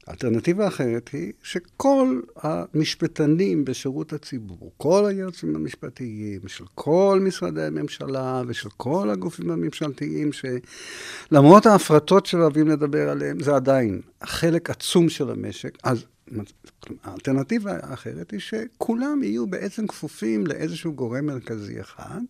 האלטרנטיבה 0.07 0.65
האחרת 0.65 1.11
היא 1.13 1.33
שכל 1.43 2.21
המשפטנים 2.37 3.65
בשירות 3.65 4.13
הציבור, 4.13 4.73
כל 4.77 5.07
היועצים 5.07 5.57
המשפטיים 5.57 6.41
של 6.47 6.65
כל 6.75 7.21
משרדי 7.23 7.63
הממשלה 7.63 8.43
ושל 8.47 8.69
כל 8.77 9.11
הגופים 9.11 9.51
הממשלתיים, 9.51 10.31
שלמרות 10.33 11.67
ההפרטות 11.67 12.27
שאוהבים 12.27 12.69
לדבר 12.69 13.09
עליהם, 13.09 13.41
זה 13.41 13.57
עדיין 13.57 14.01
חלק 14.23 14.71
עצום 14.71 15.09
של 15.09 15.31
המשק. 15.31 15.79
אז 15.83 16.05
האלטרנטיבה 17.05 17.73
האחרת 17.83 18.31
היא 18.31 18.41
שכולם 18.41 19.23
יהיו 19.23 19.47
בעצם 19.47 19.87
כפופים 19.87 20.47
לאיזשהו 20.47 20.93
גורם 20.93 21.27
מרכזי 21.27 21.81
אחד. 21.81 22.21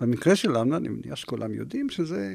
במקרה 0.00 0.36
שלנו, 0.36 0.76
אני 0.76 0.88
מניח 0.88 1.14
שכולם 1.14 1.54
יודעים 1.54 1.90
שזה... 1.90 2.34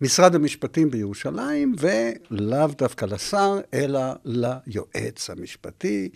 משרד 0.00 0.34
המשפטים 0.34 0.90
בירושלים, 0.90 1.74
ולאו 1.78 2.66
דווקא 2.78 3.04
לשר, 3.04 3.60
אלא 3.74 4.00
ליועץ 4.24 5.30
המשפטי, 5.30 6.08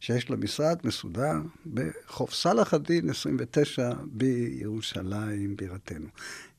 שיש 0.00 0.28
לו 0.28 0.36
משרד 0.36 0.78
מסודר 0.84 1.34
בחוף 1.74 2.34
סלאח 2.34 2.74
א-דין 2.74 3.10
29 3.10 3.90
בירושלים, 4.06 5.56
בירתנו. 5.56 6.06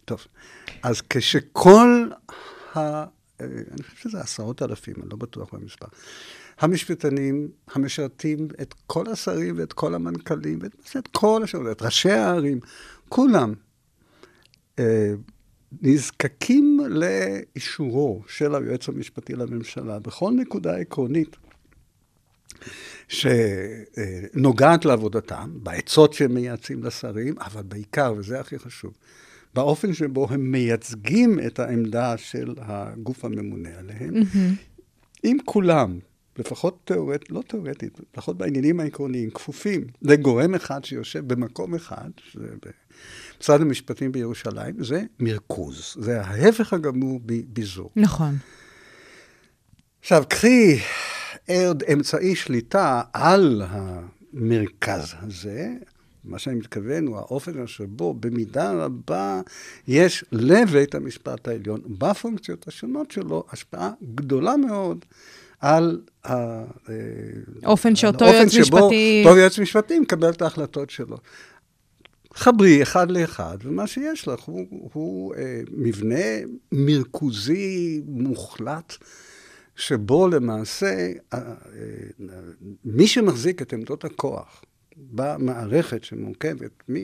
טוב, 0.05 0.25
אז 0.83 1.01
כשכל 1.09 2.09
ה... 2.75 3.03
אני 3.39 3.83
חושב 3.83 4.09
שזה 4.09 4.19
עשרות 4.19 4.61
אלפים, 4.61 4.95
אני 5.01 5.09
לא 5.09 5.17
בטוח 5.17 5.53
במספר. 5.53 5.87
המשפטנים 6.59 7.47
המשרתים 7.73 8.47
את 8.61 8.73
כל 8.87 9.09
השרים 9.11 9.57
ואת 9.57 9.73
כל 9.73 9.95
המנכ"לים, 9.95 10.59
ואת 10.61 10.97
את 10.97 11.07
כל 11.07 11.41
השירות, 11.43 11.67
את 11.71 11.81
ראשי 11.81 12.11
הערים, 12.11 12.59
כולם. 13.09 13.53
אה, 14.79 15.13
נזקקים 15.81 16.79
לאישורו 16.89 18.23
של 18.27 18.55
היועץ 18.55 18.89
המשפטי 18.89 19.33
לממשלה. 19.33 19.99
בכל 19.99 20.31
נקודה 20.31 20.75
עקרונית 20.75 21.35
שנוגעת 23.07 24.85
לעבודתם, 24.85 25.49
בעצות 25.53 26.13
שהם 26.13 26.33
מייעצים 26.33 26.83
לשרים, 26.83 27.35
אבל 27.39 27.63
בעיקר, 27.63 28.13
וזה 28.17 28.39
הכי 28.39 28.59
חשוב, 28.59 28.93
באופן 29.53 29.93
שבו 29.93 30.27
הם 30.29 30.51
מייצגים 30.51 31.39
את 31.47 31.59
העמדה 31.59 32.17
של 32.17 32.53
הגוף 32.57 33.25
הממונה 33.25 33.69
עליהם, 33.79 34.13
אם 35.23 35.37
כולם, 35.45 35.99
לפחות 36.37 36.81
תיאורטית, 36.85 37.31
לא 37.31 37.43
תיאורטית, 37.47 37.99
לפחות 38.13 38.37
בעניינים 38.37 38.79
העקרוניים, 38.79 39.29
כפופים 39.29 39.83
לגורם 40.01 40.55
אחד 40.55 40.85
שיושב 40.85 41.27
במקום 41.33 41.75
אחד, 41.75 42.09
שזה 42.17 42.47
במשרד 43.39 43.61
המשפטים 43.61 44.11
בירושלים, 44.11 44.83
זה 44.83 45.03
מרכוז. 45.19 45.95
זה 45.99 46.21
ההפך 46.21 46.73
הגמור 46.73 47.19
מביזור. 47.23 47.91
נכון. 47.95 48.37
עכשיו, 50.01 50.23
קחי 50.29 50.79
עוד 51.47 51.83
אמצעי 51.93 52.35
שליטה 52.35 53.01
על 53.13 53.61
המרכז 53.67 55.13
הזה, 55.19 55.73
מה 56.23 56.39
שאני 56.39 56.55
מתכוון 56.55 57.07
הוא 57.07 57.17
האופן 57.17 57.67
שבו 57.67 58.13
במידה 58.13 58.71
רבה 58.71 59.41
יש 59.87 60.25
לבית 60.31 60.95
המשפט 60.95 61.47
העליון, 61.47 61.81
בפונקציות 61.99 62.67
השונות 62.67 63.11
שלו, 63.11 63.43
השפעה 63.51 63.91
גדולה 64.15 64.57
מאוד 64.57 65.05
על 65.59 66.01
אופן 67.65 67.95
שאותו 67.95 68.25
האופן 68.25 68.37
יועץ 68.39 68.51
שבו 68.51 68.77
משפטי... 68.77 69.23
אותו 69.25 69.37
יועץ 69.37 69.59
משפטי 69.59 69.99
מקבל 69.99 70.29
את 70.29 70.41
ההחלטות 70.41 70.89
שלו. 70.89 71.17
חברי 72.33 72.83
אחד 72.83 73.11
לאחד, 73.11 73.57
ומה 73.63 73.87
שיש 73.87 74.27
לך 74.27 74.39
הוא, 74.39 74.89
הוא 74.93 75.35
אה, 75.35 75.61
מבנה 75.71 76.25
מרכוזי 76.71 78.01
מוחלט, 78.05 78.93
שבו 79.75 80.27
למעשה 80.27 81.11
אה, 81.33 81.39
אה, 81.39 81.39
מי 82.85 83.07
שמחזיק 83.07 83.61
את 83.61 83.73
עמדות 83.73 84.05
הכוח 84.05 84.63
במערכת 84.97 86.03
שמורכבת, 86.03 86.71
מ... 86.89 86.95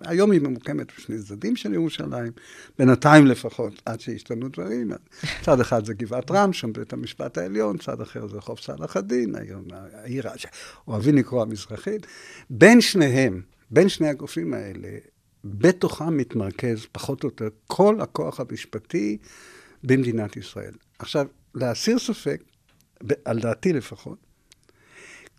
היום 0.00 0.30
היא 0.30 0.40
ממוקמת 0.40 0.86
בשני 0.96 1.18
צדדים 1.18 1.56
של 1.56 1.74
ירושלים, 1.74 2.32
בינתיים 2.78 3.26
לפחות, 3.26 3.82
עד 3.86 4.00
שהשתנו 4.00 4.48
דברים. 4.48 4.92
צד 5.42 5.60
אחד 5.60 5.84
זה 5.84 5.94
גבעת 5.94 6.30
רם, 6.30 6.52
שם 6.52 6.72
בית 6.72 6.92
המשפט 6.92 7.38
העליון, 7.38 7.78
צד 7.78 8.00
אחר 8.00 8.26
זה 8.26 8.40
חוף 8.40 8.60
צלאח 8.60 8.96
א-דין, 8.96 9.34
היום 9.34 9.64
העיר 9.72 10.24
שאוהבים 10.36 11.16
לקרוא 11.16 11.42
המזרחית. 11.42 12.06
בין 12.50 12.80
שניהם, 12.80 13.42
בין 13.70 13.88
שני 13.88 14.08
הגופים 14.08 14.54
האלה, 14.54 14.88
בתוכם 15.44 16.16
מתמרכז 16.16 16.86
פחות 16.92 17.24
או 17.24 17.28
יותר 17.28 17.48
כל 17.66 18.00
הכוח 18.00 18.40
המשפטי 18.40 19.18
במדינת 19.84 20.36
ישראל. 20.36 20.72
עכשיו, 20.98 21.26
להסיר 21.54 21.98
ספק, 21.98 22.42
על 23.24 23.40
דעתי 23.40 23.72
לפחות, 23.72 24.27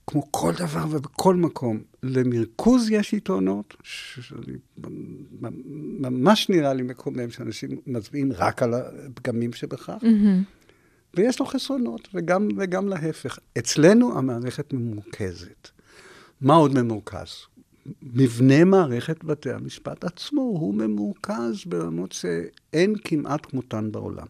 כמו 0.10 0.32
כל 0.32 0.54
דבר 0.58 0.86
ובכל 0.90 1.36
מקום, 1.36 1.80
למרכוז 2.04 2.90
יש 2.92 3.14
יתרונות, 3.14 3.76
שאני 3.84 4.58
ממש 6.00 6.50
נראה 6.50 6.74
לי 6.74 6.84
מקומם 6.84 7.32
שאנשים 7.32 7.70
מצביעים 7.88 8.32
רק 8.34 8.64
על 8.64 8.74
הפגמים 8.74 9.54
שבכך, 9.54 9.90
mm-hmm. 9.90 10.44
ויש 11.14 11.40
לו 11.40 11.46
חסרונות, 11.46 12.08
וגם, 12.14 12.48
וגם 12.58 12.88
להפך. 12.88 13.40
אצלנו 13.58 14.18
המערכת 14.18 14.74
ממורכזת. 14.74 15.70
מה 16.42 16.56
עוד 16.56 16.82
ממורכז? 16.82 17.30
מבנה 18.04 18.64
מערכת 18.64 19.24
בתי 19.24 19.52
המשפט 19.52 20.04
עצמו 20.04 20.42
הוא 20.42 20.76
ממורכז 20.76 21.66
ברמות 21.66 22.12
שאין 22.12 22.96
כמעט 23.04 23.46
כמותן 23.46 23.92
בעולם. 23.92 24.28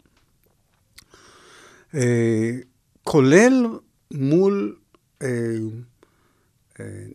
אה, 1.95 2.51
כולל 3.03 3.65
מול 4.13 4.75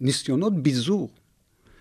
ניסיונות 0.01 0.63
ביזור 0.63 1.11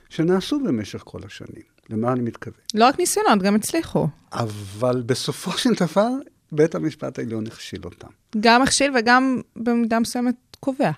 שנעשו 0.10 0.60
במשך 0.60 1.02
כל 1.06 1.20
השנים. 1.26 1.64
למה 1.90 2.14
אני 2.14 2.22
מתכוון? 2.22 2.60
לא 2.74 2.86
רק 2.86 3.00
ניסיונות, 3.00 3.42
גם 3.42 3.56
הצליחו. 3.56 4.08
אבל 4.32 5.02
בסופו 5.06 5.52
של 5.58 5.70
דבר, 5.74 6.10
בית 6.52 6.76
המשפט 6.76 7.20
העליון 7.20 7.48
הכשיל 7.48 7.82
אותם. 7.86 8.08
גם 8.40 8.62
הכשיל 8.62 8.92
וגם 9.00 9.42
במידה 9.56 10.00
מסוימת 10.00 10.36
קובע. 10.60 10.92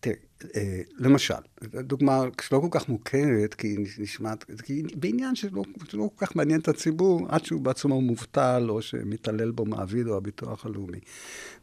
תראה, 0.00 0.16
אה, 0.56 0.80
למשל, 0.98 1.34
דוגמה 1.62 2.22
שלא 2.40 2.58
כל 2.58 2.78
כך 2.78 2.88
מוכרת, 2.88 3.54
כי 3.54 3.66
היא 3.66 3.78
נשמעת, 3.98 4.44
כי 4.62 4.82
בעניין 4.94 5.34
שלא, 5.34 5.62
שלא 5.88 6.10
כל 6.14 6.26
כך 6.26 6.36
מעניין 6.36 6.60
את 6.60 6.68
הציבור, 6.68 7.26
עד 7.28 7.44
שהוא 7.44 7.60
בעצמו 7.60 8.00
מובטל, 8.00 8.66
או 8.68 8.82
שמתעלל 8.82 9.50
בו 9.50 9.64
מעביד 9.64 10.06
או 10.06 10.16
הביטוח 10.16 10.66
הלאומי. 10.66 10.98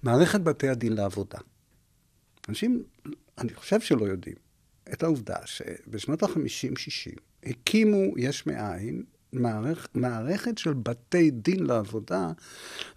מערכת 0.04 0.42
בתי 0.42 0.70
הדין 0.70 0.94
לעבודה. 0.94 1.38
אנשים, 2.50 2.84
אני 3.38 3.54
חושב 3.54 3.80
שלא 3.80 4.06
יודעים, 4.06 4.36
את 4.94 5.04
העובדה 5.04 5.36
שבשנות 5.46 6.24
ה-50-60 6.24 7.20
הקימו 7.44 8.18
יש 8.18 8.48
מאין 8.48 9.04
מערכ, 9.34 9.88
מערכת 9.94 10.58
של 10.58 10.74
בתי 10.74 11.32
דין 11.32 11.66
לעבודה, 11.66 12.32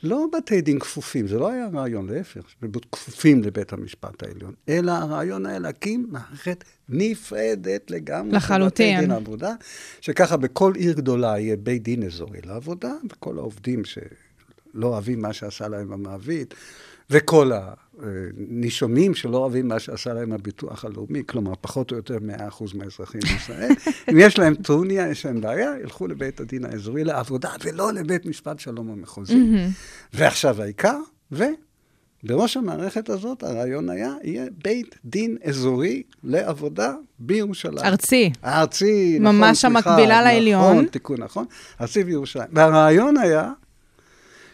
לא 0.03 0.26
בתי 0.36 0.61
דין 0.61 0.78
כפופים, 0.78 1.28
זה 1.28 1.38
לא 1.38 1.51
היה 1.51 1.68
רעיון, 1.72 2.09
להפך, 2.09 2.42
כפופים 2.92 3.42
לבית 3.42 3.72
המשפט 3.72 4.22
העליון, 4.22 4.55
אלא 4.68 4.92
הרעיון 4.92 5.47
היה 5.47 5.59
להקים 5.59 6.07
מערכת 6.11 6.64
נפרדת 6.88 7.90
לגמרי. 7.90 8.36
לחלוטין. 8.36 8.97
בתי 8.97 9.01
דין 9.01 9.11
לעבודה, 9.11 9.55
שככה 10.01 10.36
בכל 10.36 10.72
עיר 10.74 10.92
גדולה 10.92 11.38
יהיה 11.38 11.57
בית 11.57 11.82
דין 11.82 12.03
אזורי 12.03 12.40
לעבודה, 12.44 12.92
וכל 13.11 13.38
העובדים 13.38 13.84
שלא 13.84 14.86
אוהבים 14.86 15.22
מה 15.22 15.32
שעשה 15.32 15.68
להם 15.68 15.92
המעביד, 15.92 16.55
וכל 17.11 17.51
הנישומים 18.03 19.15
שלא 19.15 19.37
אוהבים 19.37 19.69
מה 19.69 19.79
שעשה 19.79 20.13
להם 20.13 20.33
הביטוח 20.33 20.85
הלאומי, 20.85 21.23
כלומר, 21.27 21.53
פחות 21.61 21.91
או 21.91 21.97
יותר 21.97 22.17
100% 22.17 22.21
מהאזרחים 22.75 23.21
בישראל, 23.21 23.71
אם 24.11 24.19
יש 24.19 24.39
להם 24.39 24.55
טרוניה, 24.55 25.09
יש 25.09 25.27
להם 25.27 25.41
בעיה, 25.41 25.73
ילכו 25.83 26.07
לבית 26.07 26.41
הדין 26.41 26.65
האזורי 26.65 27.05
לעבודה, 27.05 27.51
ולא 27.65 27.93
לבית 27.93 28.27
משפט 28.27 28.59
שלום 28.59 28.91
המחוזי. 28.91 29.35
ועכשיו 30.15 30.63
העיקר, 30.63 30.99
ובראש 31.33 32.57
המערכת 32.57 33.09
הזאת 33.09 33.43
הרעיון 33.43 33.91
היה, 33.91 34.13
יהיה 34.23 34.47
בית 34.65 34.95
דין 35.05 35.37
אזורי 35.45 36.03
לעבודה 36.25 36.95
בירושלים. 37.19 37.85
ארצי. 37.85 38.33
ארצי, 38.45 39.19
נכון, 39.21 39.37
ממש 39.37 39.61
סליחה. 39.61 39.91
המקבילה 39.91 40.23
לעליון. 40.23 40.63
נכון, 40.63 40.87
תיקון 40.87 41.23
נכון. 41.23 41.47
ארצי 41.81 42.05
בירושלים. 42.05 42.49
והרעיון 42.53 43.17
היה, 43.17 43.53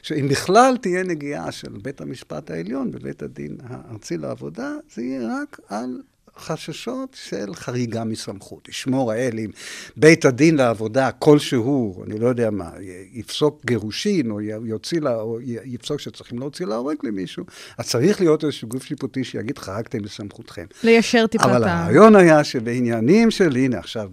שאם 0.03 0.29
בכלל 0.29 0.77
תהיה 0.81 1.03
נגיעה 1.03 1.53
של 1.53 1.73
בית 1.83 2.01
המשפט 2.01 2.51
העליון 2.51 2.91
בבית 2.91 3.23
הדין 3.23 3.57
הארצי 3.63 4.17
לעבודה, 4.17 4.73
זה 4.95 5.03
יהיה 5.03 5.29
רק 5.43 5.61
על 5.69 6.01
חששות 6.37 7.17
של 7.23 7.55
חריגה 7.55 8.05
מסמכות. 8.05 8.69
ישמור 8.69 9.13
האל 9.13 9.39
אם 9.39 9.51
בית 9.97 10.25
הדין 10.25 10.57
לעבודה 10.57 11.11
כלשהו, 11.13 12.05
אני 12.07 12.19
לא 12.19 12.29
יודע 12.29 12.51
מה, 12.51 12.71
יפסוק 13.13 13.63
גירושין, 13.67 14.31
או 14.31 14.41
יוציא 14.41 15.01
לה, 15.01 15.21
או 15.21 15.39
יפסוק 15.65 16.01
שצריכים 16.01 16.39
להוציא 16.39 16.67
להורג 16.67 16.97
למישהו, 17.03 17.45
אז 17.79 17.89
צריך 17.89 18.21
להיות 18.21 18.45
איזשהו 18.45 18.69
גוף 18.69 18.85
שיפוטי 18.85 19.25
שיגיד, 19.25 19.59
חרגתם 19.59 20.03
מסמכותכם. 20.03 20.67
ליישר 20.85 21.27
טיפה 21.27 21.45
אבל 21.45 21.63
את 21.63 21.69
ה... 21.69 21.83
הרעיון 21.83 22.17
היה 22.17 22.45
שבעניינים 22.45 23.31
של, 23.31 23.57
הנה 23.57 23.79
עכשיו, 23.79 24.11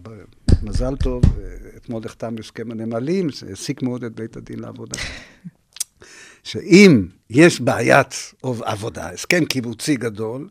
מזל 0.63 0.95
טוב, 0.95 1.23
אתמול 1.77 2.01
נחתם 2.05 2.35
הסכם 2.39 2.71
הנמלים, 2.71 3.29
זה 3.29 3.47
העסיק 3.49 3.81
מאוד 3.81 4.03
את 4.03 4.15
בית 4.15 4.37
הדין 4.37 4.59
לעבודה. 4.59 4.99
שאם 6.49 7.05
יש 7.29 7.61
בעיית 7.61 8.33
עבודה, 8.43 9.09
הסכם 9.09 9.45
קיבוצי 9.45 9.95
גדול, 9.95 10.47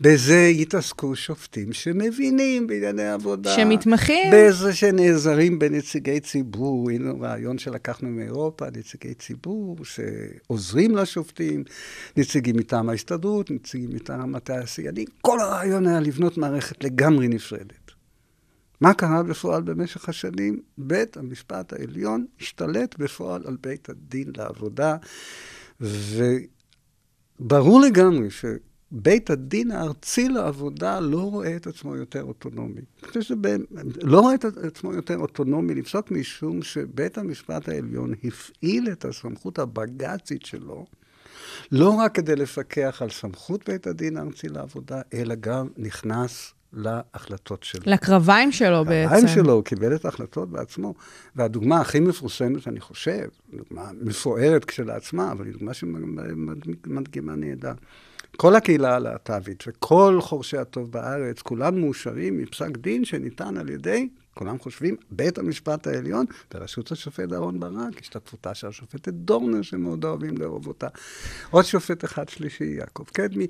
בזה 0.00 0.48
יתעסקו 0.52 1.16
שופטים 1.16 1.72
שמבינים 1.72 2.66
בענייני 2.66 3.08
עבודה. 3.08 3.56
שמתמחים. 3.56 4.32
בזה 4.32 4.74
שנעזרים 4.74 5.58
בנציגי 5.58 6.20
ציבור. 6.20 6.90
הנה 6.90 7.12
רעיון 7.20 7.58
שלקחנו 7.58 8.08
מאירופה, 8.08 8.66
נציגי 8.76 9.14
ציבור 9.14 9.76
שעוזרים 9.84 10.96
לשופטים, 10.96 11.64
נציגים 12.16 12.56
מטעם 12.56 12.88
ההסתדרות, 12.88 13.50
נציגים 13.50 13.90
מטעם 13.92 14.34
הסייני. 14.48 15.04
כל 15.20 15.40
הרעיון 15.40 15.86
היה 15.86 16.00
לבנות 16.00 16.38
מערכת 16.38 16.84
לגמרי 16.84 17.28
נפרדת. 17.28 17.83
מה 18.80 18.94
קרה 18.94 19.22
בפועל 19.22 19.62
במשך 19.62 20.08
השנים? 20.08 20.60
בית 20.78 21.16
המשפט 21.16 21.72
העליון 21.72 22.26
השתלט 22.40 22.98
בפועל 22.98 23.42
על 23.46 23.56
בית 23.60 23.88
הדין 23.88 24.32
לעבודה, 24.36 24.96
וברור 27.40 27.80
לגמרי 27.80 28.28
שבית 28.30 29.30
הדין 29.30 29.70
הארצי 29.70 30.28
לעבודה 30.28 31.00
לא 31.00 31.20
רואה 31.30 31.56
את 31.56 31.66
עצמו 31.66 31.96
יותר 31.96 32.22
אוטונומי. 32.22 32.80
לא 34.02 34.20
רואה 34.20 34.34
את 34.34 34.44
עצמו 34.44 34.94
יותר 34.94 35.18
אוטונומי 35.18 35.74
לפסוק 35.74 36.10
משום 36.10 36.62
שבית 36.62 37.18
המשפט 37.18 37.68
העליון 37.68 38.14
הפעיל 38.24 38.88
את 38.92 39.04
הסמכות 39.04 39.58
הבג"צית 39.58 40.46
שלו, 40.46 40.86
לא 41.72 41.90
רק 41.90 42.14
כדי 42.14 42.36
לפקח 42.36 43.02
על 43.02 43.10
סמכות 43.10 43.68
בית 43.68 43.86
הדין 43.86 44.16
הארצי 44.16 44.48
לעבודה, 44.48 45.00
אלא 45.14 45.34
גם 45.34 45.68
נכנס 45.76 46.52
להחלטות 46.74 47.62
שלו. 47.62 47.82
לקרביים 47.86 48.52
שלו 48.52 48.84
בעצם. 48.84 49.12
העין 49.12 49.28
שלו, 49.28 49.52
הוא 49.52 49.64
קיבל 49.64 49.94
את 49.94 50.04
ההחלטות 50.04 50.50
בעצמו. 50.50 50.94
והדוגמה 51.36 51.80
הכי 51.80 52.00
מפורסמת, 52.00 52.68
אני 52.68 52.80
חושב, 52.80 53.28
דוגמה 53.54 53.90
מפוארת 54.00 54.64
כשלעצמה, 54.64 55.32
אבל 55.32 55.44
היא 55.44 55.52
דוגמה 55.52 55.74
שמדגימה 55.74 57.34
נהדר. 57.34 57.72
כל 58.36 58.56
הקהילה 58.56 58.94
הלהט"בית 58.94 59.64
וכל 59.66 60.18
חורשי 60.20 60.58
הטוב 60.58 60.92
בארץ, 60.92 61.42
כולם 61.42 61.80
מאושרים 61.80 62.38
מפסק 62.38 62.76
דין 62.76 63.04
שניתן 63.04 63.56
על 63.56 63.68
ידי, 63.70 64.08
כולם 64.34 64.58
חושבים, 64.58 64.96
בית 65.10 65.38
המשפט 65.38 65.86
העליון, 65.86 66.26
בראשות 66.54 66.92
השופט 66.92 67.32
אהרן 67.32 67.60
ברק, 67.60 68.00
השתתפותה 68.00 68.54
של 68.54 68.66
השופטת 68.66 69.14
דורנר, 69.14 69.62
שמאוד 69.62 70.04
אוהבים 70.04 70.38
לאהוב 70.38 70.66
אותה. 70.66 70.88
עוד 71.50 71.64
שופט 71.64 72.04
אחד 72.04 72.28
שלישי, 72.28 72.64
יעקב 72.64 73.04
קדמי. 73.12 73.46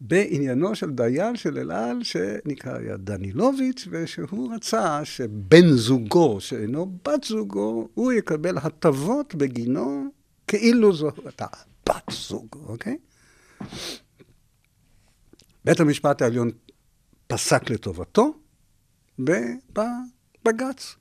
בעניינו 0.00 0.74
של 0.74 0.90
דיין 0.90 1.36
של 1.36 1.58
אל 1.58 1.70
על, 1.70 2.02
שנקרא 2.02 2.78
היה 2.78 2.96
דנילוביץ', 2.96 3.88
ושהוא 3.90 4.54
רצה 4.54 5.04
שבן 5.04 5.66
זוגו, 5.70 6.40
שאינו 6.40 6.86
בת 7.04 7.24
זוגו, 7.24 7.88
הוא 7.94 8.12
יקבל 8.12 8.58
הטבות 8.58 9.34
בגינו, 9.34 10.06
כאילו 10.46 10.92
זו 10.92 11.10
הייתה 11.24 11.46
בת 11.88 12.12
זוג, 12.12 12.46
אוקיי? 12.66 12.96
בית 15.64 15.80
המשפט 15.80 16.22
העליון 16.22 16.50
פסק 17.26 17.70
לטובתו 17.70 18.34
בבג"ץ. 19.18 20.96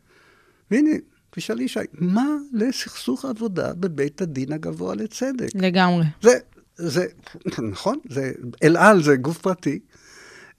והנה, 0.72 0.92
תשאלי 1.30 1.68
שי, 1.68 1.80
מה 1.94 2.28
לסכסוך 2.54 3.26
עבודה 3.26 3.74
בבית 3.74 4.22
הדין 4.22 4.52
הגבוה 4.54 4.96
לצדק? 4.96 5.48
לגמרי. 5.56 6.06
זה, 6.22 6.40
זה, 6.76 7.06
נכון, 7.72 8.00
זה, 8.10 8.32
אל 8.64 8.78
על 8.78 9.04
זה 9.04 9.16
גוף 9.16 9.38
פרטי, 9.38 9.80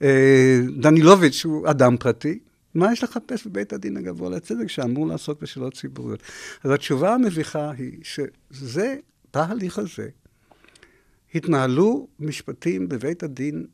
אה, 0.01 0.59
דנילוביץ' 0.77 1.45
הוא 1.45 1.69
אדם 1.69 1.97
פרטי, 1.97 2.39
מה 2.75 2.93
יש 2.93 3.03
לחפש 3.03 3.47
בבית 3.47 3.73
הדין 3.73 3.97
הגבוה 3.97 4.29
לצדק 4.29 4.67
שאמור 4.67 5.07
לעסוק 5.07 5.41
בשאלות 5.41 5.73
ציבוריות? 5.73 6.19
אז 6.63 6.71
התשובה 6.71 7.13
המביכה 7.13 7.71
היא 7.71 7.99
שזה, 8.01 8.95
בהליך 9.33 9.79
הזה, 9.79 10.07
התנהלו 11.35 12.07
משפטים 12.19 12.89
בבית 12.89 13.23
הדין, 13.23 13.65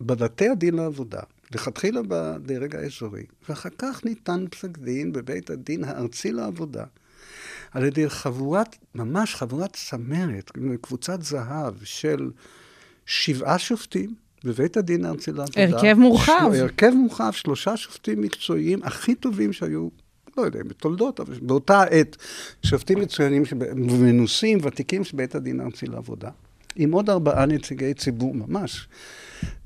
בבתי 0.00 0.48
הדין 0.48 0.74
לעבודה, 0.74 1.20
לכתחילה 1.54 2.00
בדרג 2.08 2.76
האזורי, 2.76 3.24
ואחר 3.48 3.68
כך 3.78 4.04
ניתן 4.04 4.44
פסק 4.50 4.78
דין 4.78 5.12
בבית 5.12 5.50
הדין 5.50 5.84
הארצי 5.84 6.32
לעבודה, 6.32 6.84
על 7.74 7.84
ידי 7.84 8.10
חבורת, 8.10 8.76
ממש 8.94 9.34
חבורת 9.34 9.72
צמרת, 9.72 10.50
קבוצת 10.80 11.22
זהב 11.22 11.74
של 11.84 12.30
שבעה 13.06 13.58
שופטים 13.58 14.14
בבית 14.44 14.76
הדין 14.76 15.04
הארצי 15.04 15.32
לעבודה. 15.32 15.62
הרכב 15.62 15.94
מורחב. 15.98 16.50
של, 16.54 16.62
הרכב 16.62 16.90
מורחב, 16.94 17.32
שלושה 17.32 17.76
שופטים 17.76 18.20
מקצועיים 18.20 18.82
הכי 18.82 19.14
טובים 19.14 19.52
שהיו, 19.52 19.88
לא 20.36 20.42
יודע, 20.42 20.62
בתולדות, 20.62 21.20
אבל 21.20 21.38
באותה 21.42 21.82
עת, 21.82 22.16
שופטים 22.62 23.00
מצוינים 23.00 23.42
ומנוסים, 23.90 24.58
ותיקים 24.62 25.04
של 25.04 25.16
בית 25.16 25.34
הדין 25.34 25.60
הארצי 25.60 25.86
לעבודה. 25.86 26.30
עם 26.76 26.92
עוד 26.92 27.10
ארבעה 27.10 27.46
נציגי 27.46 27.94
ציבור 27.94 28.34
ממש. 28.34 28.88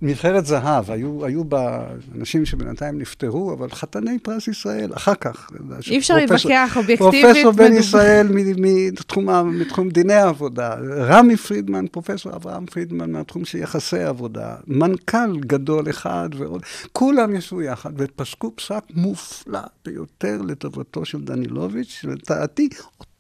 נבחרת 0.03 0.47
זהב, 0.47 0.91
היו, 0.91 1.24
היו 1.24 1.45
בה 1.45 1.87
אנשים 2.14 2.47
שבינתיים 2.47 2.99
נפטרו, 2.99 3.53
אבל 3.53 3.70
חתני 3.70 4.18
פרס 4.18 4.49
ישראל, 4.49 4.91
אחר 4.95 5.14
כך. 5.14 5.51
אי 5.91 5.99
אפשר 5.99 6.16
להתווכח 6.16 6.77
אובייקטיבית. 6.77 7.24
פרופסור 7.24 7.53
בן 7.53 7.72
ישראל 7.72 8.29
מתחום, 8.57 9.29
מתחום 9.61 9.89
דיני 9.89 10.14
העבודה, 10.14 10.74
רמי 10.97 11.37
פרידמן, 11.37 11.87
פרופסור 11.87 12.37
אברהם 12.37 12.66
פרידמן 12.66 13.11
מהתחום 13.12 13.45
של 13.45 13.59
יחסי 13.59 14.03
עבודה, 14.03 14.55
מנכ"ל 14.66 15.41
גדול 15.41 15.91
אחד 15.91 16.29
ועוד, 16.37 16.62
כולם 16.93 17.35
ישבו 17.35 17.62
יחד 17.62 17.91
ופסקו 17.97 18.53
פסק 18.57 18.83
מופלא 18.95 19.61
ביותר 19.85 20.43
לטובתו 20.43 21.05
של 21.05 21.20
דנילוביץ', 21.20 21.89
שלדעתי 22.01 22.68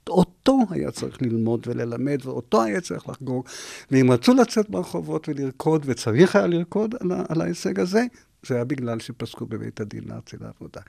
אותו 0.08 0.58
היה 0.70 0.90
צריך 0.90 1.22
ללמוד 1.22 1.66
וללמד, 1.66 2.18
ואותו 2.24 2.62
היה 2.62 2.80
צריך 2.80 3.08
לחגוג. 3.08 3.46
ואם 3.90 4.10
רצו 4.10 4.34
לצאת 4.34 4.70
ברחובות 4.70 5.28
ולרקוד, 5.28 5.82
וצריך 5.86 6.36
היה 6.36 6.46
לרקוד 6.46 6.94
על, 7.00 7.12
על 7.28 7.40
ההישג 7.40 7.80
הזה, 7.80 8.04
זה 8.46 8.54
היה 8.54 8.64
בגלל 8.64 9.00
שפסקו 9.00 9.46
בבית 9.46 9.80
הדין 9.80 10.10
הארצי 10.10 10.36
לעבודה. 10.40 10.80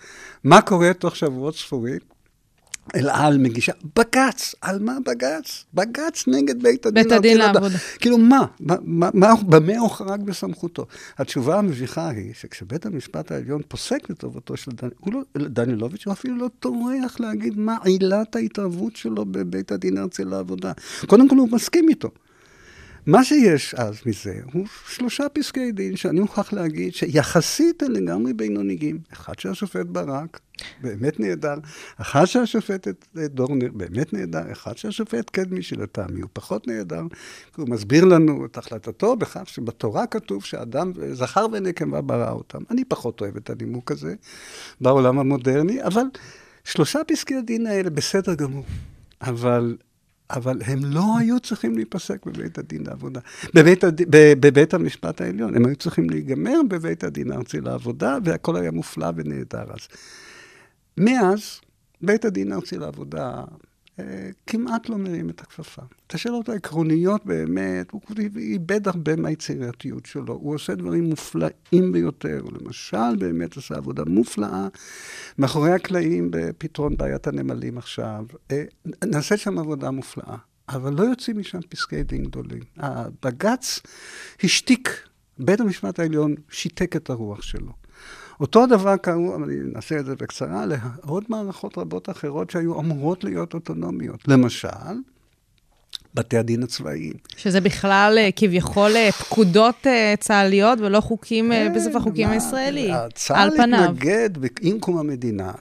מה 0.43 0.61
קורה 0.61 0.93
תוך 0.93 1.15
שבועות 1.15 1.55
ספורים? 1.55 2.16
אל 2.95 3.09
על 3.09 3.37
מגישה 3.37 3.71
בג"ץ, 3.95 4.55
על 4.61 4.79
מה 4.79 4.97
בג"ץ? 5.05 5.65
בג"ץ 5.73 6.27
נגד 6.27 6.63
בית 6.63 6.85
הדין 6.85 7.03
בית 7.03 7.11
הדין 7.11 7.37
לעבודה. 7.37 7.77
כאילו 7.99 8.17
מה? 8.17 8.45
מה, 8.59 8.75
מה, 9.13 9.35
במה 9.35 9.77
הוא 9.77 9.89
חרג 9.89 10.21
בסמכותו? 10.23 10.85
התשובה 11.17 11.57
המביכה 11.57 12.09
היא 12.09 12.33
שכשבית 12.33 12.85
המשפט 12.85 13.31
העליון 13.31 13.61
פוסק 13.67 14.09
לטובתו 14.09 14.57
של 14.57 14.71
לא, 15.05 15.21
דנילוביץ', 15.35 16.05
הוא 16.05 16.13
אפילו 16.13 16.37
לא 16.37 16.49
טורח 16.59 17.19
להגיד 17.19 17.57
מה 17.57 17.77
עילת 17.83 18.35
ההתערבות 18.35 18.95
שלו 18.95 19.25
בבית 19.25 19.71
הדין 19.71 19.97
הארצי 19.97 20.23
לעבודה. 20.23 20.71
קודם 21.07 21.29
כל 21.29 21.35
הוא 21.35 21.49
מסכים 21.51 21.89
איתו. 21.89 22.09
מה 23.07 23.23
שיש 23.23 23.73
אז 23.73 24.01
מזה 24.05 24.39
הוא 24.53 24.65
שלושה 24.87 25.29
פסקי 25.33 25.71
דין 25.71 25.95
שאני 25.95 26.19
מוכרח 26.19 26.53
להגיד 26.53 26.93
שיחסית 26.93 27.83
הם 27.83 27.91
לגמרי 27.91 28.33
בינוניים. 28.33 28.99
אחד 29.13 29.39
של 29.39 29.49
השופט 29.49 29.85
ברק, 29.85 30.39
באמת 30.81 31.19
נהדר, 31.19 31.55
אחד 32.01 32.25
של 32.25 32.39
השופטת 32.39 33.05
דורנר, 33.15 33.71
באמת 33.73 34.13
נהדר, 34.13 34.51
אחד 34.51 34.77
של 34.77 34.87
השופט 34.87 35.29
קדמי, 35.29 35.61
שלטעמי 35.61 36.21
הוא 36.21 36.29
פחות 36.33 36.67
נהדר, 36.67 37.03
כי 37.55 37.61
הוא 37.61 37.69
מסביר 37.69 38.05
לנו 38.05 38.45
את 38.45 38.57
החלטתו 38.57 39.15
בכך 39.15 39.49
שבתורה 39.49 40.07
כתוב 40.07 40.43
שאדם, 40.43 40.91
זכר 41.13 41.45
ונקבה 41.51 42.01
ברא 42.01 42.31
אותם. 42.31 42.59
אני 42.71 42.85
פחות 42.85 43.21
אוהב 43.21 43.37
את 43.37 43.49
הנימוק 43.49 43.91
הזה 43.91 44.15
בעולם 44.81 45.19
המודרני, 45.19 45.83
אבל 45.83 46.05
שלושה 46.63 46.99
פסקי 47.07 47.35
הדין 47.35 47.67
האלה 47.67 47.89
בסדר 47.89 48.33
גמור. 48.33 48.65
אבל 49.21 49.77
אבל 50.29 50.61
הם 50.65 50.79
לא 50.83 51.17
היו 51.19 51.39
צריכים 51.39 51.75
להיפסק 51.75 52.25
בבית 52.25 52.57
הדין 52.57 52.83
לעבודה, 52.87 53.19
בבית, 53.53 53.83
הד... 53.83 54.01
בבית 54.15 54.73
המשפט 54.73 55.21
העליון, 55.21 55.55
הם 55.55 55.65
היו 55.65 55.75
צריכים 55.75 56.09
להיגמר 56.09 56.59
בבית 56.69 57.03
הדין 57.03 57.31
הארצי 57.31 57.61
לעבודה, 57.61 58.17
והכל 58.23 58.55
היה 58.55 58.71
מופלא 58.71 59.07
ונהדר 59.15 59.63
אז. 59.73 59.87
מאז, 60.97 61.59
בית 62.01 62.25
הדין 62.25 62.51
הארצי 62.51 62.77
לעבודה 62.77 63.43
כמעט 64.47 64.89
לא 64.89 64.97
מרים 64.97 65.29
את 65.29 65.41
הכפפה. 65.41 65.81
את 66.07 66.13
השאלות 66.13 66.49
העקרוניות 66.49 67.25
באמת, 67.25 67.91
הוא 67.91 68.01
איבד 68.37 68.87
הרבה 68.87 69.15
מהיצירתיות 69.15 70.05
שלו. 70.05 70.33
הוא 70.33 70.55
עושה 70.55 70.75
דברים 70.75 71.03
מופלאים 71.03 71.91
ביותר. 71.91 72.39
הוא 72.41 72.51
למשל 72.61 73.15
באמת 73.19 73.55
עושה 73.55 73.75
עבודה 73.75 74.03
מופלאה 74.05 74.67
מאחורי 75.37 75.71
הקלעים 75.71 76.27
בפתרון 76.31 76.97
בעיית 76.97 77.27
הנמלים 77.27 77.77
עכשיו. 77.77 78.25
אה, 78.51 78.63
נעשית 79.05 79.39
שם 79.39 79.59
עבודה 79.59 79.91
מופלאה, 79.91 80.37
אבל 80.69 80.93
לא 80.93 81.03
יוצאים 81.03 81.39
משם 81.39 81.59
פסקי 81.69 82.03
דין 82.03 82.23
גדולים. 82.23 82.63
הבג"ץ 82.77 83.79
השתיק, 84.43 85.07
בית 85.39 85.59
המשפט 85.59 85.99
העליון 85.99 86.35
שיתק 86.49 86.95
את 86.95 87.09
הרוח 87.09 87.41
שלו. 87.41 87.86
אותו 88.39 88.63
הדבר 88.63 88.97
קרו, 88.97 89.35
אבל 89.35 89.43
אני 89.43 89.55
אנסה 89.75 89.99
את 89.99 90.05
זה 90.05 90.15
בקצרה, 90.15 90.65
לעוד 90.65 91.23
מערכות 91.29 91.77
רבות 91.77 92.09
אחרות 92.09 92.49
שהיו 92.49 92.79
אמורות 92.79 93.23
להיות 93.23 93.53
אוטונומיות. 93.53 94.27
למשל, 94.27 94.67
בתי 96.13 96.37
הדין 96.37 96.63
הצבאיים. 96.63 97.13
שזה 97.37 97.61
בכלל 97.61 98.15
אה, 98.17 98.29
כביכול 98.35 98.95
אה, 98.95 99.11
פקודות 99.11 99.87
אה, 99.87 100.13
צה"ליות 100.19 100.79
ולא 100.79 100.99
חוקים 100.99 101.51
בספר 101.75 101.97
החוקים 101.97 102.29
הישראלי, 102.29 102.91
על 102.91 102.97
פניו. 102.97 103.09
צה"ל 103.13 103.49
התנגד 103.61 104.29
עם 104.61 104.79
קום 104.79 104.97
המדינה, 104.97 105.51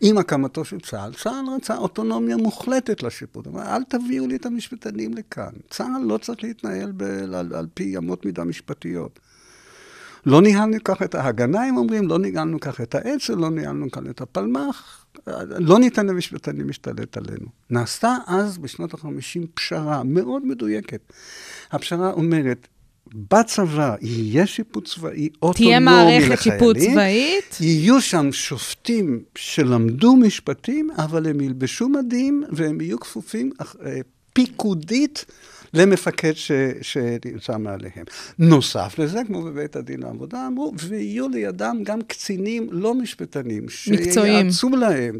עם 0.00 0.18
הקמתו 0.18 0.64
של 0.64 0.80
צה"ל, 0.80 1.12
צה"ל 1.14 1.44
רצה 1.56 1.76
אוטונומיה 1.76 2.36
מוחלטת 2.36 3.02
לשיפוט. 3.02 3.46
אבל 3.46 3.62
אל 3.62 3.82
תביאו 3.84 4.26
לי 4.26 4.36
את 4.36 4.46
המשפטנים 4.46 5.14
לכאן. 5.14 5.52
צה"ל 5.70 6.02
לא 6.02 6.18
צריך 6.18 6.44
להתנהל 6.44 6.92
ב- 6.96 7.34
על, 7.34 7.54
על 7.54 7.66
פי 7.74 7.96
אמות 7.96 8.26
מידה 8.26 8.44
משפטיות. 8.44 9.20
לא 10.26 10.42
ניהלנו 10.42 10.76
כך 10.84 11.02
את 11.02 11.14
ההגנה, 11.14 11.62
הם 11.62 11.76
אומרים, 11.76 12.08
לא 12.08 12.18
ניהלנו 12.18 12.60
כך 12.60 12.80
את 12.80 12.94
האצ"ל, 12.94 13.34
לא 13.34 13.50
ניהלנו 13.50 13.90
כאן 13.90 14.10
את 14.10 14.20
הפלמ"ח, 14.20 15.04
לא 15.58 15.78
ניתן 15.78 16.06
למשפטנים 16.06 16.66
להשתלט 16.66 17.16
עלינו. 17.16 17.46
נעשתה 17.70 18.16
אז, 18.26 18.58
בשנות 18.58 18.94
ה-50, 18.94 19.46
פשרה 19.54 20.02
מאוד 20.04 20.46
מדויקת. 20.46 21.12
הפשרה 21.72 22.12
אומרת, 22.12 22.68
בצבא 23.14 23.94
יהיה 24.00 24.46
שיפוט 24.46 24.88
צבאי 24.88 25.28
אוטונומי 25.42 25.74
לחיילים. 25.74 25.88
תהיה 25.88 26.20
מערכת 26.20 26.42
שיפוט 26.42 26.76
צבאית. 26.76 27.56
יהיו 27.60 28.00
שם 28.00 28.32
שופטים 28.32 29.22
שלמדו 29.34 30.16
משפטים, 30.16 30.90
אבל 30.98 31.26
הם 31.26 31.40
ילבשו 31.40 31.88
מדים 31.88 32.44
והם 32.50 32.80
יהיו 32.80 33.00
כפופים 33.00 33.50
אה, 33.60 34.00
פיקודית 34.32 35.24
למפקד 35.74 36.32
ש, 36.34 36.52
שנמצא 36.82 37.58
מעליהם. 37.58 38.04
נוסף 38.38 38.94
לזה, 38.98 39.20
כמו 39.26 39.42
בבית 39.42 39.76
הדין 39.76 40.02
לעבודה, 40.02 40.46
אמרו, 40.46 40.72
ויהיו 40.78 41.28
לידם 41.28 41.76
גם 41.82 42.02
קצינים 42.02 42.68
לא 42.70 42.94
משפטנים. 42.94 43.66
מקצועיים. 43.90 44.50
שייעצו 44.50 44.68
להם 44.68 45.18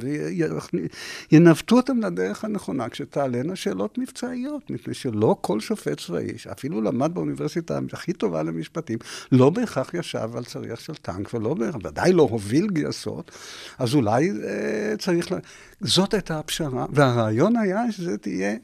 וינווטו 1.33 1.77
אותם 1.77 2.01
לדרך 2.01 2.45
הנכונה 2.45 2.89
כשתעלנה 2.89 3.57
שאלות 3.57 3.99
מבצעיות, 3.99 4.71
מפני 4.71 4.95
שלא 4.95 5.37
כל 5.41 5.61
שופט 5.61 6.01
צבאי, 6.01 6.33
שאפילו 6.37 6.81
למד 6.81 7.15
באוניברסיטה 7.15 7.79
הכי 7.93 8.13
טובה 8.13 8.43
למשפטים, 8.43 8.99
לא 9.33 9.51
בהכרח 9.51 9.95
ישב 9.95 10.31
על 10.35 10.45
צריח 10.45 10.81
של 10.81 10.95
טנק, 10.95 11.35
ולא 11.35 11.55
בהכרח, 11.55 11.81
ודאי 11.85 12.13
לא 12.13 12.23
הוביל 12.23 12.67
גייסות, 12.71 13.31
אז 13.79 13.95
אולי 13.95 14.31
אה, 14.31 14.97
צריך... 14.99 15.33
לה... 15.33 15.39
זאת 15.81 16.15
הייתה 16.15 16.39
הפשרה, 16.39 16.87
והרעיון 16.93 17.57
היה 17.57 17.93
שזה 17.93 18.19
תהיה, 18.19 18.57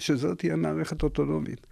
שזאת 0.00 0.38
תהיה 0.38 0.56
מערכת 0.56 1.02
אוטונומית. 1.02 1.66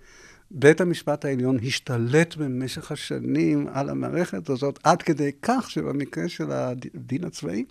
בית 0.50 0.80
המשפט 0.80 1.24
העליון 1.24 1.58
השתלט 1.66 2.36
במשך 2.36 2.92
השנים 2.92 3.66
על 3.72 3.88
המערכת 3.88 4.50
הזאת, 4.50 4.78
עד 4.82 5.02
כדי 5.02 5.30
כך 5.42 5.70
שבמקרה 5.70 6.28
של 6.28 6.50
הדין 6.52 7.24
הצבאי, 7.24 7.64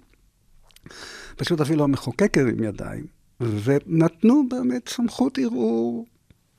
פשוט 1.36 1.62
אפילו 1.62 1.84
המחוקק 1.84 2.38
הרים 2.38 2.64
ידיים, 2.64 3.05
ונתנו 3.39 4.43
באמת 4.49 4.89
סמכות 4.89 5.38
ערעור. 5.38 6.05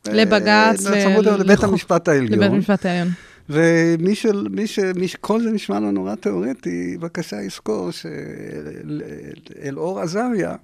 לבג"ץ 0.07 0.87
אה, 0.87 1.01
סמכות 1.01 1.27
ול- 1.27 1.41
לבית 1.41 1.65
המשפט 1.65 2.09
העליון. 2.09 2.33
לבית 2.33 2.51
המשפט 2.51 2.87
העליון. 2.87 3.09
ומי 3.51 4.15
של, 4.15 4.49
מי 4.51 4.67
ש... 4.67 4.79
מי. 4.79 5.07
כל 5.21 5.43
זה 5.43 5.51
נשמע 5.51 5.81
לו 5.81 5.91
נורא 5.91 6.15
תיאורטי, 6.15 6.97
בבקשה 6.97 7.43
יזכור 7.43 7.91
שאלאור 9.61 10.01
עזריה 10.01 10.57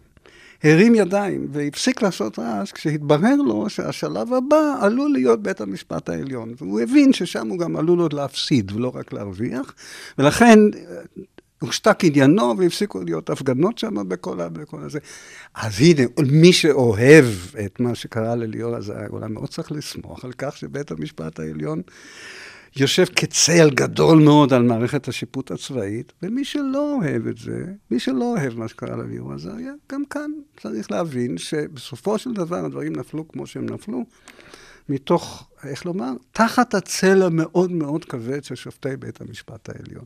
הרים 0.64 0.94
ידיים 0.94 1.46
והפסיק 1.52 2.02
לעשות 2.02 2.38
רעש 2.38 2.72
כשהתברר 2.72 3.36
לו 3.36 3.70
שהשלב 3.70 4.32
הבא 4.32 4.76
עלול 4.80 5.12
להיות 5.12 5.42
בית 5.42 5.60
המשפט 5.60 6.08
העליון. 6.08 6.54
והוא 6.58 6.80
הבין 6.80 7.12
ששם 7.12 7.48
הוא 7.48 7.58
גם 7.58 7.76
עלול 7.76 7.98
עוד 7.98 8.12
להפסיד 8.12 8.72
ולא 8.72 8.92
רק 8.94 9.12
להרוויח, 9.12 9.74
ולכן 10.18 10.58
אה, 10.74 10.96
הושתק 11.60 11.98
עניינו 12.02 12.54
והפסיקו 12.58 13.02
להיות 13.02 13.30
הפגנות 13.30 13.78
שם 13.78 14.08
בכל, 14.08 14.48
בכל 14.48 14.82
הזה. 14.82 14.98
אז 15.54 15.80
הנה, 15.80 16.02
מי 16.32 16.52
שאוהב 16.52 17.24
את 17.64 17.80
מה 17.80 17.94
שקרה 17.94 18.34
לליאור 18.34 18.76
עזריה, 18.76 19.06
אולי 19.06 19.28
מאוד 19.28 19.48
צריך 19.48 19.72
לסמוך 19.72 20.24
על 20.24 20.32
כך 20.38 20.56
שבית 20.56 20.90
המשפט 20.90 21.40
העליון 21.40 21.82
יושב 22.76 23.04
כצל 23.04 23.70
גדול 23.70 24.18
מאוד 24.18 24.52
על 24.52 24.62
מערכת 24.62 25.08
השיפוט 25.08 25.50
הצבאית, 25.50 26.12
ומי 26.22 26.44
שלא 26.44 26.98
אוהב 27.00 27.26
את 27.26 27.38
זה, 27.38 27.64
מי 27.90 28.00
שלא 28.00 28.34
אוהב 28.38 28.58
מה 28.58 28.68
שקרה 28.68 28.96
לליאור 28.96 29.32
עזריה, 29.32 29.72
גם 29.92 30.04
כאן 30.10 30.30
צריך 30.60 30.90
להבין 30.90 31.38
שבסופו 31.38 32.18
של 32.18 32.32
דבר 32.32 32.64
הדברים 32.64 32.96
נפלו 32.96 33.28
כמו 33.28 33.46
שהם 33.46 33.66
נפלו, 33.66 34.04
מתוך, 34.88 35.50
איך 35.64 35.86
לומר, 35.86 36.12
תחת 36.32 36.74
הצל 36.74 37.22
המאוד 37.22 37.72
מאוד 37.72 38.04
כבד 38.04 38.44
של 38.44 38.54
שופטי 38.54 38.96
בית 38.96 39.20
המשפט 39.20 39.68
העליון. 39.68 40.04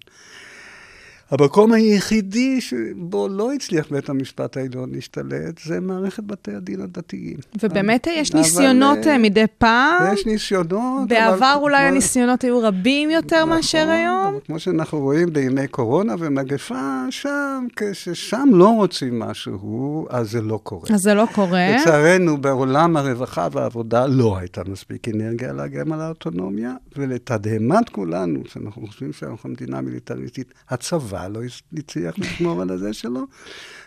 המקום 1.31 1.73
היחידי 1.73 2.61
שבו 2.61 3.29
לא 3.29 3.53
הצליח 3.53 3.87
בית 3.91 4.09
המשפט 4.09 4.57
העליון 4.57 4.91
להשתלט, 4.93 5.59
זה 5.65 5.81
מערכת 5.81 6.25
בתי 6.25 6.55
הדין 6.55 6.81
הדתיים. 6.81 7.37
ובאמת 7.63 8.07
יש 8.11 8.31
אבל, 8.31 8.41
ניסיונות 8.41 8.99
אה, 9.07 9.13
אה, 9.13 9.19
מדי 9.19 9.45
פעם. 9.59 10.15
יש 10.15 10.27
ניסיונות. 10.27 11.09
בעבר 11.09 11.35
אבל- 11.37 11.63
אולי 11.63 11.79
אבל- 11.79 11.87
הניסיונות 11.93 12.43
היו 12.43 12.61
רבים 12.63 13.11
יותר 13.11 13.45
מאשר 13.45 13.79
נכון, 13.85 13.91
היום. 13.95 14.27
אבל 14.27 14.39
כמו 14.47 14.59
שאנחנו 14.59 14.99
רואים 15.01 15.33
בימי 15.33 15.67
קורונה 15.69 16.15
ומגפה, 16.19 17.05
שם, 17.11 17.67
כששם 17.77 18.49
לא 18.53 18.69
רוצים 18.69 19.19
משהו, 19.19 20.07
אז 20.11 20.31
זה 20.31 20.41
לא 20.43 20.61
קורה. 20.63 20.89
אז 20.95 21.01
זה 21.01 21.15
לא 21.15 21.27
קורה. 21.35 21.77
לצערנו, 21.81 22.37
בעולם 22.39 22.97
הרווחה 22.97 23.49
והעבודה 23.53 24.07
לא 24.07 24.39
הייתה 24.39 24.63
מספיק 24.67 25.09
אנרגיה 25.09 25.53
להגן 25.53 25.93
על 25.93 26.01
האוטונומיה, 26.01 26.73
ולתדהמת 26.97 27.89
כולנו, 27.89 28.41
שאנחנו 28.53 28.87
חושבים 28.87 29.13
שאנחנו 29.13 29.49
מדינה 29.49 29.81
מיליטריסטית, 29.81 30.55
הצבא 30.71 31.18
לא 31.27 31.41
הצליח 31.73 32.19
לשמור 32.19 32.63
על 32.63 32.71
הזה 32.71 32.93
שלו. 32.93 33.27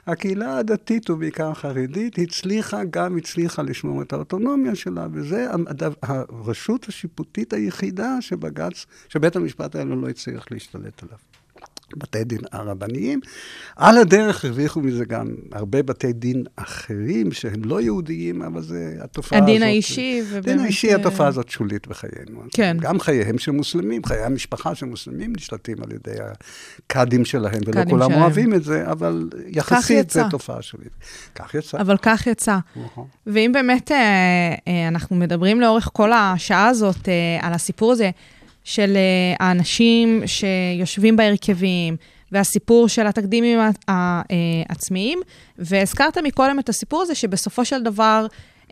הקהילה 0.08 0.58
הדתית, 0.58 1.10
ובעיקר 1.10 1.52
החרדית, 1.52 2.20
הצליחה, 2.20 2.84
גם 2.90 3.18
הצליחה 3.18 3.62
לשמור 3.62 4.02
את 4.02 4.14
האוטונומיה 4.14 4.76
שלה, 4.76 5.08
וזה 5.14 5.48
הרשות 6.02 6.88
השיפוטית 6.88 7.54
היחידה 7.54 8.22
שבג"ץ, 8.22 8.86
שבית 9.10 9.36
המשפט 9.36 9.76
העליון 9.76 10.02
לא 10.02 10.10
הצליח 10.10 10.46
להשתלט 10.52 11.04
עליו. 11.04 11.31
בתי 11.98 12.24
דין 12.24 12.39
הרבניים. 12.52 13.20
על 13.76 13.98
הדרך 13.98 14.46
הרוויחו 14.46 14.82
מזה 14.82 15.06
גם 15.06 15.28
הרבה 15.52 15.84
בתי 15.84 16.14
דין 16.14 16.44
אחרים 16.56 17.32
שהם 17.32 17.64
לא 17.66 17.82
יהודיים, 17.82 18.42
אבל 18.42 18.62
זה 18.62 18.96
התופעה 19.02 19.39
הזאת. 19.39 19.50
הדין 19.50 19.64
האישי, 19.64 20.22
הדין 20.22 20.39
ובאמת, 20.39 20.62
האישי, 20.62 20.89
אה, 20.89 20.96
התופעה 20.96 21.28
הזאת 21.28 21.50
שולית 21.50 21.88
בחיינו. 21.88 22.42
כן. 22.54 22.78
גם 22.80 23.00
חייהם 23.00 23.38
של 23.38 23.52
מוסלמים, 23.52 24.04
חיי 24.06 24.24
המשפחה 24.24 24.76
של 24.76 24.86
מוסלמים 24.86 25.34
נשלטים 25.36 25.78
על 25.84 25.92
ידי 25.92 26.18
הקאדים 26.22 27.26
שלהם, 27.26 27.62
ולא 27.66 27.86
כולם 27.86 28.10
שלהם. 28.10 28.22
אוהבים 28.22 28.54
את 28.54 28.64
זה, 28.64 28.92
אבל 28.92 29.30
יחסית. 29.48 30.10
זו 30.10 30.22
תופעה 30.30 30.62
שולית. 30.62 30.92
כך 31.36 31.56
יצא. 31.56 31.78
אבל 31.82 31.98
כך 31.98 32.28
יצא. 32.28 32.58
נכון. 32.76 33.08
ואם 33.28 33.52
באמת 33.54 33.92
אה, 33.92 33.98
אה, 34.68 34.88
אנחנו 34.88 35.16
מדברים 35.16 35.62
לאורך 35.62 35.89
כל 35.94 36.12
השעה 36.14 36.68
הזאת 36.68 37.10
אה, 37.10 37.48
על 37.48 37.54
הסיפור 37.54 37.92
הזה 37.92 38.10
של 38.64 38.95
אה, 38.95 39.45
האנשים 39.45 40.24
שיושבים 40.26 41.16
בהרכבים, 41.16 41.95
והסיפור 42.32 42.88
של 42.88 43.07
התקדימים 43.07 43.59
העצמיים, 43.88 45.20
והזכרת 45.57 46.18
מקודם 46.18 46.59
את 46.59 46.70
הסיפור 46.70 47.01
הזה 47.01 47.16
שבסופו 47.16 47.66
של 47.66 47.84
דבר 47.84 48.26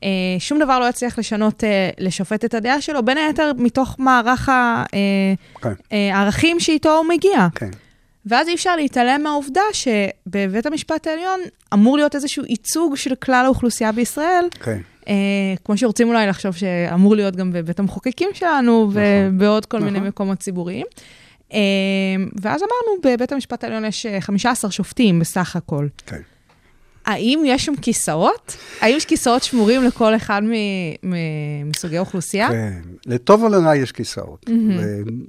אה, 0.04 0.10
שום 0.40 0.60
דבר 0.60 0.80
לא 0.80 0.90
יצליח 0.90 1.20
לשנות, 1.20 1.64
אה, 1.64 1.90
לשופט 1.98 2.46
את 2.46 2.54
הדעה 2.54 2.82
שלו, 2.82 3.06
בין 3.06 3.18
היתר 3.18 3.52
מתוך 3.58 3.96
מערך 4.00 4.50
אה, 4.50 4.84
כן, 5.62 5.74
אה, 5.92 6.16
הערכים 6.16 6.60
שאיתו 6.60 6.98
הוא 6.98 7.06
מגיע. 7.06 7.48
כן. 7.56 7.70
ואז 8.30 8.48
אי 8.48 8.56
אפשר 8.56 8.76
להתעלם 8.76 9.24
מהעובדה 9.24 9.62
שבבית 9.74 10.66
המשפט 10.66 11.08
העליון 11.08 11.40
אמור 11.74 11.98
להיות 11.98 12.16
איזשהו 12.16 12.44
ייצוג 12.46 12.96
של 12.96 13.16
כלל 13.16 13.46
האוכלוסייה 13.46 13.92
בישראל, 13.92 14.46
כן. 14.60 14.80
אה, 15.08 15.14
כמו 15.66 15.78
שרוצים 15.78 16.08
אולי 16.08 16.28
לחשוב 16.28 16.56
שאמור 16.56 17.16
להיות 17.16 17.36
גם 17.36 17.52
בבית 17.52 17.80
המחוקקים 17.80 18.30
שלנו 18.34 18.92
ובעוד 18.94 19.66
כל 19.66 19.80
מיני 19.80 19.92
נכון. 19.98 20.08
מקומות 20.08 20.40
ציבוריים. 20.40 20.86
אה, 21.54 21.60
ואז 22.42 22.62
אמרנו, 22.62 23.02
בבית 23.04 23.32
המשפט 23.32 23.64
העליון 23.64 23.86
יש 23.86 24.06
אה, 24.06 24.22
15 24.22 24.72
שופטים 24.72 25.20
בסך 25.20 25.56
הכל. 25.56 25.88
כן. 26.06 26.22
האם 27.10 27.44
יש 27.46 27.66
שם 27.66 27.76
כיסאות? 27.76 28.58
האם 28.82 28.96
יש 28.98 29.06
כיסאות 29.06 29.44
שמורים 29.44 29.84
לכל 29.84 30.16
אחד 30.16 30.42
מ- 30.44 31.10
מ- 31.10 31.70
מסוגי 31.70 31.98
האוכלוסייה? 31.98 32.50
כן, 32.50 32.82
לטוב 33.06 33.44
או 33.44 33.50
לרע 33.50 33.76
יש 33.76 33.92
כיסאות. 33.92 34.46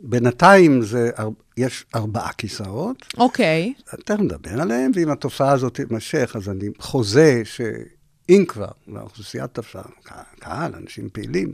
בינתיים 0.02 0.82
זה, 0.82 1.10
יש 1.56 1.84
ארבעה 1.94 2.32
כיסאות, 2.32 3.06
אוקיי, 3.18 3.74
תכף 4.04 4.20
נדבר 4.20 4.60
עליהם, 4.60 4.90
ואם 4.94 5.10
התופעה 5.10 5.52
הזאת 5.52 5.74
תימשך, 5.80 6.32
אז 6.36 6.48
אני 6.48 6.68
חוזה 6.78 7.42
שאם 7.44 8.44
כבר, 8.48 8.68
לאוכלוסיית 8.88 9.50
תפסה, 9.54 9.80
קהל, 10.38 10.72
אנשים 10.82 11.08
פעילים, 11.12 11.52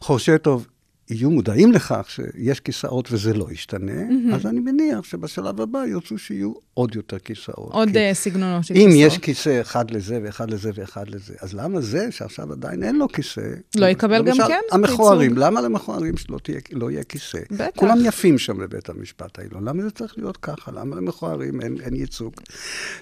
חורשי 0.00 0.38
טוב, 0.38 0.66
יהיו 1.10 1.30
מודעים 1.30 1.72
לכך 1.72 2.06
שיש 2.10 2.60
כיסאות 2.60 3.08
וזה 3.12 3.34
לא 3.34 3.46
ישתנה, 3.50 4.02
אז 4.34 4.46
אני 4.46 4.60
מניח 4.60 5.04
שבשלב 5.04 5.60
הבא 5.60 5.86
ירצו 5.86 6.18
שיהיו 6.18 6.52
עוד 6.74 6.94
יותר 6.96 7.18
כיסאות. 7.18 7.72
עוד 7.72 7.88
כי 7.92 7.98
אה, 7.98 8.14
סגנונות 8.14 8.64
של 8.64 8.74
אם 8.74 8.88
כיסאות. 8.90 9.12
יש 9.12 9.18
כיסא 9.18 9.60
אחד 9.60 9.90
לזה 9.90 10.20
ואחד 10.24 10.50
לזה 10.50 10.70
ואחד 10.74 11.08
לזה, 11.08 11.34
אז 11.40 11.54
למה 11.54 11.80
זה 11.80 12.06
שעכשיו 12.10 12.52
עדיין 12.52 12.82
אין 12.82 12.96
לו 12.96 13.08
כיסא? 13.08 13.40
לא 13.76 13.86
יקבל 13.86 14.18
גם 14.18 14.26
למשל, 14.26 14.42
כן 14.48 14.60
המכוערים, 14.72 15.30
ייצוג? 15.30 15.44
למה 15.44 15.60
למכוערים 15.60 16.16
שלא 16.16 16.38
תהיה- 16.42 16.60
לא 16.72 16.90
יהיה 16.90 17.04
כיסא? 17.04 17.38
בטח. 17.50 17.66
כולם 17.76 17.98
יפים 18.04 18.38
שם 18.38 18.58
בבית 18.58 18.88
המשפט 18.88 19.38
העליון, 19.38 19.68
למה 19.68 19.82
זה 19.82 19.90
צריך 19.90 20.14
להיות 20.18 20.36
ככה? 20.36 20.72
למה 20.72 20.96
למכוערים 20.96 21.60
אין, 21.60 21.76
אין 21.80 21.94
ייצוג? 21.96 22.32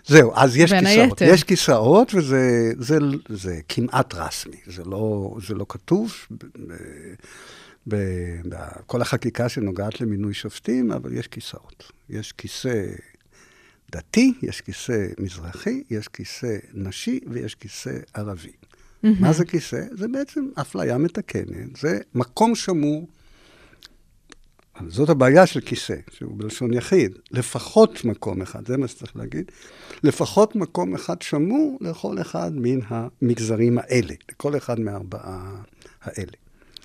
זהו, 0.06 0.32
אז 0.34 0.56
יש 0.56 0.72
כיסאות. 0.72 1.20
היתר. 1.22 1.34
יש 1.34 1.44
כיסאות 1.44 2.14
וזה 2.14 2.72
זה, 2.78 2.98
זה 3.28 3.58
כמעט 3.68 4.14
רשמי, 4.14 4.56
זה 4.66 4.82
לא, 4.86 5.34
זה 5.48 5.54
לא 5.54 5.66
כתוב. 5.68 6.12
בכל 7.88 9.02
החקיקה 9.02 9.48
שנוגעת 9.48 10.00
למינוי 10.00 10.34
שופטים, 10.34 10.92
אבל 10.92 11.12
יש 11.12 11.26
כיסאות. 11.26 11.92
יש 12.10 12.32
כיסא 12.32 12.84
דתי, 13.92 14.32
יש 14.42 14.60
כיסא 14.60 15.06
מזרחי, 15.18 15.82
יש 15.90 16.08
כיסא 16.08 16.56
נשי 16.74 17.20
ויש 17.26 17.54
כיסא 17.54 17.98
ערבי. 18.14 18.52
מה 19.02 19.32
זה 19.32 19.44
כיסא? 19.44 19.80
זה 19.90 20.08
בעצם 20.08 20.46
אפליה 20.60 20.98
מתקנת, 20.98 21.76
זה 21.80 21.98
מקום 22.14 22.54
שמור. 22.54 23.08
זאת 24.88 25.08
הבעיה 25.08 25.46
של 25.46 25.60
כיסא, 25.60 25.94
שהוא 26.10 26.32
בלשון 26.36 26.72
יחיד. 26.74 27.18
לפחות 27.30 28.04
מקום 28.04 28.42
אחד, 28.42 28.66
זה 28.66 28.76
מה 28.76 28.88
שצריך 28.88 29.16
להגיד. 29.16 29.50
לפחות 30.02 30.56
מקום 30.56 30.94
אחד 30.94 31.22
שמור 31.22 31.78
לכל 31.80 32.20
אחד 32.20 32.50
מן 32.54 32.78
המגזרים 32.88 33.78
האלה, 33.78 34.14
לכל 34.30 34.56
אחד 34.56 34.80
מארבעה 34.80 35.62
האלה. 36.02 36.32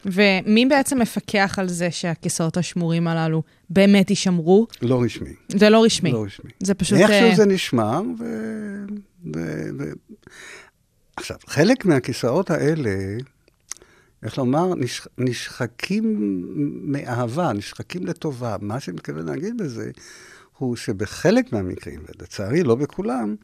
ומי 0.06 0.66
בעצם 0.66 1.00
מפקח 1.02 1.56
על 1.60 1.70
זה 1.70 1.92
שהכיסאות 1.92 2.58
השמורים 2.58 3.08
הללו 3.08 3.44
באמת 3.70 4.10
יישמרו? 4.10 4.68
לא 4.82 5.04
רשמי. 5.04 5.34
זה 5.50 5.70
לא 5.70 5.84
רשמי. 5.84 6.12
לא 6.12 6.24
רשמי. 6.24 6.52
זה 6.64 6.74
פשוט... 6.74 6.98
איכשהו 6.98 7.30
אה, 7.30 7.36
זה 7.36 7.46
נשמר, 7.46 8.02
ו... 8.20 8.24
ו... 9.36 9.40
ו... 9.80 9.84
עכשיו, 11.16 11.38
חלק 11.48 11.86
מהכיסאות 11.86 12.52
האלה, 12.52 13.18
איך 14.24 14.38
לומר, 14.38 14.76
נש, 14.76 15.02
נשחקים 15.18 16.18
מאהבה, 16.84 17.54
נשחקים 17.54 18.06
לטובה. 18.06 18.56
מה 18.62 18.80
שאני 18.80 18.96
מתכוון 18.96 19.26
להגיד 19.26 19.58
בזה, 19.58 19.92
הוא 20.58 20.76
שבחלק 20.76 21.54
מהמקרים, 21.54 22.00
ולצערי 22.00 22.64
לא 22.64 22.76
בכולם, 22.76 23.36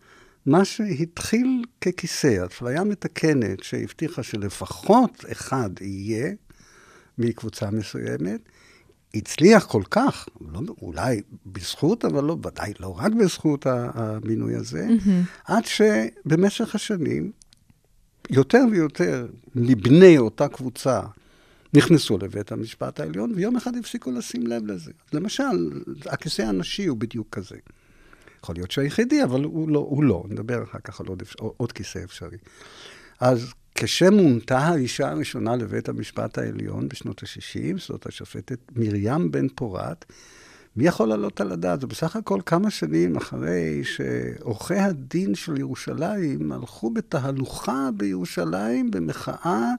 מה 0.46 0.66
שהתחיל 0.66 1.64
ככיסא, 1.82 2.46
אפליה 2.46 2.84
מתקנת 2.84 3.64
שהבטיחה 3.64 4.24
שלפחות 4.24 5.26
אחד 5.32 5.70
יהיה 5.82 6.32
מקבוצה 7.20 7.72
מסוימת, 7.72 8.42
הצליח 9.14 9.66
כל 9.66 9.84
כך, 9.92 10.30
לא, 10.42 10.62
אולי 10.82 11.22
בזכות, 11.46 12.06
אבל 12.06 12.24
לא, 12.24 12.38
ודאי 12.44 12.74
לא 12.80 12.98
רק 12.98 13.12
בזכות 13.12 13.66
המינוי 13.70 14.56
הזה, 14.56 14.88
mm-hmm. 14.88 15.44
עד 15.46 15.66
שבמשך 15.66 16.76
השנים, 16.76 17.32
יותר 18.30 18.64
ויותר 18.72 19.28
מבני 19.56 20.18
אותה 20.18 20.48
קבוצה 20.48 21.02
נכנסו 21.74 22.18
לבית 22.18 22.52
המשפט 22.52 23.00
העליון, 23.00 23.34
ויום 23.36 23.56
אחד 23.56 23.78
הפסיקו 23.78 24.12
לשים 24.12 24.48
לב 24.48 24.66
לזה. 24.66 24.92
למשל, 25.14 25.82
הכיסא 26.06 26.42
הנשי 26.42 26.86
הוא 26.86 26.98
בדיוק 26.98 27.28
כזה. 27.32 27.56
יכול 28.44 28.56
להיות 28.56 28.72
שהיחידי, 28.72 29.24
אבל 29.24 29.44
הוא 29.44 29.70
לא, 29.70 29.80
הוא 29.80 30.04
לא. 30.04 30.24
נדבר 30.30 30.64
אחר 30.64 30.80
כך 30.80 31.02
על 31.02 31.08
עוד, 31.08 31.24
עוד 31.40 31.72
כיסא 31.72 32.00
אפשרי. 32.04 32.38
אז 33.20 33.54
כשמונתה 33.76 34.58
האישה 34.58 35.10
הראשונה 35.10 35.56
לבית 35.56 35.90
המשפט 35.90 36.38
העליון 36.38 36.90
בשנות 36.90 37.24
ה-60, 37.24 37.80
זאת 37.80 38.06
השופטת 38.06 38.60
מרים 38.76 39.32
בן 39.32 39.48
פורת, 39.48 40.06
מי 40.76 40.88
יכול 40.88 41.10
לעלות 41.10 41.42
על 41.42 41.52
הדעת? 41.52 41.82
זה 41.82 41.88
בסך 41.88 42.16
הכל 42.16 42.40
כמה 42.46 42.72
שנים 42.72 43.16
אחרי 43.16 43.82
שעורכי 43.84 44.76
הדין 44.76 45.36
של 45.36 45.58
ירושלים 45.58 46.52
הלכו 46.52 46.90
בתהלוכה 46.90 47.90
בירושלים 47.98 48.92
במחאה 48.92 49.72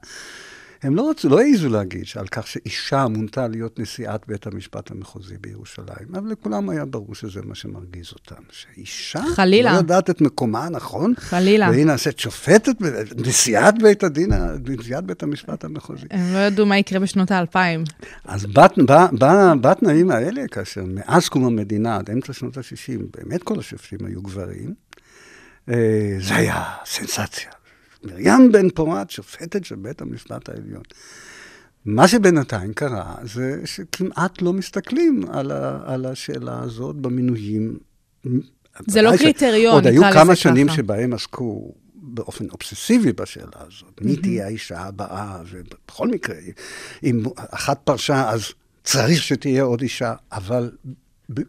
הם 0.83 0.95
לא 0.95 1.09
רצו, 1.09 1.29
לא 1.29 1.39
העזו 1.41 1.69
להגיד 1.69 2.05
שעל 2.05 2.27
כך 2.27 2.47
שאישה 2.47 3.07
מונתה 3.07 3.47
להיות 3.47 3.79
נשיאת 3.79 4.21
בית 4.27 4.47
המשפט 4.47 4.91
המחוזי 4.91 5.35
בירושלים, 5.41 6.15
אבל 6.15 6.31
לכולם 6.31 6.69
היה 6.69 6.85
ברור 6.85 7.15
שזה 7.15 7.41
מה 7.43 7.55
שמרגיז 7.55 8.11
אותם, 8.13 8.43
שאישה 8.51 9.21
חלילה. 9.35 9.71
לא 9.71 9.77
יודעת 9.77 10.09
את 10.09 10.21
מקומה, 10.21 10.69
נכון? 10.69 11.13
חלילה. 11.17 11.69
והיא 11.69 11.85
נעשית 11.85 12.19
שופטת, 12.19 12.75
נשיאת 13.17 13.81
בית 13.81 14.03
הדין, 14.03 14.31
נשיאת 14.67 15.03
בית 15.03 15.23
המשפט 15.23 15.63
המחוזי. 15.63 16.05
הם 16.11 16.33
לא 16.33 16.37
ידעו 16.37 16.65
מה 16.65 16.77
יקרה 16.77 16.99
בשנות 16.99 17.31
האלפיים. 17.31 17.83
אז 18.25 18.45
בתנאים 19.61 20.11
האלה, 20.11 20.47
כאשר 20.47 20.83
מאז 20.87 21.29
קום 21.29 21.45
המדינה, 21.45 21.95
עד 21.95 22.09
אמצע 22.09 22.33
שנות 22.33 22.57
ה-60, 22.57 23.01
באמת 23.17 23.43
כל 23.43 23.59
השופטים 23.59 23.99
היו 24.05 24.21
גברים, 24.21 24.73
אה, 25.69 26.15
זה 26.19 26.35
היה 26.35 26.63
סנסציה. 26.85 27.60
מרים 28.03 28.51
בן 28.51 28.69
פורת, 28.69 29.09
שופטת 29.09 29.65
של 29.65 29.75
בית 29.75 30.01
המשפט 30.01 30.49
העליון. 30.49 30.83
מה 31.85 32.07
שבינתיים 32.07 32.73
קרה, 32.73 33.15
זה 33.23 33.61
שכמעט 33.65 34.41
לא 34.41 34.53
מסתכלים 34.53 35.23
על, 35.31 35.51
ה, 35.51 35.79
על 35.85 36.05
השאלה 36.05 36.59
הזאת 36.63 36.95
במינויים. 36.95 37.77
זה 38.87 39.01
לא 39.01 39.17
קריטריון, 39.17 39.81
ככה. 39.81 39.89
עוד 39.89 40.03
היו 40.03 40.13
כמה 40.13 40.35
שנים 40.35 40.69
שבהם 40.69 41.13
עסקו 41.13 41.73
באופן 41.93 42.45
אובססיבי 42.49 43.13
בשאלה 43.13 43.51
הזאת. 43.67 44.01
מי 44.01 44.15
תהיה 44.15 44.45
האישה 44.45 44.79
הבאה, 44.79 45.41
ובכל 45.51 46.07
מקרה, 46.07 46.35
אם 47.03 47.23
אחת 47.35 47.81
פרשה, 47.83 48.29
אז 48.29 48.43
צריך 48.83 49.23
שתהיה 49.23 49.63
עוד 49.63 49.81
אישה, 49.81 50.13
אבל 50.31 50.71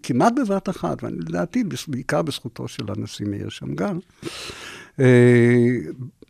כמעט 0.02 0.32
בבת 0.36 0.68
אחת, 0.68 1.04
ולדעתי 1.04 1.64
בעיקר 1.88 2.22
בזכותו 2.22 2.68
של 2.68 2.84
הנשיא 2.88 3.26
מאיר 3.26 3.48
שמגר, 3.48 3.92
אה, 5.00 5.76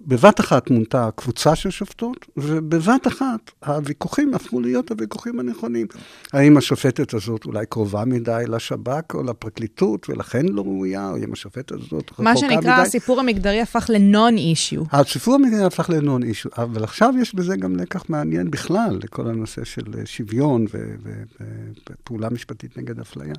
בבת 0.06 0.40
אחת 0.40 0.70
מונתה 0.70 1.08
קבוצה 1.16 1.56
של 1.56 1.70
שופטות, 1.70 2.26
ובבת 2.36 3.06
אחת 3.06 3.50
הוויכוחים 3.66 4.34
הפכו 4.34 4.60
להיות 4.60 4.90
הוויכוחים 4.90 5.40
הנכונים. 5.40 5.86
האם 6.32 6.56
השופטת 6.56 7.14
הזאת 7.14 7.44
אולי 7.44 7.66
קרובה 7.66 8.04
מדי 8.04 8.44
לשב"כ 8.48 9.14
או 9.14 9.22
לפרקליטות, 9.22 10.10
ולכן 10.10 10.46
לא 10.46 10.62
ראויה, 10.62 11.10
או 11.10 11.16
אם 11.16 11.32
השופטת 11.32 11.72
הזאת 11.72 12.10
רחוקה 12.10 12.22
מדי. 12.22 12.30
מה 12.30 12.36
שנקרא, 12.36 12.72
הסיפור 12.72 13.20
המגדרי 13.20 13.60
הפך 13.60 13.90
לנון 13.92 14.36
אישיו. 14.36 14.82
הסיפור 14.92 15.34
המגדרי 15.34 15.64
הפך 15.64 15.90
לנון 15.90 16.22
אישיו, 16.22 16.50
אבל 16.56 16.84
עכשיו 16.84 17.14
יש 17.20 17.34
בזה 17.34 17.56
גם 17.56 17.76
לקח 17.76 18.04
מעניין 18.08 18.50
בכלל, 18.50 18.98
לכל 19.02 19.26
הנושא 19.26 19.64
של 19.64 19.82
שוויון 20.04 20.66
ופעולה 21.90 22.30
משפטית 22.30 22.78
נגד 22.78 23.00
אפליה. 23.00 23.34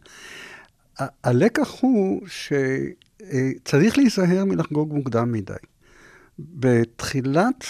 הלקח 1.24 1.70
הוא 1.82 2.22
שצריך 2.28 3.97
להיזהר 3.97 4.45
מלחגוג 4.45 4.93
מוקדם 4.93 5.32
מדי. 5.32 5.53
בתחילת, 6.39 7.65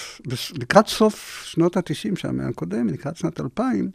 לקראת 0.53 0.87
סוף 0.87 1.43
שנות 1.45 1.77
ה-90 1.77 2.15
של 2.15 2.27
המאה 2.27 2.47
הקודם, 2.47 2.87
לקראת 2.87 3.17
שנת 3.17 3.39
2000, 3.39 3.91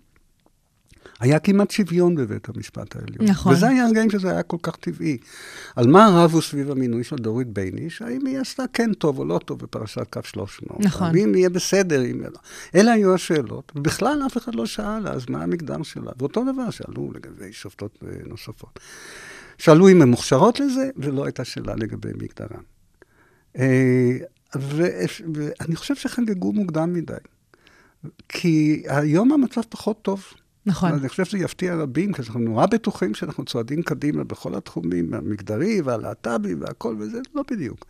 היה 1.21 1.39
כמעט 1.39 1.71
שוויון 1.71 2.15
בבית 2.15 2.49
המשפט 2.49 2.97
העליון. 2.97 3.25
נכון. 3.29 3.53
וזה 3.53 3.69
היה 3.69 3.87
הרגעים 3.87 4.11
שזה 4.11 4.31
היה 4.31 4.43
כל 4.43 4.57
כך 4.63 4.77
טבעי. 4.77 5.19
על 5.77 5.87
מה 5.87 6.09
רבו 6.13 6.43
סביב 6.43 6.71
המינוי 6.71 7.05
של 7.05 7.17
דורית 7.17 7.49
בייניש? 7.49 8.03
האם 8.03 8.27
היא 8.27 8.39
עשתה 8.39 8.63
כן 8.73 8.95
טוב 8.95 9.19
או 9.19 9.25
לא 9.25 9.41
טוב 9.45 9.59
בפרשת 9.59 10.07
קו 10.13 10.21
300? 10.25 10.81
נכון. 10.81 11.17
האם 11.17 11.35
יהיה 11.35 11.51
בסדר? 11.51 12.05
אם. 12.05 12.23
אלה 12.75 12.93
היו 12.93 13.15
השאלות. 13.15 13.73
בכלל 13.75 14.23
אף 14.27 14.37
אחד 14.37 14.55
לא 14.55 14.67
שאל 14.67 15.09
אז 15.09 15.27
מה 15.29 15.43
המקדם 15.43 15.85
שלה. 15.85 16.11
ואותו 16.19 16.45
דבר 16.53 16.71
שאלו 16.71 17.13
לגבי 17.15 17.53
שופטות 17.53 17.99
אה, 18.07 18.13
נוספות. 18.27 18.81
שאלו 19.59 19.89
אם 19.89 20.03
הן 20.03 20.09
מוכשרות 20.09 20.61
לזה, 20.61 20.91
ולא 20.97 21.25
הייתה 21.25 21.45
שאלה 21.45 21.75
לגבי 21.75 22.11
מגדרן. 22.15 22.63
ואני 24.55 25.77
חושב 25.77 25.95
שחגגו 25.95 26.53
מוקדם 26.53 26.93
מדי. 26.93 27.15
כי 28.29 28.83
היום 28.89 29.33
המצב 29.33 29.61
פחות 29.69 30.03
טוב. 30.03 30.25
נכון. 30.67 30.93
אני 30.93 31.09
חושב 31.09 31.25
שזה 31.25 31.39
יפתיע 31.39 31.75
רבים, 31.75 32.13
כי 32.13 32.23
אנחנו 32.23 32.41
נורא 32.41 32.67
בטוחים 32.67 33.15
שאנחנו 33.15 33.45
צועדים 33.45 33.83
קדימה 33.83 34.25
בכל 34.25 34.55
התחומים, 34.55 35.15
המגדרי 35.15 35.81
והלהט"בי 35.81 36.55
והכל, 36.55 36.97
וזה 36.99 37.21
לא 37.35 37.43
בדיוק. 37.51 37.87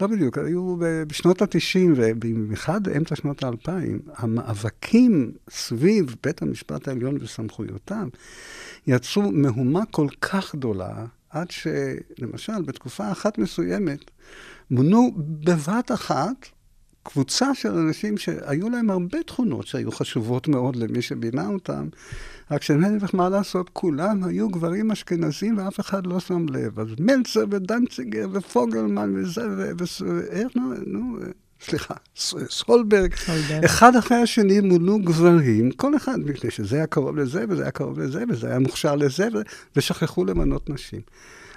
לא 0.00 0.06
בדיוק. 0.06 0.38
היו 0.38 0.76
בשנות 1.06 1.42
ה-90, 1.42 1.78
ובמיוחד 1.96 2.82
באמצע 2.82 3.16
שנות 3.16 3.42
ה-2000, 3.42 3.70
המאבקים 4.16 5.32
סביב 5.50 6.16
בית 6.24 6.42
המשפט 6.42 6.88
העליון 6.88 7.18
וסמכויותיו 7.20 8.08
יצרו 8.86 9.32
מהומה 9.32 9.86
כל 9.90 10.08
כך 10.20 10.54
גדולה, 10.54 11.06
עד 11.30 11.50
שלמשל, 11.50 12.62
בתקופה 12.62 13.12
אחת 13.12 13.38
מסוימת, 13.38 14.10
מונו 14.70 15.12
בבת 15.16 15.92
אחת 15.92 16.46
קבוצה 17.02 17.54
של 17.54 17.74
אנשים 17.74 18.18
שהיו 18.18 18.70
להם 18.70 18.90
הרבה 18.90 19.22
תכונות 19.22 19.66
שהיו 19.66 19.92
חשובות 19.92 20.48
מאוד 20.48 20.76
למי 20.76 21.02
שבינה 21.02 21.46
אותם, 21.46 21.88
רק 22.50 22.62
שאין 22.62 22.98
לך 23.02 23.14
מה 23.14 23.28
לעשות, 23.28 23.70
כולם 23.72 24.24
היו 24.24 24.48
גברים 24.48 24.90
אשכנזים 24.90 25.58
ואף 25.58 25.80
אחד 25.80 26.06
לא 26.06 26.20
שם 26.20 26.46
לב. 26.48 26.80
אז 26.80 26.86
מלצר 26.98 27.44
ודנציגר 27.50 28.28
ופוגלמן 28.32 29.12
וזה, 29.16 29.42
ואיך, 29.58 30.56
נו, 30.56 30.74
נו, 30.86 31.16
סליחה, 31.60 31.94
סולברג, 32.48 33.14
אחד 33.64 33.96
אחרי 33.96 34.16
השני 34.16 34.60
מונו 34.60 34.98
גברים, 34.98 35.70
כל 35.70 35.96
אחד, 35.96 36.18
מפני 36.24 36.50
שזה 36.50 36.76
היה 36.76 36.86
קרוב 36.86 37.16
לזה, 37.16 37.44
וזה 37.48 37.62
היה 37.62 37.70
קרוב 37.70 38.00
לזה, 38.00 38.24
וזה 38.28 38.48
היה 38.48 38.58
מוכשר 38.58 38.96
לזה, 38.96 39.28
ושכחו 39.76 40.24
למנות 40.24 40.70
נשים. 40.70 41.00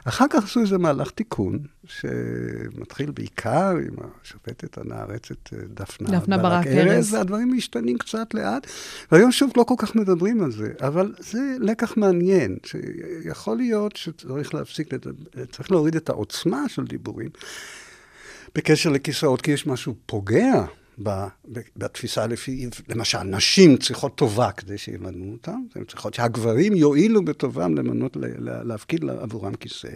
אחר 0.08 0.26
כך 0.30 0.44
עשו 0.44 0.60
איזה 0.60 0.78
מהלך 0.78 1.12
תיקון, 1.12 1.60
שמתחיל 1.86 3.12
בעיקר 3.12 3.70
עם 3.70 3.96
השופטת 4.22 4.78
הנערצת 4.78 5.54
אה, 5.54 5.60
דפנה, 5.74 6.20
דפנה 6.20 6.38
ברק 6.38 6.68
ארז, 6.68 7.14
והדברים 7.14 7.54
משתנים 7.54 7.98
קצת 7.98 8.34
לאט, 8.34 8.68
והיום 9.12 9.32
שוב 9.32 9.52
לא 9.58 9.64
כל 9.64 9.76
כך 9.78 9.96
מדברים 9.96 10.44
על 10.44 10.52
זה, 10.52 10.74
אבל 10.82 11.14
זה 11.20 11.56
לקח 11.60 11.98
מעניין, 11.98 12.58
שיכול 12.66 13.58
להיות 13.58 13.96
שצריך 13.96 14.56
להפסיק, 14.56 14.88
צריך 15.52 15.72
להוריד 15.72 15.96
את 15.96 16.10
העוצמה 16.10 16.70
של 16.70 16.86
דיבורים 16.86 17.30
בקשר 18.56 18.90
לכיסאות, 18.90 19.42
כי 19.42 19.52
יש 19.52 19.68
משהו 19.68 19.96
פוגע 20.06 20.66
בתפיסה 21.78 22.28
לפי, 22.28 22.70
למשל, 22.90 23.24
נשים 23.24 23.78
צריכות 23.78 24.16
טובה 24.16 24.52
כדי 24.52 24.78
שימנו 24.78 25.32
אותן, 25.32 25.62
הן 25.76 25.84
צריכות 25.84 26.14
שהגברים 26.14 26.76
יואילו 26.76 27.26
בטובם 27.26 27.76
למנות, 27.76 28.18
להפקיד 28.40 29.10
עבורם 29.10 29.56
כיסא, 29.56 29.92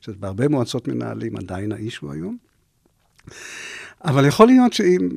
שזה 0.00 0.16
בהרבה 0.16 0.48
מועצות 0.48 0.88
מנהלים 0.88 1.36
עדיין 1.36 1.72
האיש 1.72 1.96
הוא 1.98 2.12
היום. 2.12 2.36
אבל 4.04 4.26
יכול 4.26 4.46
להיות 4.46 4.72
שאם 4.72 5.08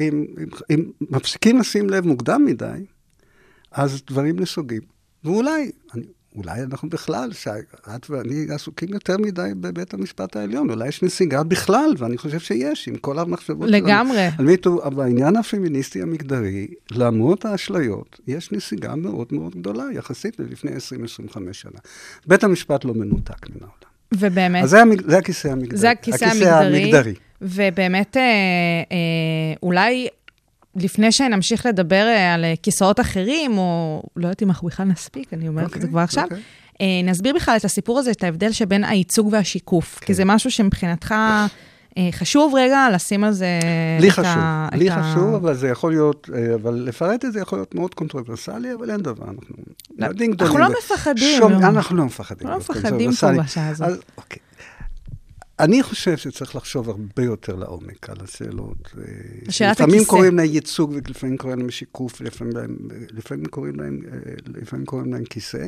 אם, 0.00 0.26
אם, 0.38 0.48
אם 0.70 0.90
מפסיקים 1.00 1.58
לשים 1.58 1.90
לב 1.90 2.06
מוקדם 2.06 2.44
מדי, 2.44 2.84
אז 3.70 4.02
דברים 4.06 4.40
נסוגים. 4.40 4.82
ואולי, 5.24 5.70
אני, 5.94 6.04
אולי 6.38 6.62
אנחנו 6.62 6.88
בכלל, 6.88 7.32
שאת 7.32 8.10
ואני 8.10 8.46
עסוקים 8.50 8.88
יותר 8.88 9.16
מדי 9.18 9.50
בבית 9.60 9.94
המשפט 9.94 10.36
העליון, 10.36 10.70
אולי 10.70 10.88
יש 10.88 11.02
נסיגה 11.02 11.42
בכלל, 11.42 11.94
ואני 11.98 12.18
חושב 12.18 12.38
שיש, 12.38 12.88
עם 12.88 12.96
כל 12.96 13.18
המחשבות. 13.18 13.70
לגמרי. 13.70 14.28
אני, 14.38 14.56
אני, 14.84 14.94
בעניין 14.94 15.36
הפמיניסטי 15.36 16.02
המגדרי, 16.02 16.66
למרות 16.90 17.44
האשליות, 17.44 18.20
יש 18.26 18.52
נסיגה 18.52 18.94
מאוד 18.94 19.26
מאוד 19.30 19.54
גדולה, 19.54 19.84
יחסית 19.92 20.38
ללפני 20.38 20.70
20-25 20.70 21.52
שנה. 21.52 21.78
בית 22.26 22.44
המשפט 22.44 22.84
לא 22.84 22.94
מנותק 22.94 23.50
מן 23.50 23.60
העולם. 23.60 23.88
ובאמת... 24.14 24.64
אז 24.64 24.70
זה, 24.70 24.80
המג, 24.80 25.02
זה 25.06 25.18
הכיסא 25.18 25.48
המגדרי. 25.48 25.78
זה 25.78 25.90
הכיסא, 25.90 26.24
הכיסא 26.24 26.44
המגדרי. 26.44 26.82
המגדרי. 26.82 27.14
ובאמת, 27.42 28.16
אה, 28.16 28.22
אה, 28.22 29.54
אולי 29.62 30.08
לפני 30.82 31.12
שנמשיך 31.12 31.66
לדבר 31.66 32.06
אה, 32.08 32.34
על 32.34 32.44
אה, 32.44 32.54
כיסאות 32.62 33.00
אחרים, 33.00 33.58
או 33.58 34.02
לא 34.16 34.26
יודעת 34.26 34.42
אם 34.42 34.48
אנחנו 34.48 34.68
בכלל 34.68 34.86
נספיק, 34.86 35.34
אני 35.34 35.48
אומרת 35.48 35.66
את 35.66 35.70
זה 35.70 35.76
אוקיי, 35.76 35.90
כבר 35.90 36.00
עכשיו, 36.00 36.24
אוקיי. 36.24 36.38
אה, 36.80 36.86
נסביר 37.04 37.34
בכלל 37.34 37.56
את 37.56 37.64
הסיפור 37.64 37.98
הזה, 37.98 38.10
את 38.10 38.24
ההבדל 38.24 38.52
שבין 38.52 38.84
הייצוג 38.84 39.28
והשיקוף, 39.32 39.98
כי 39.98 40.06
כן. 40.06 40.12
זה 40.12 40.24
משהו 40.24 40.50
שמבחינתך 40.50 41.14
חשוב 42.12 42.54
רגע 42.56 42.86
לשים 42.94 43.24
על 43.24 43.32
זה... 43.32 43.46
לי 44.00 44.08
את 44.08 44.12
חשוב, 44.12 44.24
ה- 44.26 44.68
לי 44.74 44.88
את 44.88 44.94
ה- 44.96 45.02
חשוב, 45.12 45.34
אבל 45.34 45.54
זה 45.54 45.68
יכול 45.68 45.90
להיות, 45.92 46.30
אבל 46.54 46.74
לפרט 46.74 47.24
את 47.24 47.32
זה 47.32 47.40
יכול 47.40 47.58
להיות 47.58 47.74
מאוד 47.74 47.94
קונטרוברסלי, 47.94 48.74
אבל 48.74 48.90
אין 48.90 49.00
דבר, 49.00 49.24
אנחנו 49.24 49.42
לא, 49.98 50.06
ילדים 50.06 50.32
אנחנו. 50.40 50.58
לא 50.58 50.66
ו- 50.66 50.72
מפחדים. 50.84 51.38
שום- 51.40 51.52
לא. 51.52 51.58
אנחנו 51.68 51.96
לא 51.96 52.04
מפחדים. 52.04 52.48
לא 52.48 52.54
להיות 52.54 52.70
מפחדים 52.70 53.10
פה. 53.12 53.32
בשעה 53.42 53.68
הזאת. 53.68 53.88
אז 53.88 54.00
אוקיי. 54.16 54.38
אני 55.60 55.82
חושב 55.82 56.16
שצריך 56.16 56.56
לחשוב 56.56 56.88
הרבה 56.90 57.22
יותר 57.22 57.54
לעומק 57.54 58.10
על 58.10 58.16
השאלות. 58.20 58.94
אה, 58.98 59.02
שאלת 59.52 59.76
לפעמים 59.76 59.94
הכיסא. 59.94 60.10
קוראים 60.10 60.36
להם 60.36 60.46
ייצוג 60.46 60.90
ולפעמים 60.90 61.36
קוראים 61.36 61.58
להם 61.58 61.70
שיקוף, 61.70 62.20
ולפעמים 62.20 62.56
להם- 62.56 62.76
לפעמים 63.12 63.46
קוראים 63.46 63.80
להם, 63.80 64.00
אה, 64.12 64.18
לפעמים 64.46 64.86
קוראים 64.86 65.12
להם 65.12 65.24
כיסא. 65.24 65.66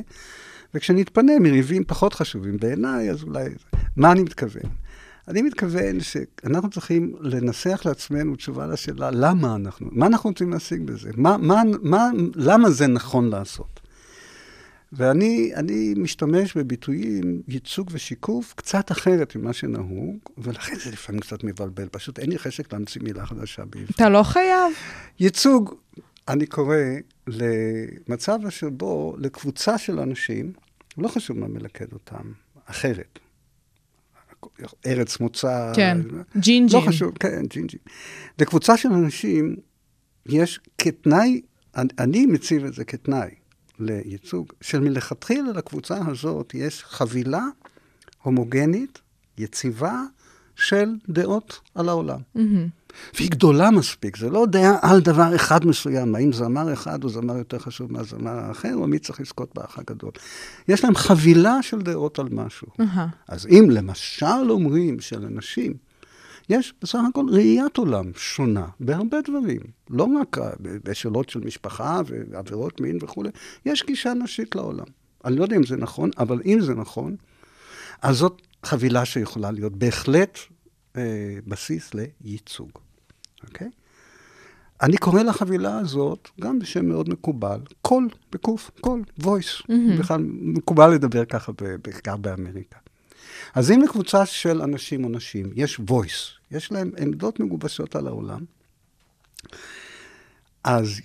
וכשנתפנה 0.75 1.33
מריבים 1.41 1.85
פחות 1.85 2.15
חשובים 2.15 2.57
בעיניי, 2.57 3.11
אז 3.11 3.23
אולי... 3.23 3.45
מה 3.97 4.13
אני 4.13 4.23
מתכוון? 4.23 4.63
אני 5.29 5.43
מתכוון 5.43 6.01
שאנחנו 6.01 6.71
צריכים 6.71 7.15
לנסח 7.21 7.83
לעצמנו 7.85 8.37
תשובה 8.37 8.67
לשאלה 8.67 9.11
למה 9.11 9.55
אנחנו, 9.57 9.89
מה 9.93 10.07
אנחנו 10.07 10.31
רוצים 10.31 10.51
להשיג 10.53 10.83
בזה? 10.83 11.11
מה, 11.17 11.37
מה, 11.37 11.63
מה, 11.83 12.09
למה 12.35 12.71
זה 12.71 12.87
נכון 12.87 13.31
לעשות? 13.31 13.80
ואני 14.93 15.53
אני 15.55 15.95
משתמש 15.97 16.57
בביטויים 16.57 17.43
ייצוג 17.49 17.91
ושיקוף 17.93 18.55
קצת 18.57 18.93
אחרת 18.93 19.37
ממה 19.37 19.53
שנהוג, 19.53 20.17
ולכן 20.39 20.75
זה 20.85 20.91
לפעמים 20.91 21.21
קצת 21.21 21.45
מבלבל. 21.45 21.89
פשוט 21.89 22.19
אין 22.19 22.31
לי 22.31 22.39
חשק 22.39 22.73
להמציא 22.73 23.01
מילה 23.05 23.27
חדשה 23.27 23.65
בעברית. 23.65 23.91
אתה 23.91 24.09
לא 24.09 24.23
חייב. 24.23 24.73
ייצוג, 25.21 25.75
אני 26.29 26.47
קורא 26.47 26.77
למצב 27.27 28.39
שבו 28.51 29.17
לקבוצה 29.19 29.79
של 29.79 30.01
אנשים, 30.01 30.53
לא 30.99 31.09
חשוב 31.09 31.39
מה 31.39 31.49
מלכד 31.49 31.93
אותם, 31.93 32.33
אחרת. 32.65 33.19
ארץ 34.87 35.21
מוצא. 35.21 35.73
כן, 35.77 35.99
לא 36.11 36.23
ג'ינג'ים. 36.37 36.81
חשוב, 36.81 37.19
כן, 37.19 37.43
ג'ינג'ים. 37.47 37.81
לקבוצה 38.39 38.77
של 38.77 38.89
אנשים 38.89 39.57
יש 40.27 40.61
כתנאי, 40.79 41.41
אני 41.77 42.27
מציב 42.27 42.65
את 42.65 42.75
זה 42.75 42.85
כתנאי 42.85 43.40
לייצוג, 43.81 44.53
שמלכתחילה 44.61 45.53
לקבוצה 45.53 45.99
הזאת 46.07 46.55
יש 46.55 46.85
חבילה 46.85 47.45
הומוגנית, 48.23 48.99
יציבה, 49.39 50.03
של 50.61 50.95
דעות 51.09 51.61
על 51.75 51.89
העולם. 51.89 52.19
מהמם. 52.35 52.69
והיא 53.15 53.31
גדולה 53.31 53.71
מספיק, 53.71 54.17
זה 54.17 54.31
לא 54.31 54.47
דעה 54.47 54.77
על 54.83 55.01
דבר 55.01 55.37
אחד 55.37 55.67
מסוים, 55.67 56.15
האם 56.15 56.33
זמר 56.33 56.73
אחד 56.73 57.05
או 57.05 57.09
זמר 57.09 57.37
יותר 57.37 57.59
חשוב 57.59 57.93
מהזמר 57.93 58.39
האחר, 58.39 58.75
או 58.75 58.87
מי 58.87 58.99
צריך 58.99 59.21
לזכות 59.21 59.55
באח 59.55 59.79
הגדול. 59.79 60.11
יש 60.69 60.85
להם 60.85 60.95
חבילה 60.95 61.63
של 61.63 61.83
דעות 61.83 62.19
על 62.19 62.29
משהו. 62.31 62.69
אהה. 62.81 63.07
אז 63.29 63.47
אם 63.47 63.67
למשל 63.71 64.51
אומרים 64.51 65.01
שלאנשים 65.01 65.75
יש 66.51 66.75
בסך 66.83 66.99
הכל 67.09 67.27
ראיית 67.29 67.77
עולם 67.77 68.11
שונה 68.17 68.67
בהרבה 68.81 69.21
דברים, 69.21 69.61
לא 69.91 70.09
רק 70.21 70.37
בשאלות 70.61 71.29
של 71.29 71.41
משפחה 71.41 72.01
ועבירות 72.07 72.81
מין 72.81 72.99
וכולי, 73.03 73.31
יש 73.67 73.85
גישה 73.87 74.15
נשית 74.15 74.55
לעולם. 74.55 74.85
אני 75.25 75.37
לא 75.37 75.43
יודע 75.43 75.57
אם 75.57 75.67
זה 75.67 75.77
נכון, 75.77 76.11
אבל 76.19 76.41
אם 76.45 76.61
זה 76.61 76.75
נכון, 76.75 77.17
אז 78.03 78.17
זאת 78.17 78.43
חבילה 78.65 79.05
שיכולה 79.05 79.51
להיות 79.51 79.77
בהחלט 79.77 80.39
אה, 80.97 81.39
בסיס 81.47 81.91
לייצוג, 81.95 82.71
אוקיי? 83.45 83.71
אני 84.83 84.97
קורא 84.97 85.23
לחבילה 85.23 85.79
הזאת, 85.79 86.29
גם 86.41 86.59
בשם 86.59 86.87
מאוד 86.87 87.09
מקובל, 87.09 87.61
קול, 87.83 88.09
בקוף, 88.33 88.71
קול, 88.81 89.03
voice. 89.21 89.65
בכלל 89.99 90.21
מקובל 90.41 90.91
לדבר 90.91 91.25
ככה, 91.25 91.53
בעיקר 91.85 92.17
באמריקה. 92.17 92.79
אז 93.55 93.71
אם 93.71 93.83
לקבוצה 93.83 94.27
של 94.27 94.63
אנשים 94.63 95.05
או 95.05 95.09
נשים 95.09 95.51
יש 95.55 95.81
voice, 95.81 96.51
יש 96.51 96.73
להם 96.73 96.91
עמדות 96.99 97.41
מגובשות 97.41 97.97
על 97.97 98.07
העולם, 98.07 98.45
אז 100.65 101.01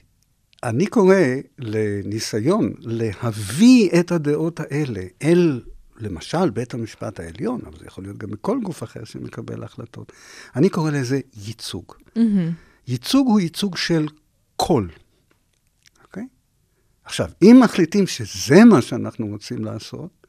אני 0.63 0.87
קורא 0.87 1.15
לניסיון 1.59 2.73
להביא 2.79 3.89
את 3.99 4.11
הדעות 4.11 4.59
האלה 4.59 5.01
אל, 5.23 5.61
למשל, 5.97 6.49
בית 6.49 6.73
המשפט 6.73 7.19
העליון, 7.19 7.61
אבל 7.65 7.77
זה 7.79 7.85
יכול 7.85 8.03
להיות 8.03 8.17
גם 8.17 8.31
בכל 8.31 8.59
גוף 8.63 8.83
אחר 8.83 9.03
שמקבל 9.03 9.63
החלטות. 9.63 10.11
אני 10.55 10.69
קורא 10.69 10.91
לזה 10.91 11.19
ייצוג. 11.47 11.93
מהמם. 12.15 12.51
ייצוג 12.87 13.27
הוא 13.27 13.39
ייצוג 13.39 13.77
של 13.77 14.07
קול, 14.55 14.89
אוקיי? 16.03 16.27
עכשיו, 17.03 17.29
אם 17.41 17.59
מחליטים 17.63 18.07
שזה 18.07 18.65
מה 18.65 18.81
שאנחנו 18.81 19.27
רוצים 19.27 19.65
לעשות, 19.65 20.24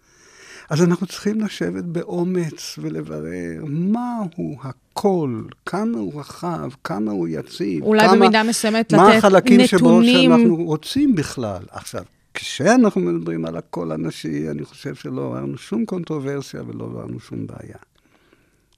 אז 0.71 0.83
אנחנו 0.83 1.07
צריכים 1.07 1.41
לשבת 1.41 1.85
באומץ 1.85 2.79
ולברר 2.79 3.65
מהו 3.67 4.57
הקול, 4.63 5.49
כמה 5.67 5.99
הוא 5.99 6.21
רחב, 6.21 6.71
כמה 6.85 7.13
הוא 7.13 7.29
יציב, 7.29 7.83
אולי 7.83 8.07
כמה, 8.07 8.17
במידה 8.17 8.43
מסוימת 8.43 8.95
מה 8.95 9.09
לתת 9.09 9.19
החלקים 9.19 9.67
שבו 9.67 9.79
נתונים. 9.79 10.31
שאנחנו 10.31 10.57
רוצים 10.57 11.15
בכלל. 11.15 11.63
עכשיו, 11.71 12.05
כשאנחנו 12.35 13.01
מדברים 13.01 13.45
על 13.45 13.57
הקול 13.57 13.93
הנשי, 13.93 14.51
אני 14.51 14.65
חושב 14.65 14.95
שלא 14.95 15.27
עברנו 15.27 15.59
שום 15.59 15.85
קונטרוברסיה 15.85 16.63
ולא 16.63 16.85
עברנו 16.85 17.21
שום 17.21 17.47
בעיה. 17.47 17.79